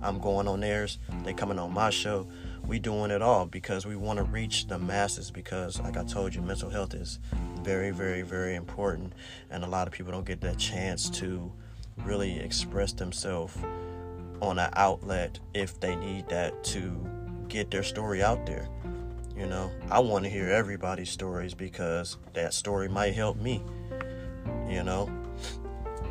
I'm 0.00 0.20
going 0.20 0.46
on 0.46 0.60
theirs, 0.60 0.98
they 1.24 1.32
coming 1.32 1.58
on 1.58 1.72
my 1.72 1.90
show 1.90 2.28
we 2.66 2.78
doing 2.78 3.10
it 3.10 3.20
all 3.20 3.46
because 3.46 3.84
we 3.84 3.96
want 3.96 4.16
to 4.16 4.22
reach 4.22 4.68
the 4.68 4.78
masses 4.78 5.30
because 5.30 5.78
like 5.80 5.98
i 5.98 6.04
told 6.04 6.34
you 6.34 6.40
mental 6.40 6.70
health 6.70 6.94
is 6.94 7.18
very 7.62 7.90
very 7.90 8.22
very 8.22 8.54
important 8.54 9.12
and 9.50 9.62
a 9.64 9.66
lot 9.66 9.86
of 9.86 9.92
people 9.92 10.10
don't 10.10 10.24
get 10.24 10.40
that 10.40 10.58
chance 10.58 11.10
to 11.10 11.52
really 11.98 12.38
express 12.40 12.94
themselves 12.94 13.54
on 14.40 14.58
an 14.58 14.70
outlet 14.76 15.38
if 15.52 15.78
they 15.80 15.94
need 15.96 16.26
that 16.28 16.64
to 16.64 16.90
get 17.48 17.70
their 17.70 17.82
story 17.82 18.22
out 18.22 18.44
there 18.46 18.68
you 19.36 19.46
know 19.46 19.70
i 19.90 19.98
want 19.98 20.24
to 20.24 20.30
hear 20.30 20.48
everybody's 20.48 21.10
stories 21.10 21.54
because 21.54 22.16
that 22.32 22.54
story 22.54 22.88
might 22.88 23.14
help 23.14 23.36
me 23.36 23.62
you 24.68 24.82
know 24.82 25.10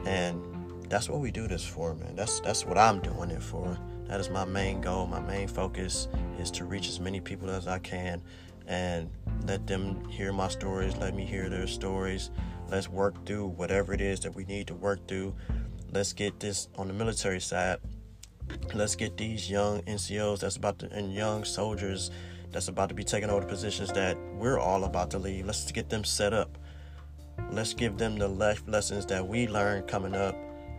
and 0.06 0.42
that's 0.90 1.10
what 1.10 1.20
we 1.20 1.32
do 1.32 1.48
this 1.48 1.66
for 1.66 1.96
man 1.96 2.16
that's 2.16 2.40
that's 2.42 2.66
what 2.66 2.78
i'm 2.78 3.00
doing 3.02 3.32
it 3.32 3.42
for 3.42 3.78
that 4.08 4.20
is 4.20 4.30
my 4.30 4.46
main 4.46 4.82
goal. 4.82 5.08
My 5.08 5.20
main 5.20 5.48
focus 5.48 6.08
is 6.38 6.52
to 6.52 6.66
reach 6.66 6.88
as 6.88 7.00
many 7.00 7.20
people 7.20 7.50
as 7.50 7.68
I 7.68 7.80
can 7.80 8.22
and 8.68 9.10
let 9.46 9.68
them 9.68 10.06
hear 10.08 10.32
my 10.32 10.48
stories, 10.48 10.96
let 10.98 11.16
me 11.16 11.26
hear 11.26 11.50
their 11.50 11.68
stories. 11.68 12.30
Let's 12.70 12.88
work 12.88 13.26
through 13.26 13.48
whatever 13.48 13.94
it 13.94 14.02
is 14.02 14.20
that 14.22 14.36
we 14.36 14.46
need 14.46 14.68
to 14.68 14.74
work 14.74 15.08
through. 15.08 15.34
Let's 15.92 16.14
get 16.14 16.40
this 16.40 16.70
on 16.78 16.88
the 16.88 16.94
military 16.94 17.40
side. 17.42 17.80
Let's 18.74 18.96
get 18.96 19.18
these 19.18 19.50
young 19.50 19.82
NCOs 19.84 20.40
that's 20.40 20.56
about 20.56 20.80
to, 20.80 20.92
and 20.92 21.14
young 21.14 21.44
soldiers 21.44 22.12
that's 22.52 22.68
about 22.68 22.90
to 22.90 22.96
be 22.96 23.04
taking 23.04 23.30
over 23.30 23.42
the 23.42 23.48
positions 23.48 23.92
that 23.94 24.18
we're 24.36 24.60
all 24.60 24.84
about 24.84 25.12
to 25.12 25.20
leave. 25.20 25.46
Let's 25.46 25.72
get 25.72 25.90
them 25.90 26.04
set 26.04 26.34
up. 26.34 26.58
Let's 27.52 27.74
give 27.74 27.98
them 27.98 28.18
the 28.18 28.28
life 28.28 28.64
lessons 28.68 29.06
that 29.08 29.28
we 29.28 29.48
learned 29.48 29.88
coming 29.88 30.16
up 30.16 30.36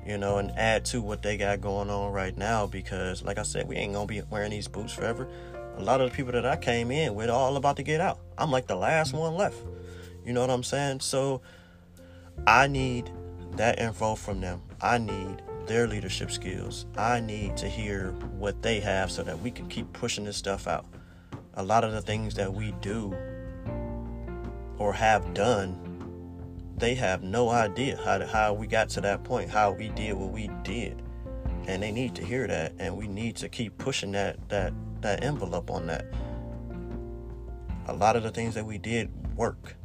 you 0.06 0.18
know, 0.18 0.38
and 0.38 0.50
add 0.52 0.84
to 0.84 1.00
what 1.00 1.22
they 1.22 1.36
got 1.36 1.60
going 1.60 1.88
on 1.88 2.12
right 2.12 2.36
now 2.36 2.66
because, 2.66 3.22
like 3.22 3.38
I 3.38 3.42
said, 3.42 3.66
we 3.66 3.76
ain't 3.76 3.94
gonna 3.94 4.06
be 4.06 4.22
wearing 4.28 4.50
these 4.50 4.68
boots 4.68 4.92
forever. 4.92 5.28
A 5.76 5.82
lot 5.82 6.00
of 6.00 6.10
the 6.10 6.16
people 6.16 6.32
that 6.32 6.46
I 6.46 6.56
came 6.56 6.90
in 6.90 7.14
with 7.14 7.30
all 7.30 7.56
about 7.56 7.76
to 7.76 7.82
get 7.82 8.00
out. 8.00 8.20
I'm 8.38 8.50
like 8.50 8.66
the 8.66 8.76
last 8.76 9.12
one 9.12 9.34
left. 9.34 9.56
You 10.24 10.32
know 10.32 10.40
what 10.40 10.50
I'm 10.50 10.62
saying? 10.62 11.00
So 11.00 11.40
I 12.46 12.66
need 12.66 13.10
that 13.52 13.78
info 13.78 14.14
from 14.14 14.40
them. 14.40 14.62
I 14.80 14.98
need 14.98 15.42
their 15.66 15.86
leadership 15.86 16.30
skills. 16.30 16.86
I 16.96 17.20
need 17.20 17.56
to 17.58 17.68
hear 17.68 18.12
what 18.38 18.62
they 18.62 18.80
have 18.80 19.10
so 19.10 19.22
that 19.22 19.40
we 19.40 19.50
can 19.50 19.68
keep 19.68 19.92
pushing 19.92 20.24
this 20.24 20.36
stuff 20.36 20.66
out. 20.66 20.86
A 21.54 21.62
lot 21.62 21.84
of 21.84 21.92
the 21.92 22.02
things 22.02 22.34
that 22.34 22.52
we 22.52 22.72
do 22.80 23.16
or 24.78 24.92
have 24.92 25.34
done 25.34 25.94
they 26.76 26.94
have 26.94 27.22
no 27.22 27.50
idea 27.50 27.96
how 28.04 28.18
to, 28.18 28.26
how 28.26 28.52
we 28.52 28.66
got 28.66 28.88
to 28.90 29.00
that 29.02 29.22
point, 29.24 29.50
how 29.50 29.70
we 29.70 29.88
did 29.90 30.14
what 30.14 30.32
we 30.32 30.50
did, 30.62 31.02
and 31.66 31.82
they 31.82 31.92
need 31.92 32.14
to 32.16 32.24
hear 32.24 32.46
that, 32.46 32.72
and 32.78 32.96
we 32.96 33.06
need 33.06 33.36
to 33.36 33.48
keep 33.48 33.78
pushing 33.78 34.12
that 34.12 34.48
that 34.48 34.72
that 35.00 35.22
envelope 35.22 35.70
on 35.70 35.86
that. 35.86 36.04
A 37.86 37.92
lot 37.92 38.16
of 38.16 38.22
the 38.22 38.30
things 38.30 38.54
that 38.54 38.64
we 38.64 38.78
did 38.78 39.10
work. 39.36 39.76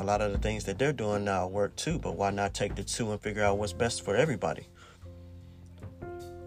A 0.00 0.04
lot 0.04 0.20
of 0.20 0.30
the 0.30 0.38
things 0.38 0.64
that 0.64 0.78
they're 0.78 0.92
doing 0.92 1.24
now 1.24 1.48
work 1.48 1.74
too, 1.74 1.98
but 1.98 2.14
why 2.14 2.30
not 2.30 2.54
take 2.54 2.76
the 2.76 2.84
two 2.84 3.10
and 3.10 3.20
figure 3.20 3.42
out 3.42 3.58
what's 3.58 3.72
best 3.72 4.04
for 4.04 4.14
everybody? 4.14 4.68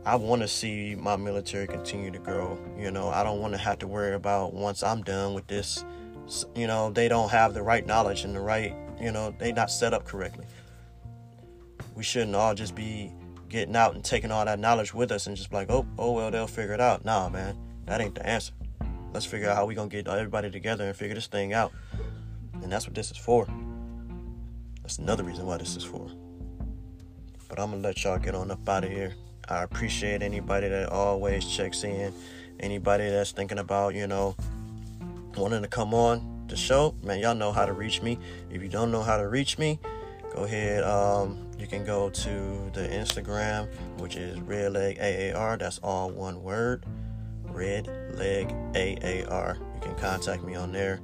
I 0.05 0.15
want 0.15 0.41
to 0.41 0.47
see 0.47 0.95
my 0.95 1.15
military 1.15 1.67
continue 1.67 2.11
to 2.11 2.19
grow. 2.19 2.57
You 2.77 2.91
know, 2.91 3.09
I 3.09 3.23
don't 3.23 3.39
want 3.39 3.53
to 3.53 3.59
have 3.59 3.79
to 3.79 3.87
worry 3.87 4.13
about 4.15 4.53
once 4.53 4.81
I'm 4.83 5.03
done 5.03 5.33
with 5.33 5.47
this, 5.47 5.85
you 6.55 6.65
know, 6.67 6.91
they 6.91 7.07
don't 7.07 7.29
have 7.29 7.53
the 7.53 7.61
right 7.61 7.85
knowledge 7.85 8.23
and 8.23 8.35
the 8.35 8.39
right 8.39 8.75
you 9.01 9.11
know, 9.11 9.33
they 9.39 9.51
not 9.51 9.71
set 9.71 9.93
up 9.93 10.05
correctly. 10.05 10.45
We 11.95 12.03
shouldn't 12.03 12.35
all 12.35 12.53
just 12.53 12.75
be 12.75 13.11
getting 13.49 13.75
out 13.75 13.95
and 13.95 14.05
taking 14.05 14.31
all 14.31 14.45
that 14.45 14.59
knowledge 14.59 14.93
with 14.93 15.11
us 15.11 15.27
and 15.27 15.35
just 15.35 15.51
like, 15.51 15.71
oh, 15.71 15.85
oh 15.97 16.11
well, 16.11 16.29
they'll 16.29 16.47
figure 16.47 16.73
it 16.73 16.79
out. 16.79 17.03
Nah, 17.03 17.27
man, 17.27 17.57
that 17.87 17.99
ain't 17.99 18.15
the 18.15 18.25
answer. 18.25 18.53
Let's 19.11 19.25
figure 19.25 19.49
out 19.49 19.57
how 19.57 19.65
we 19.65 19.73
gonna 19.73 19.89
get 19.89 20.07
everybody 20.07 20.51
together 20.51 20.85
and 20.85 20.95
figure 20.95 21.15
this 21.15 21.27
thing 21.27 21.51
out. 21.51 21.73
And 22.61 22.71
that's 22.71 22.85
what 22.85 22.93
this 22.93 23.09
is 23.09 23.17
for. 23.17 23.47
That's 24.83 24.99
another 24.99 25.23
reason 25.23 25.47
why 25.47 25.57
this 25.57 25.75
is 25.75 25.83
for. 25.83 26.07
But 27.49 27.59
I'm 27.59 27.71
gonna 27.71 27.81
let 27.81 28.03
y'all 28.03 28.19
get 28.19 28.35
on 28.35 28.51
up 28.51 28.69
out 28.69 28.83
of 28.83 28.91
here. 28.91 29.15
I 29.51 29.63
appreciate 29.63 30.21
anybody 30.21 30.69
that 30.69 30.89
always 30.89 31.45
checks 31.45 31.83
in, 31.83 32.13
anybody 32.59 33.09
that's 33.09 33.31
thinking 33.31 33.59
about, 33.59 33.93
you 33.93 34.07
know, 34.07 34.35
wanting 35.35 35.61
to 35.61 35.67
come 35.67 35.93
on 35.93 36.45
the 36.47 36.55
show, 36.55 36.93
man, 37.03 37.19
y'all 37.19 37.33
know 37.33 37.51
how 37.51 37.65
to 37.65 37.73
reach 37.73 38.01
me. 38.01 38.17
If 38.49 38.61
you 38.61 38.69
don't 38.69 38.91
know 38.91 39.01
how 39.01 39.17
to 39.17 39.27
reach 39.27 39.57
me, 39.57 39.79
go 40.35 40.43
ahead. 40.43 40.83
Um, 40.83 41.49
you 41.57 41.65
can 41.65 41.83
go 41.85 42.09
to 42.09 42.69
the 42.73 42.87
Instagram, 42.87 43.67
which 43.99 44.15
is 44.15 44.39
Red 44.41 44.73
Leg 44.73 44.99
AAR. 44.99 45.57
That's 45.57 45.79
all 45.79 46.11
one 46.11 46.43
word. 46.43 46.85
Red 47.43 47.87
Leg 48.15 48.51
AAR. 48.75 49.57
You 49.75 49.81
can 49.81 49.95
contact 49.95 50.43
me 50.43 50.55
on 50.55 50.71
there. 50.71 50.99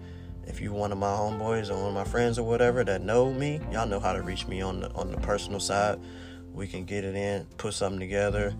If 0.45 0.61
you're 0.61 0.73
one 0.73 0.91
of 0.91 0.97
my 0.97 1.07
homeboys 1.07 1.69
or 1.69 1.75
one 1.75 1.87
of 1.87 1.93
my 1.93 2.05
friends 2.05 2.39
or 2.39 2.43
whatever 2.43 2.83
that 2.83 3.01
know 3.01 3.33
me, 3.33 3.59
y'all 3.71 3.87
know 3.87 3.99
how 3.99 4.13
to 4.13 4.21
reach 4.21 4.47
me 4.47 4.61
on 4.61 4.81
the 4.81 4.91
on 4.93 5.11
the 5.11 5.17
personal 5.17 5.59
side. 5.59 5.99
We 6.57 6.67
can 6.67 6.85
get 6.85 7.05
it 7.05 7.15
in, 7.15 7.45
put 7.57 7.75
something 7.75 7.99
together, 7.99 8.55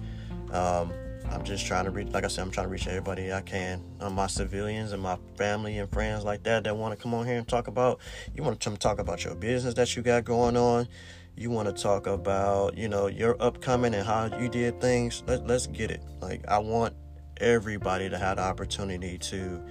Um, 0.51 0.93
I'm 1.29 1.43
just 1.43 1.65
trying 1.65 1.85
to 1.85 1.91
reach, 1.91 2.07
like 2.09 2.23
I 2.23 2.27
said, 2.27 2.43
I'm 2.43 2.51
trying 2.51 2.67
to 2.67 2.71
reach 2.71 2.87
everybody 2.87 3.33
I 3.33 3.41
can. 3.41 3.83
Um, 3.99 4.13
my 4.13 4.27
civilians 4.27 4.93
and 4.93 5.01
my 5.01 5.17
family 5.35 5.77
and 5.77 5.91
friends 5.91 6.23
like 6.23 6.43
that 6.43 6.63
that 6.63 6.77
want 6.77 6.97
to 6.97 7.01
come 7.01 7.13
on 7.13 7.25
here 7.25 7.37
and 7.37 7.47
talk 7.47 7.67
about. 7.67 7.99
You 8.33 8.43
want 8.43 8.59
to 8.59 8.69
come 8.69 8.77
talk 8.77 8.99
about 8.99 9.25
your 9.25 9.35
business 9.35 9.73
that 9.73 9.95
you 9.95 10.03
got 10.03 10.23
going 10.23 10.55
on. 10.55 10.87
You 11.35 11.49
want 11.49 11.67
to 11.67 11.83
talk 11.83 12.07
about, 12.07 12.77
you 12.77 12.87
know, 12.87 13.07
your 13.07 13.35
upcoming 13.41 13.93
and 13.93 14.07
how 14.07 14.37
you 14.39 14.47
did 14.47 14.79
things. 14.79 15.21
Let, 15.27 15.45
let's 15.45 15.67
get 15.67 15.91
it. 15.91 16.01
Like 16.21 16.47
I 16.47 16.59
want 16.59 16.95
everybody 17.37 18.09
to 18.09 18.17
have 18.17 18.37
the 18.37 18.43
opportunity 18.43 19.17
to 19.17 19.61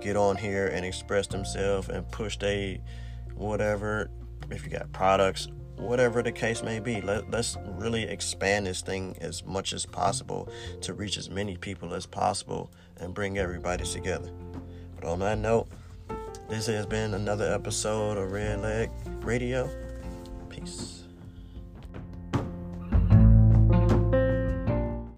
get 0.00 0.16
on 0.16 0.36
here 0.36 0.66
and 0.66 0.84
express 0.84 1.26
themselves 1.28 1.88
and 1.88 2.10
push 2.10 2.36
they 2.36 2.80
whatever. 3.34 4.10
If 4.50 4.64
you 4.64 4.70
got 4.70 4.92
products 4.92 5.48
whatever 5.76 6.22
the 6.22 6.32
case 6.32 6.62
may 6.62 6.78
be. 6.78 7.00
Let, 7.00 7.30
let's 7.30 7.56
really 7.76 8.04
expand 8.04 8.66
this 8.66 8.80
thing 8.80 9.16
as 9.20 9.44
much 9.44 9.72
as 9.72 9.86
possible 9.86 10.48
to 10.82 10.94
reach 10.94 11.16
as 11.16 11.30
many 11.30 11.56
people 11.56 11.94
as 11.94 12.06
possible 12.06 12.70
and 12.98 13.14
bring 13.14 13.38
everybody 13.38 13.84
together. 13.84 14.30
But 14.94 15.04
on 15.04 15.18
that 15.20 15.38
note, 15.38 15.68
this 16.48 16.66
has 16.66 16.86
been 16.86 17.14
another 17.14 17.52
episode 17.52 18.18
of 18.18 18.30
Red 18.30 18.60
Leg 18.62 18.90
Radio. 19.22 19.68
Peace. 20.48 20.95